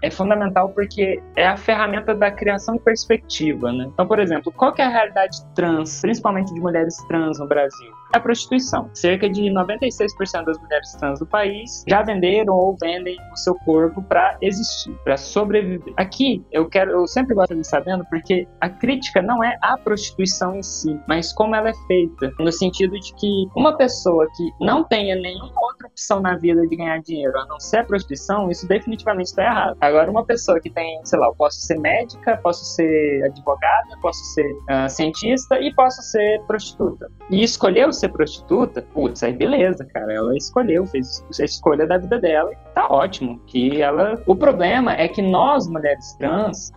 é 0.00 0.10
fundamental 0.10 0.68
porque 0.70 1.20
é 1.36 1.46
a 1.46 1.56
ferramenta 1.56 2.14
da 2.14 2.30
criação 2.30 2.76
de 2.76 2.82
perspectiva, 2.82 3.72
né? 3.72 3.88
Então, 3.92 4.06
por 4.06 4.18
exemplo, 4.18 4.52
qual 4.52 4.72
é 4.78 4.82
a 4.82 4.88
realidade 4.88 5.38
trans, 5.54 6.00
principalmente 6.00 6.52
de 6.54 6.60
mulheres 6.60 6.96
trans 7.08 7.38
no 7.38 7.48
Brasil? 7.48 7.92
É 8.14 8.18
a 8.18 8.20
prostituição. 8.20 8.88
Cerca 8.94 9.28
de 9.28 9.42
96% 9.42 10.44
das 10.44 10.58
mulheres 10.58 10.92
trans 10.92 11.18
do 11.18 11.26
país 11.26 11.84
já 11.88 12.02
venderam 12.02 12.54
ou 12.54 12.76
vendem 12.80 13.16
o 13.32 13.36
seu 13.36 13.54
corpo 13.64 14.02
para 14.02 14.36
existir, 14.40 14.94
para 15.02 15.16
sobreviver. 15.16 15.94
Aqui, 15.96 16.44
eu 16.52 16.68
quero, 16.68 16.92
eu 16.92 17.06
sempre 17.06 17.34
gosto 17.34 17.54
de 17.54 17.66
sabendo 17.66 18.04
porque 18.10 18.46
a 18.60 18.68
crítica 18.68 19.22
não 19.22 19.42
é 19.42 19.56
a 19.62 19.76
prostituição 19.76 20.56
em 20.56 20.62
si, 20.62 21.00
mas 21.08 21.32
como 21.32 21.54
ela 21.54 21.70
é 21.70 21.74
feita, 21.86 22.32
no 22.38 22.52
sentido 22.52 22.98
de 22.98 23.14
que 23.14 23.48
uma 23.56 23.76
pessoa 23.76 24.26
que 24.36 24.50
não 24.60 24.84
tenha 24.84 25.16
nenhuma 25.16 25.52
outra 25.60 25.88
opção 25.88 26.20
na 26.20 26.36
vida 26.36 26.66
de 26.66 26.76
ganhar 26.76 27.00
dinheiro 27.00 27.36
a 27.38 27.46
não 27.46 27.58
ser 27.58 27.78
a 27.78 27.84
prostituição, 27.84 28.50
isso 28.50 28.68
definitivamente 28.68 29.31
está 29.32 29.44
errado. 29.44 29.76
Agora, 29.80 30.10
uma 30.10 30.24
pessoa 30.24 30.60
que 30.60 30.70
tem, 30.70 31.00
sei 31.04 31.18
lá, 31.18 31.26
eu 31.26 31.34
posso 31.34 31.60
ser 31.60 31.78
médica, 31.78 32.36
posso 32.42 32.64
ser 32.64 33.24
advogada, 33.24 33.96
posso 34.00 34.24
ser 34.34 34.50
uh, 34.52 34.88
cientista 34.88 35.58
e 35.58 35.74
posso 35.74 36.02
ser 36.02 36.40
prostituta. 36.46 37.10
E 37.30 37.42
escolheu 37.42 37.92
ser 37.92 38.10
prostituta, 38.10 38.82
putz, 38.94 39.22
aí 39.22 39.32
beleza, 39.32 39.84
cara, 39.86 40.12
ela 40.12 40.36
escolheu, 40.36 40.86
fez 40.86 41.24
a 41.40 41.44
escolha 41.44 41.86
da 41.86 41.98
vida 41.98 42.18
dela 42.18 42.52
e 42.52 42.74
tá 42.74 42.86
ótimo. 42.88 43.40
Que 43.46 43.82
ela. 43.82 44.22
O 44.26 44.36
problema 44.36 44.94
é 44.94 45.08
que 45.08 45.22
nós, 45.22 45.66
mulheres 45.66 46.14
trans, 46.14 46.72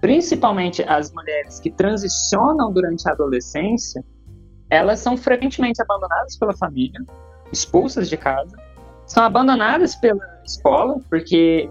principalmente 0.00 0.82
as 0.82 1.12
mulheres 1.12 1.60
que 1.60 1.70
transicionam 1.70 2.72
durante 2.72 3.08
a 3.08 3.12
adolescência, 3.12 4.02
elas 4.68 5.00
são 5.00 5.16
frequentemente 5.16 5.82
abandonadas 5.82 6.38
pela 6.38 6.56
família, 6.56 7.00
expulsas 7.52 8.08
de 8.08 8.16
casa, 8.16 8.56
são 9.10 9.24
abandonadas 9.24 9.96
pela 9.96 10.22
escola, 10.44 11.00
porque, 11.10 11.68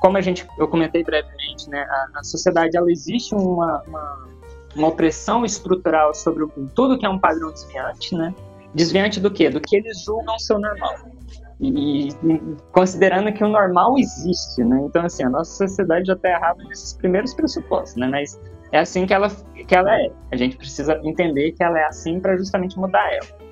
como 0.00 0.16
a 0.16 0.20
gente, 0.20 0.46
eu 0.58 0.68
comentei 0.68 1.02
brevemente, 1.02 1.68
né, 1.68 1.80
a, 1.80 2.20
a 2.20 2.24
sociedade 2.24 2.76
ela 2.76 2.90
existe 2.90 3.34
uma, 3.34 3.82
uma, 3.86 4.28
uma, 4.76 4.88
opressão 4.88 5.44
estrutural 5.44 6.14
sobre 6.14 6.44
o, 6.44 6.48
tudo 6.74 6.98
que 6.98 7.06
é 7.06 7.08
um 7.08 7.18
padrão 7.18 7.50
desviante, 7.52 8.14
né? 8.14 8.34
Desviante 8.74 9.18
do 9.20 9.30
quê? 9.30 9.48
Do 9.50 9.60
que 9.60 9.76
eles 9.76 10.02
julgam 10.04 10.38
ser 10.38 10.58
normal. 10.58 10.94
E, 11.60 12.08
e, 12.08 12.40
considerando 12.70 13.32
que 13.32 13.42
o 13.42 13.48
normal 13.48 13.98
existe, 13.98 14.62
né? 14.62 14.80
Então, 14.84 15.04
assim, 15.04 15.24
a 15.24 15.30
nossa 15.30 15.66
sociedade 15.66 16.06
já 16.06 16.12
está 16.12 16.28
errada 16.28 16.62
nesses 16.64 16.92
primeiros 16.92 17.34
pressupostos, 17.34 17.96
né? 17.96 18.06
Mas 18.06 18.40
é 18.70 18.78
assim 18.78 19.06
que 19.06 19.14
ela, 19.14 19.28
que 19.66 19.74
ela 19.74 19.94
é. 20.00 20.10
A 20.30 20.36
gente 20.36 20.56
precisa 20.56 21.00
entender 21.02 21.52
que 21.52 21.62
ela 21.62 21.78
é 21.78 21.84
assim 21.86 22.20
para 22.20 22.36
justamente 22.36 22.78
mudar 22.78 23.12
ela. 23.12 23.48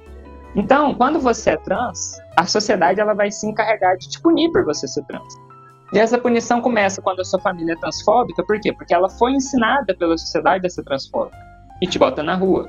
Então, 0.54 0.94
quando 0.94 1.18
você 1.18 1.50
é 1.50 1.56
trans, 1.56 2.18
a 2.36 2.46
sociedade 2.46 3.00
ela 3.00 3.14
vai 3.14 3.30
se 3.30 3.46
encarregar 3.46 3.96
de 3.98 4.08
te 4.08 4.20
punir 4.20 4.50
por 4.52 4.64
você 4.64 4.86
ser 4.86 5.04
trans. 5.04 5.45
E 5.92 5.98
essa 5.98 6.18
punição 6.18 6.60
começa 6.60 7.00
quando 7.00 7.20
a 7.20 7.24
sua 7.24 7.40
família 7.40 7.74
é 7.74 7.76
transfóbica, 7.76 8.42
por 8.44 8.60
quê? 8.60 8.72
Porque 8.72 8.92
ela 8.92 9.08
foi 9.08 9.32
ensinada 9.32 9.94
pela 9.94 10.18
sociedade 10.18 10.66
a 10.66 10.70
ser 10.70 10.82
transfóbica 10.82 11.38
e 11.80 11.86
te 11.86 11.98
bota 11.98 12.22
na 12.22 12.34
rua. 12.34 12.68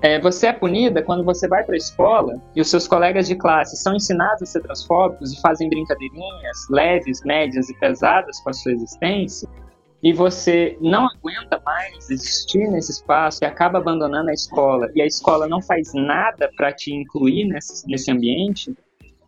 É, 0.00 0.20
você 0.20 0.48
é 0.48 0.52
punida 0.52 1.00
quando 1.00 1.24
você 1.24 1.46
vai 1.46 1.62
para 1.62 1.74
a 1.74 1.76
escola 1.76 2.40
e 2.56 2.60
os 2.60 2.68
seus 2.68 2.88
colegas 2.88 3.28
de 3.28 3.36
classe 3.36 3.76
são 3.76 3.94
ensinados 3.94 4.42
a 4.42 4.46
ser 4.46 4.60
transfóbicos 4.60 5.32
e 5.32 5.40
fazem 5.40 5.68
brincadeirinhas 5.68 6.66
leves, 6.70 7.22
médias 7.24 7.68
e 7.68 7.74
pesadas 7.78 8.40
com 8.40 8.50
a 8.50 8.52
sua 8.52 8.72
existência, 8.72 9.48
e 10.02 10.12
você 10.12 10.76
não 10.80 11.06
aguenta 11.06 11.62
mais 11.64 12.10
existir 12.10 12.68
nesse 12.68 12.90
espaço 12.90 13.44
e 13.44 13.46
acaba 13.46 13.78
abandonando 13.78 14.30
a 14.30 14.32
escola, 14.32 14.90
e 14.92 15.00
a 15.00 15.06
escola 15.06 15.46
não 15.46 15.62
faz 15.62 15.94
nada 15.94 16.50
para 16.56 16.72
te 16.72 16.92
incluir 16.92 17.44
nesse, 17.44 17.86
nesse 17.86 18.10
ambiente, 18.10 18.74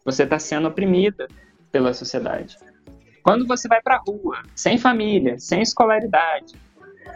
você 0.04 0.24
está 0.24 0.40
sendo 0.40 0.66
oprimida 0.66 1.28
pela 1.74 1.92
sociedade. 1.92 2.56
Quando 3.20 3.48
você 3.48 3.66
vai 3.66 3.82
para 3.82 3.96
a 3.96 3.98
rua, 3.98 4.44
sem 4.54 4.78
família, 4.78 5.40
sem 5.40 5.60
escolaridade, 5.60 6.54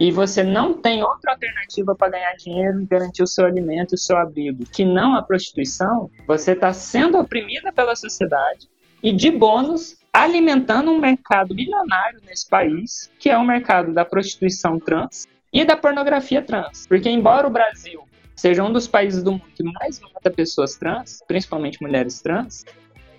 e 0.01 0.11
você 0.11 0.43
não 0.43 0.75
tem 0.75 1.01
outra 1.01 1.31
alternativa 1.31 1.95
para 1.95 2.11
ganhar 2.11 2.33
dinheiro 2.35 2.83
e 2.83 2.87
garantir 2.87 3.23
o 3.23 3.27
seu 3.27 3.47
alimento 3.47 3.93
e 3.93 3.95
o 3.95 3.99
seu 3.99 4.17
abrigo, 4.17 4.65
que 4.67 4.85
não 4.85 5.15
a 5.15 5.23
prostituição, 5.23 6.11
você 6.27 6.53
está 6.53 6.73
sendo 6.73 7.19
oprimida 7.19 7.73
pela 7.73 7.95
sociedade 7.95 8.69
e, 9.01 9.13
de 9.13 9.31
bônus, 9.31 9.97
alimentando 10.13 10.91
um 10.91 10.99
mercado 10.99 11.55
milionário 11.55 12.21
nesse 12.27 12.49
país, 12.49 13.13
que 13.17 13.31
é 13.31 13.39
o 13.39 13.47
mercado 13.47 13.93
da 13.93 14.05
prostituição 14.05 14.81
trans 14.81 15.25
e 15.53 15.65
da 15.65 15.77
pornografia 15.77 16.43
trans. 16.43 16.85
Porque, 16.89 17.09
embora 17.09 17.47
o 17.47 17.51
Brasil 17.51 18.03
seja 18.35 18.65
um 18.65 18.73
dos 18.73 18.89
países 18.89 19.23
do 19.23 19.33
mundo 19.33 19.45
que 19.55 19.63
mais 19.63 20.01
mata 20.01 20.31
pessoas 20.31 20.77
trans, 20.77 21.21
principalmente 21.29 21.81
mulheres 21.81 22.21
trans, 22.21 22.65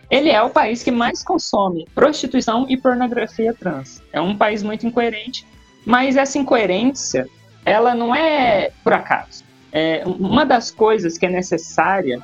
ele 0.10 0.30
é 0.30 0.42
o 0.42 0.50
país 0.50 0.84
que 0.84 0.92
mais 0.92 1.24
consome 1.24 1.88
prostituição 1.94 2.66
e 2.70 2.76
pornografia 2.78 3.54
trans. 3.54 4.02
É 4.12 4.20
um 4.20 4.36
país 4.36 4.64
muito 4.64 4.86
incoerente 4.86 5.46
mas 5.86 6.18
essa 6.18 6.38
incoerência, 6.38 7.28
ela 7.66 7.96
não 7.96 8.14
é 8.14 8.72
por 8.84 8.94
acaso. 8.94 9.44
É, 9.72 10.04
uma 10.06 10.46
das 10.46 10.72
coisas 10.72 11.18
que 11.18 11.26
é 11.26 11.30
necessária 11.30 12.22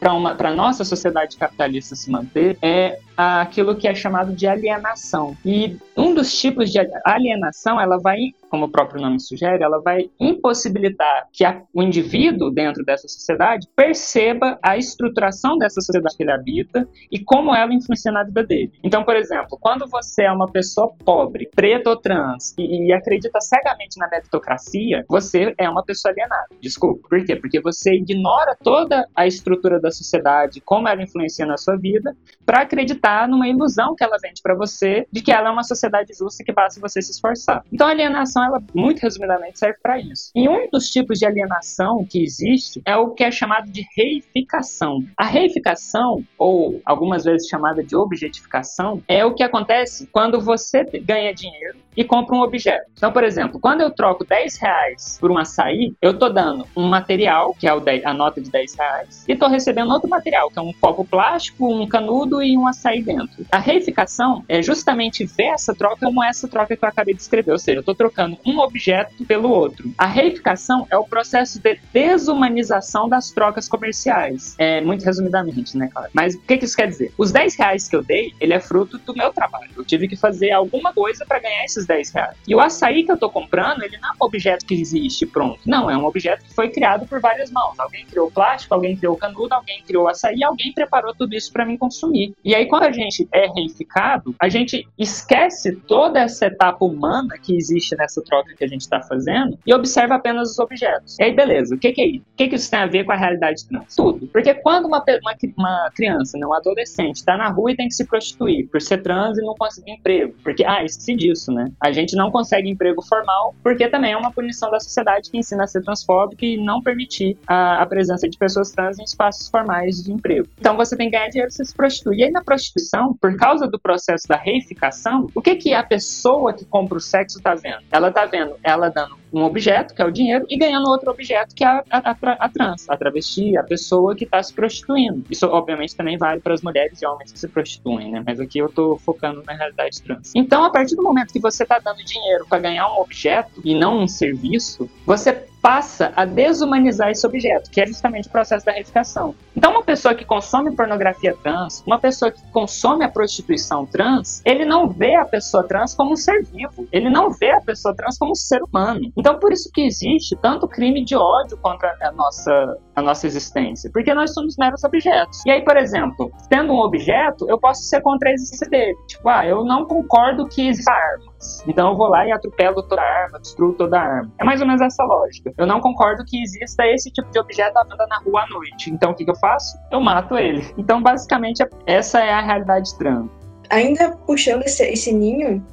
para 0.00 0.48
a 0.48 0.54
nossa 0.54 0.84
sociedade 0.84 1.36
capitalista 1.36 1.96
se 1.96 2.10
manter 2.10 2.56
é 2.62 2.98
aquilo 3.16 3.76
que 3.76 3.88
é 3.88 3.94
chamado 3.94 4.32
de 4.34 4.46
alienação. 4.46 5.36
E 5.44 5.76
um 5.96 6.14
dos 6.14 6.38
tipos 6.38 6.70
de 6.70 6.78
alienação, 7.04 7.80
ela 7.80 7.98
vai, 7.98 8.18
como 8.50 8.66
o 8.66 8.68
próprio 8.68 9.00
nome 9.00 9.18
sugere, 9.18 9.62
ela 9.62 9.80
vai 9.80 10.10
impossibilitar 10.20 11.28
que 11.32 11.44
a, 11.44 11.62
o 11.72 11.82
indivíduo 11.82 12.50
dentro 12.50 12.84
dessa 12.84 13.08
sociedade 13.08 13.66
perceba 13.74 14.58
a 14.62 14.76
estruturação 14.76 15.56
dessa 15.56 15.80
sociedade 15.80 16.16
que 16.16 16.22
ele 16.22 16.32
habita 16.32 16.86
e 17.10 17.18
como 17.18 17.54
ela 17.54 17.72
influencia 17.72 18.12
na 18.12 18.24
vida 18.24 18.44
dele. 18.44 18.72
Então, 18.84 19.04
por 19.04 19.16
exemplo, 19.16 19.56
quando 19.60 19.86
você 19.86 20.24
é 20.24 20.32
uma 20.32 20.50
pessoa 20.50 20.92
pobre, 21.04 21.48
preta 21.54 21.90
ou 21.90 21.96
trans 21.96 22.54
e, 22.58 22.88
e 22.88 22.92
acredita 22.92 23.40
cegamente 23.40 23.98
na 23.98 24.08
meritocracia, 24.08 25.04
você 25.08 25.54
é 25.56 25.68
uma 25.68 25.84
pessoa 25.84 26.12
alienada. 26.12 26.46
Desculpa. 26.60 27.08
Por 27.08 27.24
quê? 27.24 27.36
Porque 27.36 27.60
você 27.60 27.94
ignora 27.94 28.56
toda 28.62 29.06
a 29.14 29.26
estrutura 29.26 29.80
da 29.80 29.90
sociedade, 29.90 30.60
como 30.60 30.88
ela 30.88 31.02
influencia 31.02 31.46
na 31.46 31.56
sua 31.56 31.76
vida, 31.76 32.14
para 32.44 32.62
acreditar 32.62 33.05
acreditar 33.06 33.28
numa 33.28 33.48
ilusão 33.48 33.94
que 33.94 34.02
ela 34.02 34.16
vende 34.20 34.42
para 34.42 34.54
você 34.54 35.06
de 35.10 35.22
que 35.22 35.32
ela 35.32 35.48
é 35.48 35.52
uma 35.52 35.62
sociedade 35.62 36.12
justa 36.18 36.42
que 36.42 36.52
basta 36.52 36.80
você 36.80 37.00
se 37.00 37.12
esforçar. 37.12 37.62
Então 37.72 37.86
a 37.86 37.90
alienação, 37.90 38.44
ela 38.44 38.62
muito 38.74 39.00
resumidamente 39.00 39.58
serve 39.58 39.78
para 39.82 39.98
isso. 39.98 40.30
E 40.34 40.48
um 40.48 40.68
dos 40.70 40.90
tipos 40.90 41.18
de 41.18 41.26
alienação 41.26 42.04
que 42.04 42.22
existe 42.22 42.82
é 42.84 42.96
o 42.96 43.10
que 43.10 43.24
é 43.24 43.30
chamado 43.30 43.70
de 43.70 43.86
reificação. 43.96 45.04
A 45.16 45.24
reificação, 45.24 46.24
ou 46.36 46.80
algumas 46.84 47.24
vezes 47.24 47.48
chamada 47.48 47.82
de 47.82 47.94
objetificação, 47.94 49.02
é 49.06 49.24
o 49.24 49.34
que 49.34 49.42
acontece 49.42 50.08
quando 50.08 50.40
você 50.40 50.84
ganha 50.84 51.32
dinheiro 51.32 51.86
e 51.96 52.04
compra 52.04 52.36
um 52.36 52.40
objeto. 52.40 52.84
Então, 52.92 53.10
por 53.10 53.24
exemplo, 53.24 53.58
quando 53.58 53.80
eu 53.80 53.90
troco 53.90 54.24
10 54.24 54.58
reais 54.58 55.16
por 55.18 55.30
um 55.30 55.38
açaí, 55.38 55.94
eu 56.02 56.10
estou 56.10 56.30
dando 56.30 56.66
um 56.76 56.86
material, 56.86 57.54
que 57.54 57.66
é 57.66 57.70
a 58.04 58.12
nota 58.12 58.40
de 58.40 58.50
10 58.50 58.74
reais, 58.74 59.24
e 59.26 59.32
estou 59.32 59.48
recebendo 59.48 59.90
outro 59.90 60.08
material, 60.08 60.50
que 60.50 60.58
é 60.58 60.62
um 60.62 60.72
copo 60.74 61.04
plástico, 61.04 61.66
um 61.66 61.86
canudo 61.88 62.42
e 62.42 62.56
um 62.56 62.66
açaí 62.66 62.95
dentro. 63.02 63.44
A 63.50 63.58
reificação 63.58 64.44
é 64.48 64.62
justamente 64.62 65.24
ver 65.24 65.48
essa 65.54 65.74
troca 65.74 66.06
como 66.06 66.22
essa 66.22 66.46
troca 66.48 66.76
que 66.76 66.84
eu 66.84 66.88
acabei 66.88 67.14
de 67.14 67.18
descrever, 67.18 67.52
ou 67.52 67.58
seja, 67.58 67.78
eu 67.78 67.80
estou 67.80 67.94
trocando 67.94 68.38
um 68.46 68.58
objeto 68.58 69.24
pelo 69.24 69.50
outro. 69.50 69.92
A 69.98 70.06
reificação 70.06 70.86
é 70.90 70.96
o 70.96 71.04
processo 71.04 71.60
de 71.60 71.78
desumanização 71.92 73.08
das 73.08 73.30
trocas 73.30 73.68
comerciais. 73.68 74.54
É, 74.58 74.80
muito 74.80 75.04
resumidamente, 75.04 75.76
né, 75.76 75.88
claro. 75.92 76.10
Mas 76.12 76.34
o 76.34 76.40
que, 76.40 76.58
que 76.58 76.64
isso 76.64 76.76
quer 76.76 76.88
dizer? 76.88 77.12
Os 77.18 77.32
10 77.32 77.56
reais 77.56 77.88
que 77.88 77.96
eu 77.96 78.02
dei, 78.02 78.32
ele 78.40 78.54
é 78.54 78.60
fruto 78.60 78.98
do 78.98 79.14
meu 79.14 79.32
trabalho. 79.32 79.70
Eu 79.76 79.84
tive 79.84 80.08
que 80.08 80.16
fazer 80.16 80.50
alguma 80.52 80.92
coisa 80.92 81.24
para 81.26 81.38
ganhar 81.38 81.64
esses 81.64 81.86
10 81.86 82.12
reais. 82.12 82.36
E 82.46 82.54
o 82.54 82.60
açaí 82.60 83.04
que 83.04 83.10
eu 83.10 83.14
estou 83.14 83.30
comprando, 83.30 83.82
ele 83.82 83.98
não 83.98 84.10
é 84.10 84.12
um 84.12 84.26
objeto 84.26 84.64
que 84.64 84.74
existe 84.74 85.26
pronto. 85.26 85.60
Não, 85.66 85.90
é 85.90 85.96
um 85.96 86.04
objeto 86.04 86.44
que 86.44 86.54
foi 86.54 86.68
criado 86.70 87.06
por 87.06 87.20
várias 87.20 87.50
mãos. 87.50 87.78
Alguém 87.78 88.06
criou 88.06 88.30
plástico, 88.30 88.74
alguém 88.74 88.96
criou 88.96 89.16
canudo, 89.16 89.54
alguém 89.54 89.82
criou 89.82 90.08
açaí, 90.08 90.42
alguém 90.42 90.72
preparou 90.72 91.14
tudo 91.14 91.34
isso 91.34 91.52
para 91.52 91.64
mim 91.64 91.76
consumir. 91.76 92.34
E 92.44 92.54
aí, 92.54 92.66
quando 92.66 92.84
a 92.86 92.92
gente 92.92 93.28
é 93.32 93.46
reificado, 93.52 94.34
a 94.40 94.48
gente 94.48 94.86
esquece 94.98 95.76
toda 95.76 96.20
essa 96.20 96.46
etapa 96.46 96.84
humana 96.84 97.36
que 97.38 97.56
existe 97.56 97.96
nessa 97.96 98.22
troca 98.22 98.54
que 98.54 98.64
a 98.64 98.68
gente 98.68 98.82
está 98.82 99.02
fazendo 99.02 99.58
e 99.66 99.74
observa 99.74 100.14
apenas 100.14 100.52
os 100.52 100.58
objetos. 100.58 101.18
E 101.18 101.24
aí, 101.24 101.34
beleza, 101.34 101.74
o 101.74 101.78
que, 101.78 101.92
que 101.92 102.00
é 102.00 102.06
isso? 102.06 102.24
O 102.32 102.36
que, 102.36 102.48
que 102.48 102.54
isso 102.54 102.70
tem 102.70 102.80
a 102.80 102.86
ver 102.86 103.04
com 103.04 103.12
a 103.12 103.16
realidade 103.16 103.66
trans? 103.68 103.94
Tudo. 103.94 104.26
Porque 104.28 104.54
quando 104.54 104.86
uma, 104.86 105.02
uma, 105.22 105.36
uma 105.56 105.90
criança, 105.94 106.38
né, 106.38 106.46
um 106.46 106.54
adolescente, 106.54 107.16
está 107.16 107.36
na 107.36 107.48
rua 107.48 107.72
e 107.72 107.76
tem 107.76 107.88
que 107.88 107.94
se 107.94 108.04
prostituir 108.06 108.68
por 108.68 108.80
ser 108.80 109.02
trans 109.02 109.38
e 109.38 109.42
não 109.42 109.54
conseguir 109.54 109.92
emprego, 109.92 110.34
porque, 110.42 110.64
ah, 110.64 110.84
esqueci 110.84 111.14
disso, 111.16 111.52
né? 111.52 111.70
A 111.80 111.92
gente 111.92 112.16
não 112.16 112.30
consegue 112.30 112.68
emprego 112.68 113.02
formal 113.02 113.54
porque 113.62 113.88
também 113.88 114.12
é 114.12 114.16
uma 114.16 114.32
punição 114.32 114.70
da 114.70 114.80
sociedade 114.80 115.30
que 115.30 115.38
ensina 115.38 115.64
a 115.64 115.66
ser 115.66 115.82
transfóbica 115.82 116.44
e 116.44 116.56
não 116.56 116.82
permitir 116.82 117.36
a, 117.46 117.82
a 117.82 117.86
presença 117.86 118.28
de 118.28 118.36
pessoas 118.38 118.70
trans 118.70 118.98
em 118.98 119.04
espaços 119.04 119.48
formais 119.48 120.02
de 120.02 120.12
emprego. 120.12 120.48
Então 120.58 120.76
você 120.76 120.96
tem 120.96 121.10
que 121.10 121.16
ganhar 121.16 121.28
dinheiro 121.28 121.52
para 121.54 121.64
se 121.64 121.74
prostituir. 121.74 122.20
E 122.20 122.24
aí 122.24 122.30
na 122.30 122.42
prostituição 122.42 122.75
prostituição, 122.76 123.14
por 123.14 123.34
causa 123.36 123.66
do 123.66 123.78
processo 123.78 124.28
da 124.28 124.36
reificação, 124.36 125.28
o 125.34 125.40
que, 125.40 125.56
que 125.56 125.74
a 125.74 125.82
pessoa 125.82 126.52
que 126.52 126.64
compra 126.64 126.98
o 126.98 127.00
sexo 127.00 127.38
está 127.38 127.54
vendo? 127.54 127.82
Ela 127.90 128.08
está 128.08 128.26
vendo 128.26 128.54
ela 128.62 128.90
dando 128.90 129.16
um 129.32 129.42
objeto, 129.42 129.94
que 129.94 130.00
é 130.00 130.04
o 130.04 130.10
dinheiro, 130.10 130.46
e 130.48 130.56
ganhando 130.56 130.88
outro 130.88 131.10
objeto, 131.10 131.54
que 131.54 131.64
é 131.64 131.66
a, 131.66 131.82
a, 131.90 132.16
a, 132.38 132.48
trans, 132.48 132.88
a 132.88 132.96
travesti, 132.96 133.56
a 133.56 133.62
pessoa 133.62 134.14
que 134.14 134.24
está 134.24 134.42
se 134.42 134.52
prostituindo. 134.52 135.24
Isso, 135.28 135.46
obviamente, 135.46 135.96
também 135.96 136.16
vale 136.16 136.40
para 136.40 136.54
as 136.54 136.62
mulheres 136.62 137.02
e 137.02 137.06
homens 137.06 137.32
que 137.32 137.38
se 137.38 137.48
prostituem, 137.48 138.10
né? 138.10 138.22
Mas 138.24 138.38
aqui 138.40 138.58
eu 138.58 138.66
estou 138.66 138.98
focando 138.98 139.42
na 139.44 139.52
realidade 139.54 140.00
trans. 140.02 140.32
Então, 140.34 140.64
a 140.64 140.70
partir 140.70 140.94
do 140.94 141.02
momento 141.02 141.32
que 141.32 141.40
você 141.40 141.64
está 141.64 141.78
dando 141.78 142.02
dinheiro 142.04 142.46
para 142.48 142.60
ganhar 142.60 142.88
um 142.88 143.00
objeto 143.00 143.60
e 143.64 143.74
não 143.74 144.02
um 144.02 144.08
serviço, 144.08 144.88
você 145.04 145.32
passa 145.66 146.12
a 146.14 146.24
desumanizar 146.24 147.10
esse 147.10 147.26
objeto, 147.26 147.68
que 147.72 147.80
é 147.80 147.86
justamente 147.88 148.28
o 148.28 148.30
processo 148.30 148.64
da 148.64 148.70
reificação. 148.70 149.34
Então, 149.56 149.72
uma 149.72 149.82
pessoa 149.82 150.14
que 150.14 150.24
consome 150.24 150.70
pornografia 150.76 151.34
trans, 151.42 151.82
uma 151.84 151.98
pessoa 151.98 152.30
que 152.30 152.40
consome 152.52 153.04
a 153.04 153.08
prostituição 153.08 153.84
trans, 153.84 154.40
ele 154.44 154.64
não 154.64 154.88
vê 154.88 155.16
a 155.16 155.24
pessoa 155.24 155.64
trans 155.64 155.92
como 155.92 156.12
um 156.12 156.16
ser 156.16 156.44
vivo, 156.44 156.86
ele 156.92 157.10
não 157.10 157.32
vê 157.32 157.50
a 157.50 157.60
pessoa 157.60 157.92
trans 157.96 158.16
como 158.16 158.30
um 158.30 158.34
ser 158.36 158.62
humano. 158.62 159.10
Então, 159.16 159.40
por 159.40 159.52
isso 159.52 159.68
que 159.74 159.80
existe 159.80 160.36
tanto 160.36 160.68
crime 160.68 161.04
de 161.04 161.16
ódio 161.16 161.56
contra 161.56 161.92
a 162.00 162.12
nossa, 162.12 162.78
a 162.94 163.02
nossa 163.02 163.26
existência, 163.26 163.90
porque 163.92 164.14
nós 164.14 164.32
somos 164.34 164.56
meros 164.56 164.84
objetos. 164.84 165.44
E 165.44 165.50
aí, 165.50 165.64
por 165.64 165.76
exemplo, 165.76 166.30
tendo 166.48 166.72
um 166.72 166.78
objeto, 166.78 167.44
eu 167.50 167.58
posso 167.58 167.82
ser 167.82 168.00
contra 168.02 168.28
a 168.28 168.32
existência 168.32 168.68
dele. 168.68 168.94
Tipo, 169.08 169.28
ah, 169.28 169.44
eu 169.44 169.64
não 169.64 169.84
concordo 169.84 170.46
que 170.46 170.68
exista 170.68 170.92
arma. 170.92 171.35
Então 171.66 171.90
eu 171.90 171.96
vou 171.96 172.08
lá 172.08 172.26
e 172.26 172.32
atropelo 172.32 172.82
toda 172.82 173.00
a 173.00 173.22
arma, 173.22 173.40
destruo 173.40 173.72
toda 173.74 173.98
a 173.98 174.02
arma. 174.02 174.32
É 174.38 174.44
mais 174.44 174.60
ou 174.60 174.66
menos 174.66 174.82
essa 174.82 175.04
lógica. 175.04 175.52
Eu 175.56 175.66
não 175.66 175.80
concordo 175.80 176.24
que 176.24 176.42
exista 176.42 176.86
esse 176.86 177.10
tipo 177.10 177.30
de 177.30 177.38
objeto 177.38 177.76
andando 177.78 178.06
na 178.08 178.18
rua 178.18 178.42
à 178.42 178.46
noite. 178.48 178.90
Então 178.90 179.10
o 179.12 179.14
que, 179.14 179.24
que 179.24 179.30
eu 179.30 179.36
faço? 179.36 179.76
Eu 179.90 180.00
mato 180.00 180.36
ele. 180.36 180.66
Então 180.76 181.02
basicamente 181.02 181.64
essa 181.86 182.20
é 182.20 182.32
a 182.32 182.40
realidade 182.40 182.96
trans. 182.98 183.28
Ainda 183.70 184.16
puxando 184.26 184.62
esse, 184.62 184.84
esse 184.84 185.12
ninho, 185.12 185.64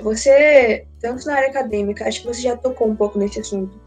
você, 0.00 0.86
tanto 1.00 1.26
na 1.26 1.36
área 1.36 1.48
acadêmica, 1.48 2.06
acho 2.06 2.22
que 2.22 2.26
você 2.26 2.42
já 2.42 2.56
tocou 2.56 2.88
um 2.88 2.96
pouco 2.96 3.18
nesse 3.18 3.40
assunto, 3.40 3.78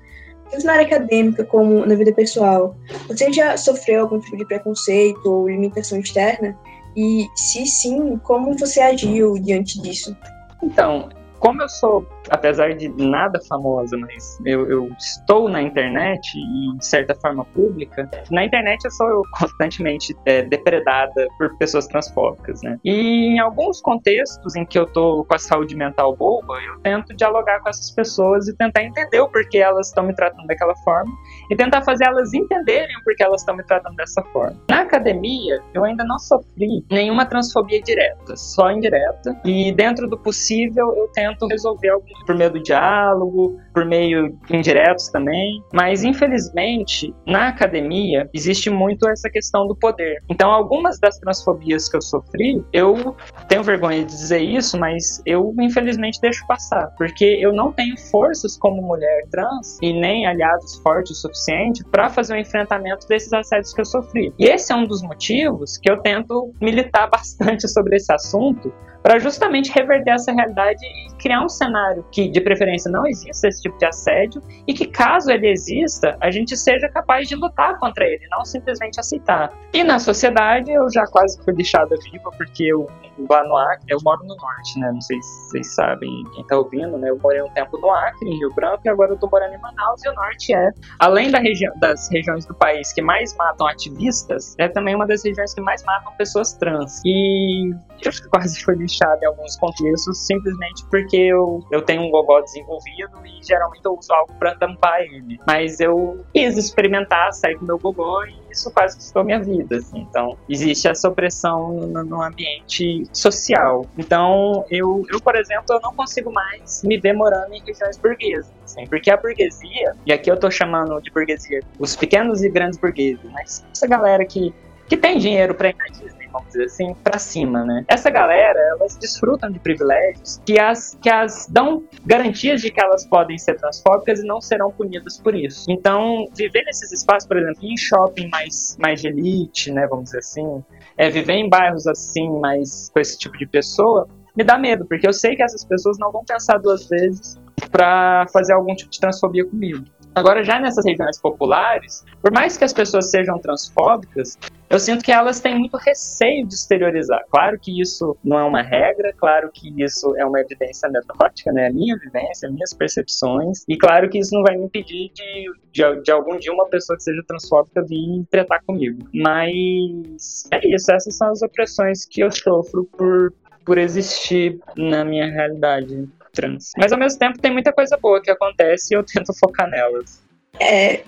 tanto 0.49 0.65
na 0.65 0.73
área 0.73 0.85
acadêmica 0.85 1.43
como 1.43 1.85
na 1.85 1.95
vida 1.95 2.11
pessoal, 2.13 2.75
você 3.07 3.31
já 3.31 3.57
sofreu 3.57 4.01
algum 4.01 4.19
tipo 4.19 4.38
de 4.38 4.45
preconceito 4.45 5.25
ou 5.25 5.49
limitação 5.49 5.99
externa? 5.99 6.57
E 6.95 7.27
se 7.35 7.65
sim, 7.65 8.17
como 8.23 8.57
você 8.57 8.81
agiu 8.81 9.35
diante 9.35 9.79
disso? 9.81 10.15
Então, 10.63 11.09
como 11.39 11.61
eu 11.61 11.69
sou, 11.69 12.05
apesar 12.30 12.73
de 12.75 12.89
nada 12.89 13.39
famosa, 13.47 13.97
mas 13.97 14.39
eu, 14.45 14.69
eu, 14.69 14.89
estou 14.97 15.49
na 15.49 15.61
internet 15.61 16.38
e 16.38 16.78
de 16.78 16.86
certa 16.86 17.15
forma 17.15 17.45
pública, 17.45 18.09
na 18.32 18.45
internet 18.45 18.84
eu 18.86 18.91
sou 18.91 19.23
constantemente 19.38 20.15
é, 20.25 20.41
depredada 20.41 21.28
por 21.38 21.55
pessoas 21.57 21.88
transfóbicas, 21.88 22.61
né? 22.61 22.80
E 22.84 23.34
em 23.34 23.39
alguns 23.39 23.82
contextos 23.82 24.55
em 24.55 24.65
que 24.65 24.78
eu 24.78 24.86
tô 24.86 25.25
com 25.25 25.36
a 25.36 25.39
saúde 25.39 25.75
mental 25.75 26.15
boa, 26.15 26.61
eu 26.61 26.80
tento 26.80 27.15
dialogar 27.15 27.59
com 27.61 27.69
essas 27.69 27.91
pessoas 27.91 28.47
e 28.47 28.55
tentar 28.55 28.84
entender 28.84 29.19
o 29.19 29.30
porquê 29.30 29.59
elas 29.59 29.88
estão 29.88 30.03
me 30.03 30.13
tratando 30.13 30.47
daquela 30.47 30.75
forma 30.78 31.11
e 31.49 31.55
tentar 31.55 31.82
fazer 31.82 32.05
elas 32.05 32.34
entenderem 32.34 32.95
o 32.97 33.03
porquê 33.03 33.23
elas 33.23 33.41
estão 33.41 33.55
me 33.55 33.63
tratando 33.63 33.95
dessa 33.95 34.21
forma. 34.34 34.57
Na 34.69 34.82
academia, 34.82 35.61
eu 35.73 35.84
ainda 35.84 36.03
não 36.03 36.19
sofri 36.19 36.86
nenhuma 36.89 37.25
transfobia 37.25 37.82
direta, 37.82 38.36
só 38.36 38.71
indireta, 38.71 39.39
e 39.45 39.71
dentro 39.71 40.07
do 40.07 40.17
possível 40.17 40.93
eu 40.95 41.07
tento 41.13 41.47
resolver 41.47 41.89
algo 41.89 42.05
por 42.26 42.36
meio 42.36 42.51
do 42.51 42.61
diálogo, 42.61 43.59
por 43.74 43.86
meio 43.86 44.38
indiretos 44.49 45.09
também. 45.09 45.63
Mas, 45.74 46.03
infelizmente, 46.03 47.13
na 47.26 47.49
academia 47.49 48.30
existe 48.34 48.70
muito 48.70 49.07
essa 49.07 49.30
questão 49.30 49.68
do 49.68 49.76
poder. 49.76 50.22
Então, 50.30 50.51
algumas 50.51 50.99
das 50.99 51.18
transfobias 51.20 51.89
que 51.89 51.97
eu 51.97 52.01
sofri, 52.01 52.63
eu 52.74 53.15
tenho 53.47 53.63
vergonha 53.63 53.99
de 53.99 54.11
dizer 54.11 54.39
isso, 54.39 54.78
mas 54.78 55.22
eu, 55.26 55.53
infelizmente, 55.59 56.20
deixo 56.22 56.45
passar. 56.47 56.88
Porque 56.97 57.26
eu 57.39 57.53
não 57.53 57.72
tenho 57.72 57.97
forças 58.11 58.57
como 58.57 58.82
mulher 58.82 59.24
trans 59.32 59.78
e 59.82 59.93
nem 59.93 60.26
aliados 60.26 60.76
fortes 60.78 61.11
o 61.11 61.15
suficiente 61.15 61.84
para 61.86 62.09
fazer 62.09 62.34
o 62.34 62.36
um 62.36 62.39
enfrentamento 62.39 63.07
desses 63.07 63.32
assédios 63.34 63.74
que 63.74 63.82
eu 63.82 63.86
sofri. 63.86 64.34
E 64.38 64.45
esse 64.45 64.72
é 64.72 64.76
um 64.76 64.86
dos 64.86 65.01
motivos 65.01 65.78
que 65.78 65.89
eu 65.89 65.97
tento 66.01 66.53
militar 66.61 67.09
bastante 67.11 67.68
sobre 67.68 67.95
esse 67.97 68.11
assunto, 68.11 68.74
para 69.08 69.20
justamente 69.20 69.72
reverter 69.72 70.16
essa 70.16 70.34
realidade 70.34 70.86
e 70.86 71.16
criar 71.18 71.41
um 71.41 71.47
cenário 71.47 72.05
que, 72.12 72.28
de 72.28 72.41
preferência, 72.41 72.91
não 72.91 73.08
exista 73.08 73.47
esse 73.47 73.62
tipo 73.62 73.78
de 73.78 73.86
assédio 73.86 74.41
e 74.68 74.74
que, 74.74 74.86
caso 74.86 75.32
ele 75.32 75.47
exista, 75.47 76.18
a 76.20 76.30
gente 76.30 76.58
seja 76.58 76.89
capaz 76.89 77.26
de 77.30 77.36
lutar 77.36 77.80
contra 77.80 78.03
ele, 78.03 78.28
não 78.30 78.43
simplesmente 78.43 78.99
aceitar. 78.99 79.49
E 79.74 79.82
na 79.82 79.97
sociedade, 79.97 80.74
eu 80.74 80.91
já 80.91 81.05
quase 81.05 81.41
fui 81.41 81.53
deixada 81.53 81.95
viva 82.12 82.30
porque 82.38 82.66
eu 82.66 82.86
lá 83.30 83.43
no 83.43 83.58
Acre, 83.58 83.86
eu 83.89 83.97
moro 84.03 84.22
no 84.24 84.36
norte, 84.36 84.80
né? 84.80 84.91
Não 84.91 85.01
sei 85.01 85.20
se 85.22 85.49
vocês 85.49 85.74
sabem, 85.74 86.24
quem 86.36 86.45
tá 86.45 86.58
ouvindo, 86.58 86.97
né? 86.97 87.10
Eu 87.10 87.18
morei 87.18 87.41
um 87.41 87.49
tempo 87.49 87.78
no 87.80 87.89
Acre, 87.89 88.30
em 88.30 88.38
Rio 88.38 88.53
Branco, 88.53 88.82
e 88.86 88.89
agora 88.89 89.12
eu 89.12 89.18
tô 89.18 89.28
morando 89.28 89.53
em 89.53 89.58
Manaus, 89.60 90.03
e 90.03 90.10
o 90.10 90.14
norte 90.14 90.53
é, 90.53 90.72
além 90.99 91.32
da 91.32 91.39
região, 91.39 91.74
das 91.80 92.10
regiões 92.12 92.45
do 92.45 92.53
país 92.53 92.93
que 92.93 93.01
mais 93.01 93.36
matam 93.36 93.68
ativistas, 93.68 94.55
é 94.60 94.68
também 94.68 94.95
uma 94.95 95.08
das 95.08 95.24
regiões 95.24 95.53
que 95.53 95.62
mais 95.62 95.84
matam 95.84 96.14
pessoas 96.18 96.53
trans. 96.53 97.01
E 97.05 97.74
eu 98.05 98.11
quase 98.29 98.63
fui 98.63 98.75
lixado 98.75 99.21
em 99.21 99.25
alguns 99.25 99.55
contextos, 99.57 100.25
simplesmente 100.25 100.85
porque 100.89 101.17
eu, 101.17 101.63
eu 101.71 101.81
tenho 101.81 102.03
um 102.03 102.11
gogó 102.11 102.39
desenvolvido 102.41 103.25
e 103.25 103.43
geralmente 103.43 103.81
eu 103.83 103.93
uso 103.93 104.13
algo 104.13 104.33
para 104.39 104.55
tampar 104.55 105.01
ele. 105.01 105.39
Mas 105.45 105.79
eu 105.79 106.25
quis 106.33 106.57
experimentar, 106.57 107.33
sair 107.33 107.57
com 107.57 107.65
meu 107.65 107.77
gogó 107.77 108.23
e 108.25 108.51
isso 108.51 108.71
quase 108.71 108.95
custou 108.97 109.23
minha 109.23 109.39
vida. 109.39 109.77
Assim. 109.77 109.99
Então, 110.09 110.37
existe 110.49 110.87
essa 110.87 111.07
opressão 111.07 111.73
no, 111.73 112.03
no, 112.03 112.21
ambiente 112.21 113.03
social. 113.13 113.85
Então, 113.97 114.65
eu, 114.69 115.03
eu, 115.11 115.19
por 115.21 115.35
exemplo, 115.35 115.65
eu 115.69 115.79
não 115.81 115.93
consigo 115.93 116.31
mais 116.31 116.83
me 116.83 116.97
ver 116.97 117.13
morando 117.13 117.53
em 117.53 117.61
regiões 117.63 117.97
burguesas. 117.97 118.51
Assim, 118.63 118.85
porque 118.87 119.09
a 119.09 119.17
burguesia, 119.17 119.95
e 120.05 120.11
aqui 120.11 120.29
eu 120.29 120.37
tô 120.37 120.51
chamando 120.51 120.99
de 121.01 121.09
burguesia 121.11 121.61
os 121.79 121.95
pequenos 121.95 122.43
e 122.43 122.49
grandes 122.49 122.77
burgueses, 122.77 123.23
mas 123.31 123.65
essa 123.71 123.87
galera 123.87 124.25
que, 124.25 124.53
que 124.87 124.97
tem 124.97 125.17
dinheiro 125.17 125.53
para 125.53 125.69
ir 125.69 125.75
na 125.77 125.85
Disney 125.85 126.16
vamos 126.38 126.53
dizer 126.53 126.65
assim, 126.65 126.93
para 127.03 127.19
cima, 127.19 127.63
né? 127.63 127.85
Essa 127.88 128.09
galera, 128.09 128.59
elas 128.71 128.97
desfrutam 128.97 129.49
de 129.51 129.59
privilégios 129.59 130.41
que 130.45 130.59
as, 130.59 130.97
que 131.01 131.09
as 131.09 131.47
dão 131.47 131.83
garantias 132.05 132.61
de 132.61 132.71
que 132.71 132.81
elas 132.81 133.05
podem 133.05 133.38
ser 133.38 133.55
transfóbicas 133.55 134.19
e 134.19 134.23
não 134.25 134.39
serão 134.39 134.71
punidas 134.71 135.19
por 135.19 135.35
isso. 135.35 135.65
Então, 135.69 136.25
viver 136.35 136.63
nesses 136.65 136.91
espaços, 136.91 137.27
por 137.27 137.38
exemplo, 137.38 137.59
em 137.63 137.77
shopping 137.77 138.29
mais, 138.29 138.77
mais 138.79 139.01
de 139.01 139.07
elite, 139.07 139.71
né, 139.71 139.88
vamos 139.88 140.05
dizer 140.05 140.19
assim, 140.19 140.63
é, 140.97 141.09
viver 141.09 141.33
em 141.33 141.49
bairros 141.49 141.88
assim, 141.88 142.29
mais 142.39 142.89
com 142.89 142.99
esse 142.99 143.17
tipo 143.17 143.38
de 143.38 143.45
pessoa, 143.45 144.07
me 144.35 144.43
dá 144.43 144.57
medo, 144.57 144.85
porque 144.85 145.07
eu 145.07 145.13
sei 145.13 145.35
que 145.35 145.41
essas 145.41 145.65
pessoas 145.65 145.97
não 145.97 146.11
vão 146.11 146.23
pensar 146.23 146.59
duas 146.59 146.88
vezes 146.88 147.39
para 147.71 148.27
fazer 148.31 148.53
algum 148.53 148.75
tipo 148.75 148.91
de 148.91 148.99
transfobia 148.99 149.43
comigo. 149.43 149.83
Agora, 150.18 150.43
já 150.43 150.59
nessas 150.59 150.84
regiões 150.84 151.20
populares, 151.20 152.03
por 152.22 152.32
mais 152.32 152.57
que 152.57 152.63
as 152.63 152.74
pessoas 152.74 153.11
sejam 153.11 153.38
transfóbicas, 153.38 154.36
eu 154.68 154.80
sinto 154.80 155.03
que 155.03 155.11
elas 155.11 155.39
têm 155.39 155.57
muito 155.57 155.78
receio 155.78 156.45
de 156.45 156.55
exteriorizar. 156.55 157.24
Claro 157.30 157.59
que 157.59 157.80
isso 157.80 158.18
não 158.24 158.39
é 158.39 158.43
uma 158.43 158.63
regra, 158.63 159.13
claro 159.15 159.51
que 159.53 159.72
isso 159.82 160.15
é 160.18 160.26
uma 160.26 160.41
evidência 160.41 160.89
anedótica, 160.89 161.51
né? 161.51 161.68
A 161.68 161.72
minha 161.72 161.95
vivência, 161.97 162.49
minhas 162.49 162.74
percepções, 162.74 163.63
e 163.68 163.78
claro 163.78 164.09
que 164.09 164.18
isso 164.18 164.34
não 164.34 164.41
vai 164.41 164.57
me 164.57 164.65
impedir 164.65 165.11
de, 165.13 165.51
de, 165.72 166.01
de 166.01 166.11
algum 166.11 166.38
dia 166.38 166.51
uma 166.51 166.68
pessoa 166.68 166.97
que 166.97 167.03
seja 167.03 167.22
transfóbica 167.28 167.84
vir 167.84 168.26
tratar 168.32 168.61
comigo. 168.63 169.07
Mas 169.13 170.49
é 170.51 170.68
isso, 170.68 170.91
essas 170.91 171.15
são 171.15 171.30
as 171.30 171.43
opressões 171.43 172.05
que 172.05 172.22
eu 172.22 172.32
sofro 172.32 172.86
por, 172.97 173.32
por 173.63 173.78
existir 173.78 174.59
na 174.76 175.05
minha 175.05 175.32
realidade 175.32 176.09
trans. 176.38 176.71
Mas 176.77 176.91
ao 176.91 176.99
mesmo 176.99 177.17
tempo 177.17 177.39
tem 177.39 177.51
muita 177.51 177.73
coisa 177.73 177.97
boa 177.97 178.21
que 178.21 178.29
acontece 178.29 178.93
e 178.93 178.97
eu 178.97 179.03
tento 179.03 179.33
focar 179.39 179.67
nelas. 179.69 180.21
É, 180.59 181.03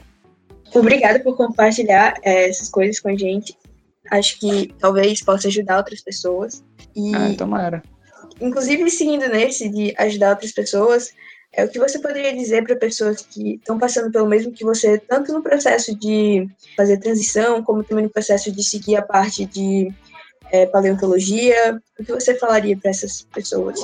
obrigada 0.74 1.20
por 1.20 1.38
compartilhar 1.38 2.16
é, 2.24 2.50
essas 2.50 2.70
coisas 2.70 3.00
com 3.00 3.10
a 3.10 3.16
gente. 3.16 3.56
Acho 4.10 4.40
que 4.40 4.74
talvez 4.80 5.22
possa 5.22 5.48
ajudar 5.48 5.78
outras 5.78 6.02
pessoas. 6.02 6.64
E, 6.96 7.14
ah, 7.16 7.36
tomara. 7.38 7.84
Inclusive, 8.42 8.90
seguindo 8.90 9.28
nesse 9.30 9.70
de 9.70 9.94
ajudar 9.98 10.32
outras 10.32 10.52
pessoas, 10.52 11.12
é 11.54 11.64
o 11.64 11.70
que 11.70 11.78
você 11.78 12.00
poderia 12.00 12.36
dizer 12.36 12.64
para 12.64 12.76
pessoas 12.76 13.22
que 13.22 13.56
estão 13.56 13.78
passando 13.78 14.12
pelo 14.12 14.28
mesmo 14.28 14.52
que 14.52 14.64
você, 14.64 14.98
tanto 14.98 15.32
no 15.32 15.44
processo 15.44 15.96
de 15.96 16.48
fazer 16.76 16.98
transição, 16.98 17.64
como 17.64 17.84
também 17.84 18.06
no 18.06 18.10
processo 18.10 18.52
de 18.52 18.64
seguir 18.64 18.96
a 18.96 19.02
parte 19.02 19.46
de 19.46 19.92
é, 20.52 20.66
paleontologia? 20.66 21.82
O 22.00 22.04
que 22.04 22.12
você 22.12 22.36
falaria 22.36 22.78
para 22.78 22.92
essas 22.92 23.22
pessoas? 23.34 23.80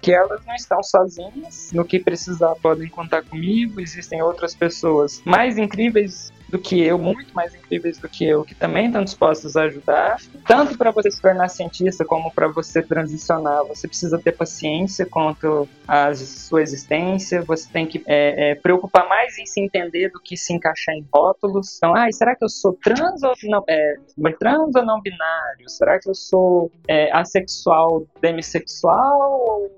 Que 0.00 0.12
elas 0.12 0.44
não 0.46 0.54
estão 0.54 0.82
sozinhas. 0.82 1.70
No 1.72 1.84
que 1.84 1.98
precisar, 1.98 2.54
podem 2.56 2.88
contar 2.88 3.22
comigo. 3.22 3.80
Existem 3.80 4.22
outras 4.22 4.54
pessoas 4.54 5.20
mais 5.24 5.58
incríveis 5.58 6.32
do 6.50 6.58
que 6.58 6.80
eu, 6.82 6.98
muito 6.98 7.32
mais 7.34 7.54
incríveis 7.54 7.98
do 7.98 8.08
que 8.08 8.26
eu, 8.26 8.44
que 8.44 8.54
também 8.54 8.86
estão 8.86 9.04
dispostos 9.04 9.56
a 9.56 9.62
ajudar. 9.62 10.18
Tanto 10.46 10.76
para 10.76 10.90
você 10.90 11.10
se 11.10 11.20
tornar 11.20 11.48
cientista 11.48 12.04
como 12.04 12.30
para 12.32 12.48
você 12.48 12.82
transicionar, 12.82 13.64
você 13.64 13.86
precisa 13.86 14.18
ter 14.18 14.32
paciência 14.32 15.06
quanto 15.06 15.68
à 15.86 16.12
sua 16.14 16.62
existência. 16.62 17.42
Você 17.42 17.68
tem 17.72 17.86
que 17.86 18.02
é, 18.06 18.50
é, 18.50 18.54
preocupar 18.54 19.08
mais 19.08 19.38
em 19.38 19.46
se 19.46 19.60
entender 19.60 20.10
do 20.10 20.20
que 20.20 20.36
se 20.36 20.52
encaixar 20.52 20.94
em 20.94 21.06
rótulos. 21.12 21.76
Então, 21.76 21.94
ah, 21.94 22.10
será 22.10 22.34
que 22.34 22.44
eu 22.44 22.48
sou 22.48 22.72
trans 22.72 23.22
ou 23.22 23.32
não, 23.44 23.64
é, 23.68 23.94
trans 24.38 24.74
ou 24.74 24.84
não 24.84 25.00
binário? 25.00 25.68
Será 25.68 25.98
que 26.00 26.08
eu 26.08 26.14
sou 26.14 26.70
é, 26.88 27.12
assexual, 27.12 28.04
demissexual 28.20 29.70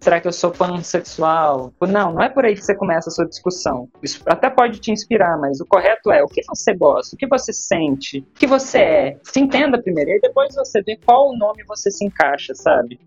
Será 0.00 0.18
que 0.18 0.26
eu 0.26 0.32
sou 0.32 0.50
pansexual? 0.50 1.72
Não, 1.82 2.14
não 2.14 2.22
é 2.22 2.28
por 2.30 2.44
aí 2.44 2.54
que 2.54 2.64
você 2.64 2.74
começa 2.74 3.10
a 3.10 3.12
sua 3.12 3.26
discussão. 3.26 3.86
Isso 4.02 4.22
até 4.24 4.48
pode 4.48 4.80
te 4.80 4.90
inspirar, 4.90 5.38
mas 5.38 5.60
o 5.60 5.66
correto 5.66 6.10
é 6.10 6.22
o 6.22 6.26
que 6.26 6.40
você 6.48 6.74
gosta, 6.74 7.14
o 7.14 7.18
que 7.18 7.26
você 7.26 7.52
sente, 7.52 8.20
o 8.20 8.38
que 8.38 8.46
você 8.46 8.78
é. 8.78 9.16
Se 9.22 9.38
entenda 9.38 9.80
primeiro, 9.80 10.10
e 10.10 10.20
depois 10.20 10.54
você 10.54 10.82
vê 10.82 10.98
qual 11.04 11.36
nome 11.36 11.62
você 11.64 11.90
se 11.90 12.04
encaixa, 12.04 12.54
sabe? 12.54 12.98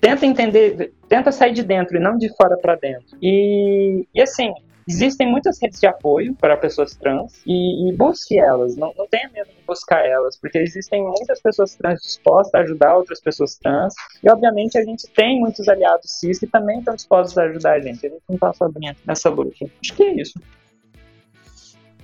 Tenta 0.00 0.26
entender, 0.26 0.92
tenta 1.08 1.30
sair 1.30 1.52
de 1.52 1.62
dentro 1.62 1.96
e 1.96 2.00
não 2.00 2.18
de 2.18 2.28
fora 2.36 2.56
para 2.58 2.74
dentro. 2.74 3.16
E, 3.22 4.06
e 4.12 4.20
assim, 4.20 4.52
Existem 4.86 5.30
muitas 5.30 5.60
redes 5.60 5.80
de 5.80 5.86
apoio 5.86 6.34
para 6.34 6.56
pessoas 6.56 6.94
trans 6.94 7.40
e, 7.46 7.88
e 7.88 7.96
busque 7.96 8.38
elas, 8.38 8.76
não, 8.76 8.92
não 8.96 9.06
tenha 9.06 9.30
medo 9.30 9.48
de 9.48 9.62
buscar 9.66 10.06
elas, 10.06 10.36
porque 10.36 10.58
existem 10.58 11.02
muitas 11.02 11.40
pessoas 11.40 11.74
trans 11.74 12.02
dispostas 12.02 12.54
a 12.54 12.64
ajudar 12.64 12.96
outras 12.96 13.20
pessoas 13.20 13.56
trans 13.56 13.94
e, 14.22 14.30
obviamente, 14.30 14.76
a 14.76 14.84
gente 14.84 15.06
tem 15.08 15.40
muitos 15.40 15.68
aliados 15.68 16.10
cis 16.10 16.38
que 16.38 16.46
também 16.46 16.80
estão 16.80 16.94
dispostos 16.94 17.38
a 17.38 17.44
ajudar 17.44 17.74
a 17.74 17.80
gente. 17.80 18.06
A 18.06 18.10
gente 18.10 18.22
não 18.28 18.34
está 18.34 18.52
sozinho 18.52 18.94
nessa 19.06 19.30
luta. 19.30 19.66
Acho 19.80 19.94
que 19.94 20.02
é 20.02 20.20
isso. 20.20 20.38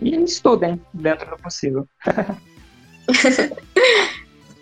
E 0.01 0.17
estudem 0.25 0.81
dentro 0.95 1.29
do 1.29 1.37
possível. 1.37 1.87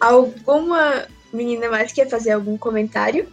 Alguma 0.01 1.07
menina 1.33 1.69
mais 1.69 1.93
quer 1.93 2.09
fazer 2.09 2.33
algum 2.33 2.57
comentário? 2.57 3.29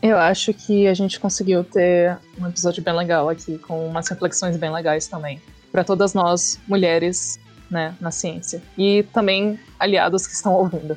Eu 0.00 0.16
acho 0.16 0.54
que 0.54 0.86
a 0.86 0.94
gente 0.94 1.18
conseguiu 1.18 1.64
ter 1.64 2.16
um 2.40 2.46
episódio 2.46 2.82
bem 2.82 2.94
legal 2.94 3.28
aqui, 3.28 3.58
com 3.58 3.86
umas 3.86 4.08
reflexões 4.08 4.56
bem 4.56 4.70
legais 4.70 5.08
também. 5.08 5.40
Para 5.72 5.82
todas 5.82 6.14
nós, 6.14 6.58
mulheres, 6.68 7.38
né, 7.70 7.94
na 8.00 8.10
ciência. 8.10 8.62
E 8.76 9.02
também 9.12 9.58
aliados 9.78 10.26
que 10.26 10.34
estão 10.34 10.54
ouvindo. 10.54 10.96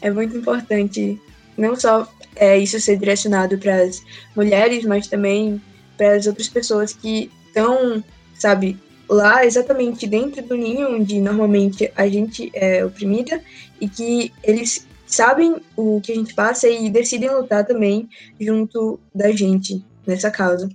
É 0.00 0.10
muito 0.10 0.36
importante 0.36 1.20
não 1.56 1.74
só 1.74 2.06
é, 2.36 2.58
isso 2.58 2.78
ser 2.80 2.98
direcionado 2.98 3.56
para 3.58 3.82
as 3.82 4.02
mulheres, 4.36 4.84
mas 4.84 5.06
também 5.06 5.60
para 5.96 6.14
as 6.14 6.26
outras 6.26 6.48
pessoas 6.48 6.92
que 6.92 7.30
estão, 7.46 8.04
sabe, 8.34 8.78
lá 9.08 9.44
exatamente 9.44 10.06
dentro 10.06 10.42
do 10.42 10.56
ninho 10.56 10.96
onde 10.96 11.20
normalmente 11.20 11.90
a 11.96 12.08
gente 12.08 12.50
é 12.54 12.84
oprimida 12.84 13.40
e 13.80 13.88
que 13.88 14.32
eles 14.42 14.86
sabem 15.14 15.56
o 15.76 16.00
que 16.00 16.12
a 16.12 16.14
gente 16.14 16.34
passa 16.34 16.68
e 16.68 16.90
decidem 16.90 17.30
lutar 17.30 17.64
também 17.64 18.08
junto 18.40 19.00
da 19.14 19.30
gente 19.32 19.84
nessa 20.06 20.30
causa. 20.30 20.68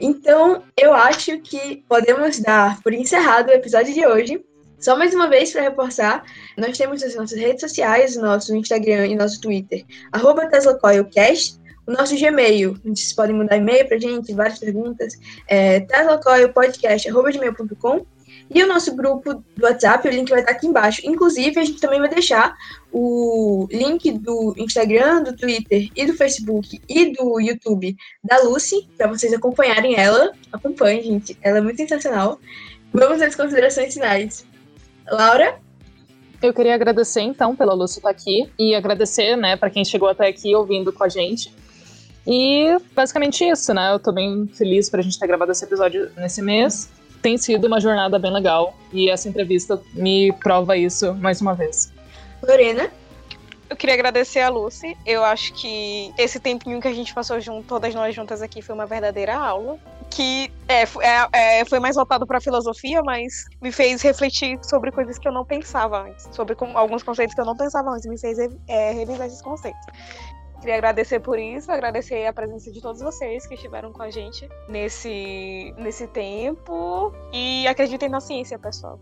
Então, 0.00 0.62
eu 0.76 0.92
acho 0.94 1.38
que 1.40 1.84
podemos 1.88 2.38
dar 2.40 2.80
por 2.82 2.92
encerrado 2.92 3.48
o 3.48 3.52
episódio 3.52 3.92
de 3.92 4.06
hoje. 4.06 4.40
Só 4.78 4.96
mais 4.96 5.12
uma 5.14 5.28
vez 5.28 5.52
para 5.52 5.62
reforçar, 5.62 6.24
nós 6.56 6.78
temos 6.78 7.02
as 7.02 7.14
nossas 7.14 7.38
redes 7.38 7.60
sociais, 7.60 8.16
nosso 8.16 8.56
Instagram 8.56 9.08
e 9.08 9.14
nosso 9.14 9.38
Twitter, 9.38 9.84
arroba 10.10 10.46
TeslaCoilCast, 10.46 11.60
o 11.86 11.92
nosso 11.92 12.16
Gmail, 12.16 12.78
vocês 12.82 13.12
podem 13.12 13.36
mandar 13.36 13.58
e-mail 13.58 13.86
para 13.86 13.98
gente, 13.98 14.32
várias 14.32 14.58
perguntas, 14.58 15.18
é 15.48 15.80
teslacoilpodcast.gmail.com 15.80 18.06
e 18.52 18.64
o 18.64 18.66
nosso 18.66 18.96
grupo 18.96 19.34
do 19.34 19.64
WhatsApp, 19.64 20.08
o 20.08 20.10
link 20.10 20.28
vai 20.28 20.40
estar 20.40 20.50
aqui 20.50 20.66
embaixo. 20.66 21.02
Inclusive, 21.04 21.60
a 21.60 21.64
gente 21.64 21.80
também 21.80 22.00
vai 22.00 22.08
deixar 22.08 22.56
o 22.92 23.68
link 23.70 24.10
do 24.18 24.54
Instagram, 24.58 25.22
do 25.22 25.36
Twitter 25.36 25.88
e 25.94 26.04
do 26.04 26.14
Facebook 26.14 26.80
e 26.88 27.12
do 27.12 27.40
YouTube 27.40 27.96
da 28.24 28.42
Lucy, 28.42 28.88
para 28.98 29.06
vocês 29.06 29.32
acompanharem 29.32 29.94
ela. 29.96 30.32
Acompanhem, 30.52 31.00
gente. 31.00 31.38
Ela 31.42 31.58
é 31.58 31.60
muito 31.60 31.76
sensacional. 31.76 32.40
Vamos 32.92 33.22
às 33.22 33.36
considerações 33.36 33.94
finais. 33.94 34.44
Laura? 35.08 35.60
Eu 36.42 36.52
queria 36.52 36.74
agradecer, 36.74 37.20
então, 37.20 37.54
pela 37.54 37.72
Lucy 37.72 37.98
estar 37.98 38.10
aqui 38.10 38.50
e 38.58 38.74
agradecer, 38.74 39.36
né, 39.36 39.56
para 39.56 39.70
quem 39.70 39.84
chegou 39.84 40.08
até 40.08 40.26
aqui 40.26 40.56
ouvindo 40.56 40.92
com 40.92 41.04
a 41.04 41.08
gente. 41.08 41.54
E 42.26 42.76
basicamente 42.96 43.44
isso, 43.44 43.72
né? 43.72 43.92
Eu 43.92 43.98
tô 43.98 44.10
bem 44.10 44.48
feliz 44.52 44.90
pra 44.90 45.02
gente 45.02 45.18
ter 45.18 45.26
gravado 45.26 45.52
esse 45.52 45.64
episódio 45.64 46.10
nesse 46.16 46.42
mês 46.42 46.90
tem 47.22 47.36
sido 47.38 47.66
uma 47.66 47.80
jornada 47.80 48.18
bem 48.18 48.32
legal 48.32 48.74
e 48.92 49.10
essa 49.10 49.28
entrevista 49.28 49.80
me 49.94 50.32
prova 50.32 50.76
isso 50.76 51.14
mais 51.14 51.40
uma 51.40 51.54
vez. 51.54 51.92
Lorena? 52.42 52.90
Eu 53.70 53.76
queria 53.76 53.94
agradecer 53.94 54.40
a 54.40 54.48
Lucy. 54.48 54.96
Eu 55.06 55.24
acho 55.24 55.52
que 55.54 56.12
esse 56.18 56.40
tempinho 56.40 56.80
que 56.80 56.88
a 56.88 56.92
gente 56.92 57.14
passou 57.14 57.40
junto, 57.40 57.68
todas 57.68 57.94
nós 57.94 58.12
juntas 58.12 58.42
aqui, 58.42 58.60
foi 58.60 58.74
uma 58.74 58.84
verdadeira 58.84 59.36
aula. 59.36 59.78
Que 60.10 60.50
é, 60.66 60.82
é, 60.82 61.60
é 61.60 61.64
foi 61.64 61.78
mais 61.78 61.94
voltado 61.94 62.26
para 62.26 62.40
filosofia, 62.40 63.00
mas 63.00 63.44
me 63.62 63.70
fez 63.70 64.02
refletir 64.02 64.58
sobre 64.64 64.90
coisas 64.90 65.20
que 65.20 65.28
eu 65.28 65.30
não 65.30 65.44
pensava 65.44 66.02
antes, 66.02 66.28
sobre 66.32 66.56
com, 66.56 66.76
alguns 66.76 67.04
conceitos 67.04 67.32
que 67.32 67.40
eu 67.40 67.44
não 67.44 67.56
pensava 67.56 67.90
antes, 67.90 68.06
me 68.06 68.18
fez 68.18 68.36
é, 68.66 68.90
revisar 68.90 69.28
esses 69.28 69.40
conceitos. 69.40 69.80
Queria 70.60 70.76
agradecer 70.76 71.20
por 71.20 71.38
isso, 71.38 71.72
agradecer 71.72 72.26
a 72.26 72.32
presença 72.32 72.70
de 72.70 72.82
todos 72.82 73.00
vocês 73.00 73.46
que 73.46 73.54
estiveram 73.54 73.92
com 73.92 74.02
a 74.02 74.10
gente 74.10 74.46
nesse, 74.68 75.74
nesse 75.78 76.06
tempo. 76.06 77.12
E 77.32 77.66
acreditem 77.66 78.10
na 78.10 78.20
ciência, 78.20 78.58
pessoal. 78.58 79.00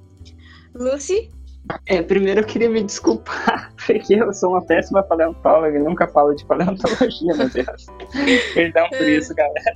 Lucy? 0.72 1.30
É, 1.86 2.00
primeiro 2.00 2.40
eu 2.40 2.46
queria 2.46 2.70
me 2.70 2.82
desculpar, 2.82 3.74
porque 3.86 4.14
eu 4.14 4.32
sou 4.32 4.50
uma 4.50 4.64
péssima 4.64 5.02
paleontóloga 5.02 5.76
e 5.76 5.82
nunca 5.82 6.06
falo 6.06 6.32
de 6.32 6.46
paleontologia, 6.46 7.34
meu 7.34 7.48
Deus. 7.48 7.86
Perdão 8.54 8.88
por 8.88 9.08
isso, 9.08 9.34
galera. 9.34 9.74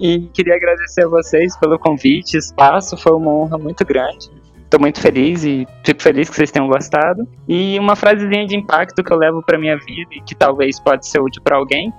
E 0.00 0.28
queria 0.34 0.56
agradecer 0.56 1.04
a 1.04 1.08
vocês 1.08 1.56
pelo 1.58 1.78
convite, 1.78 2.36
espaço, 2.36 2.96
foi 2.96 3.12
uma 3.12 3.30
honra 3.30 3.56
muito 3.56 3.84
grande 3.84 4.43
Tô 4.70 4.78
muito 4.78 5.00
feliz 5.00 5.44
e 5.44 5.66
fico 5.84 6.02
feliz 6.02 6.28
que 6.28 6.36
vocês 6.36 6.50
tenham 6.50 6.68
gostado. 6.68 7.28
E 7.48 7.78
uma 7.78 7.94
frasezinha 7.94 8.46
de 8.46 8.56
impacto 8.56 9.02
que 9.02 9.12
eu 9.12 9.16
levo 9.16 9.42
para 9.42 9.58
minha 9.58 9.76
vida 9.76 10.10
e 10.12 10.20
que 10.20 10.34
talvez 10.34 10.80
pode 10.80 11.06
ser 11.06 11.20
útil 11.20 11.42
para 11.42 11.56
alguém 11.56 11.92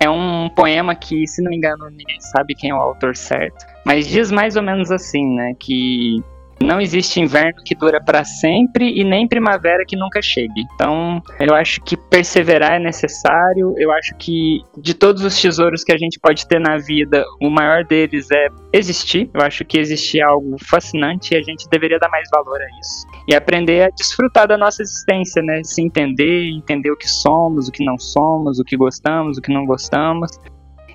é 0.00 0.08
um 0.08 0.48
poema 0.48 0.94
que, 0.94 1.26
se 1.26 1.42
não 1.42 1.50
me 1.50 1.58
engano, 1.58 1.90
ninguém 1.90 2.18
sabe 2.20 2.54
quem 2.54 2.70
é 2.70 2.74
o 2.74 2.78
autor 2.78 3.14
certo, 3.14 3.66
mas 3.84 4.08
diz 4.08 4.30
mais 4.30 4.56
ou 4.56 4.62
menos 4.62 4.90
assim, 4.90 5.34
né, 5.34 5.52
que 5.60 6.24
não 6.62 6.80
existe 6.80 7.20
inverno 7.20 7.62
que 7.64 7.74
dura 7.74 8.00
para 8.00 8.22
sempre 8.22 8.92
e 8.98 9.02
nem 9.02 9.26
primavera 9.26 9.84
que 9.86 9.96
nunca 9.96 10.20
chegue. 10.20 10.62
Então, 10.74 11.22
eu 11.40 11.54
acho 11.54 11.80
que 11.80 11.96
perseverar 11.96 12.74
é 12.74 12.78
necessário. 12.78 13.74
Eu 13.78 13.90
acho 13.90 14.14
que 14.16 14.60
de 14.78 14.94
todos 14.94 15.24
os 15.24 15.40
tesouros 15.40 15.82
que 15.82 15.92
a 15.92 15.96
gente 15.96 16.20
pode 16.20 16.46
ter 16.46 16.60
na 16.60 16.76
vida, 16.76 17.24
o 17.40 17.48
maior 17.48 17.84
deles 17.84 18.30
é 18.30 18.48
existir. 18.72 19.30
Eu 19.32 19.40
acho 19.40 19.64
que 19.64 19.78
existir 19.78 20.20
é 20.20 20.22
algo 20.22 20.56
fascinante 20.68 21.34
e 21.34 21.36
a 21.36 21.42
gente 21.42 21.68
deveria 21.70 21.98
dar 21.98 22.08
mais 22.10 22.28
valor 22.30 22.60
a 22.60 22.80
isso. 22.80 23.06
E 23.26 23.34
aprender 23.34 23.82
a 23.82 23.90
desfrutar 23.90 24.46
da 24.46 24.58
nossa 24.58 24.82
existência, 24.82 25.42
né? 25.42 25.62
Se 25.64 25.82
entender, 25.82 26.50
entender 26.50 26.90
o 26.90 26.96
que 26.96 27.08
somos, 27.08 27.68
o 27.68 27.72
que 27.72 27.84
não 27.84 27.98
somos, 27.98 28.58
o 28.58 28.64
que 28.64 28.76
gostamos, 28.76 29.38
o 29.38 29.40
que 29.40 29.52
não 29.52 29.64
gostamos. 29.64 30.30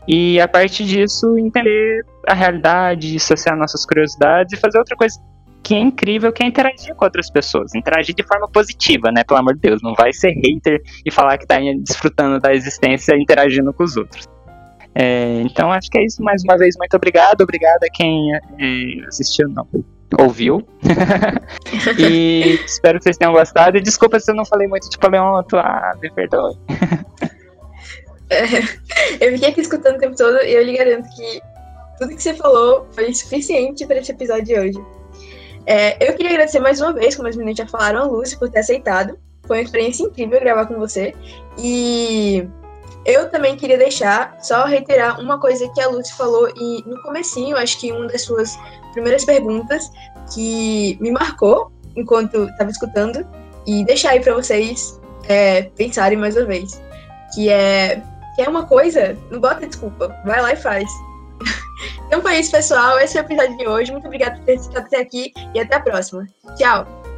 E 0.07 0.39
a 0.39 0.47
partir 0.47 0.86
disso, 0.86 1.38
entender 1.39 2.05
a 2.28 2.34
realidade, 2.36 3.16
associar 3.16 3.57
nossas 3.57 3.86
curiosidades 3.86 4.53
e 4.53 4.61
fazer 4.61 4.78
outra 4.78 4.95
coisa 4.95 5.20
que 5.66 5.74
é 5.74 5.80
incrível, 5.80 6.32
que 6.32 6.43
é 6.43 6.45
interagir 6.45 6.93
com 6.93 7.05
outras 7.05 7.32
pessoas. 7.32 7.74
Interagir 7.74 8.13
de 8.13 8.24
forma 8.24 8.47
positiva, 8.47 9.11
né? 9.11 9.24
Pelo 9.24 9.39
amor 9.39 9.55
de 9.55 9.61
Deus. 9.61 9.82
Não 9.82 9.95
vai 9.95 10.13
ser 10.13 10.30
hater 10.30 10.80
e 11.03 11.09
falar 11.09 11.39
que 11.39 11.47
tá 11.47 11.57
desfrutando 11.84 12.39
da 12.39 12.53
existência 12.53 13.18
interagindo 13.18 13.74
com 13.74 13.84
os 13.84 13.97
outros. 13.97 14.28
É, 14.93 15.41
então 15.41 15.72
acho 15.72 15.89
que 15.89 15.97
é 15.97 16.05
isso. 16.05 16.22
Mais 16.22 16.43
uma 16.43 16.55
vez, 16.55 16.76
muito 16.78 16.95
obrigado. 16.95 17.41
Obrigado 17.41 17.84
a 17.84 17.89
quem 17.91 18.32
é, 18.36 19.07
assistiu, 19.07 19.49
não. 19.49 19.68
Ouviu. 20.20 20.63
e 21.97 22.59
espero 22.63 22.99
que 22.99 23.05
vocês 23.05 23.18
tenham 23.18 23.34
gostado. 23.34 23.76
E 23.76 23.82
desculpa 23.82 24.20
se 24.20 24.30
eu 24.30 24.36
não 24.36 24.45
falei 24.45 24.68
muito 24.68 24.88
de 24.88 24.99
paleonto. 24.99 25.57
Ah, 25.57 25.93
me 25.99 26.11
perdoe. 26.11 26.55
Eu 29.22 29.34
fiquei 29.34 29.49
aqui 29.49 29.61
escutando 29.61 29.97
o 29.97 29.99
tempo 29.99 30.16
todo 30.18 30.38
e 30.41 30.51
eu 30.51 30.63
lhe 30.63 30.76
garanto 30.76 31.07
que 31.16 31.39
tudo 31.99 32.16
que 32.16 32.24
você 32.24 32.34
falou 32.34 32.88
foi 32.91 33.13
suficiente 33.13 33.86
para 33.86 33.99
esse 33.99 34.11
episódio 34.11 34.45
de 34.45 34.59
hoje. 34.59 34.95
É, 35.66 35.95
eu 36.07 36.13
queria 36.13 36.32
agradecer 36.32 36.59
mais 36.59 36.80
uma 36.80 36.93
vez, 36.93 37.16
como 37.16 37.28
as 37.28 37.36
meninas 37.36 37.57
já 37.57 37.68
falaram, 37.68 38.01
a 38.01 38.03
Lucy 38.05 38.38
por 38.38 38.49
ter 38.49 38.59
aceitado. 38.59 39.18
Foi 39.47 39.57
uma 39.57 39.63
experiência 39.63 40.03
incrível 40.03 40.39
gravar 40.39 40.66
com 40.66 40.76
você. 40.76 41.13
E 41.57 42.47
eu 43.05 43.30
também 43.30 43.55
queria 43.55 43.78
deixar, 43.78 44.38
só 44.41 44.66
reiterar 44.66 45.20
uma 45.20 45.39
coisa 45.39 45.70
que 45.70 45.82
a 45.82 45.88
Lucy 45.88 46.13
falou 46.13 46.49
e 46.55 46.84
no 46.88 47.01
comecinho, 47.03 47.55
acho 47.55 47.80
que 47.80 47.91
uma 47.91 48.07
das 48.07 48.24
suas 48.24 48.57
primeiras 48.93 49.24
perguntas 49.24 49.91
que 50.34 50.97
me 50.99 51.11
marcou 51.11 51.72
enquanto 51.95 52.45
estava 52.45 52.72
escutando 52.72 53.26
e 53.66 53.86
deixar 53.86 54.11
aí 54.11 54.20
para 54.20 54.34
vocês 54.34 54.99
é, 55.28 55.63
pensarem 55.76 56.18
mais 56.18 56.36
uma 56.36 56.45
vez, 56.45 56.82
que 57.34 57.49
é 57.49 58.01
que 58.36 58.41
é 58.41 58.49
uma 58.49 58.66
coisa, 58.66 59.18
não 59.32 59.39
bota 59.39 59.66
desculpa, 59.66 60.13
vai 60.26 60.41
lá 60.41 60.51
e 60.51 60.57
faz. 60.57 60.89
Então 62.08 62.22
foi 62.22 62.38
isso, 62.38 62.52
pessoal. 62.52 63.00
Esse 63.00 63.14
foi 63.14 63.22
o 63.22 63.26
episódio 63.26 63.58
de 63.58 63.68
hoje. 63.68 63.92
Muito 63.92 64.06
obrigada 64.06 64.38
por 64.38 64.46
ter 64.46 64.56
estado 64.56 64.86
até 64.86 64.98
aqui 65.00 65.34
e 65.54 65.60
até 65.60 65.76
a 65.76 65.80
próxima. 65.80 66.28
Tchau! 66.58 67.14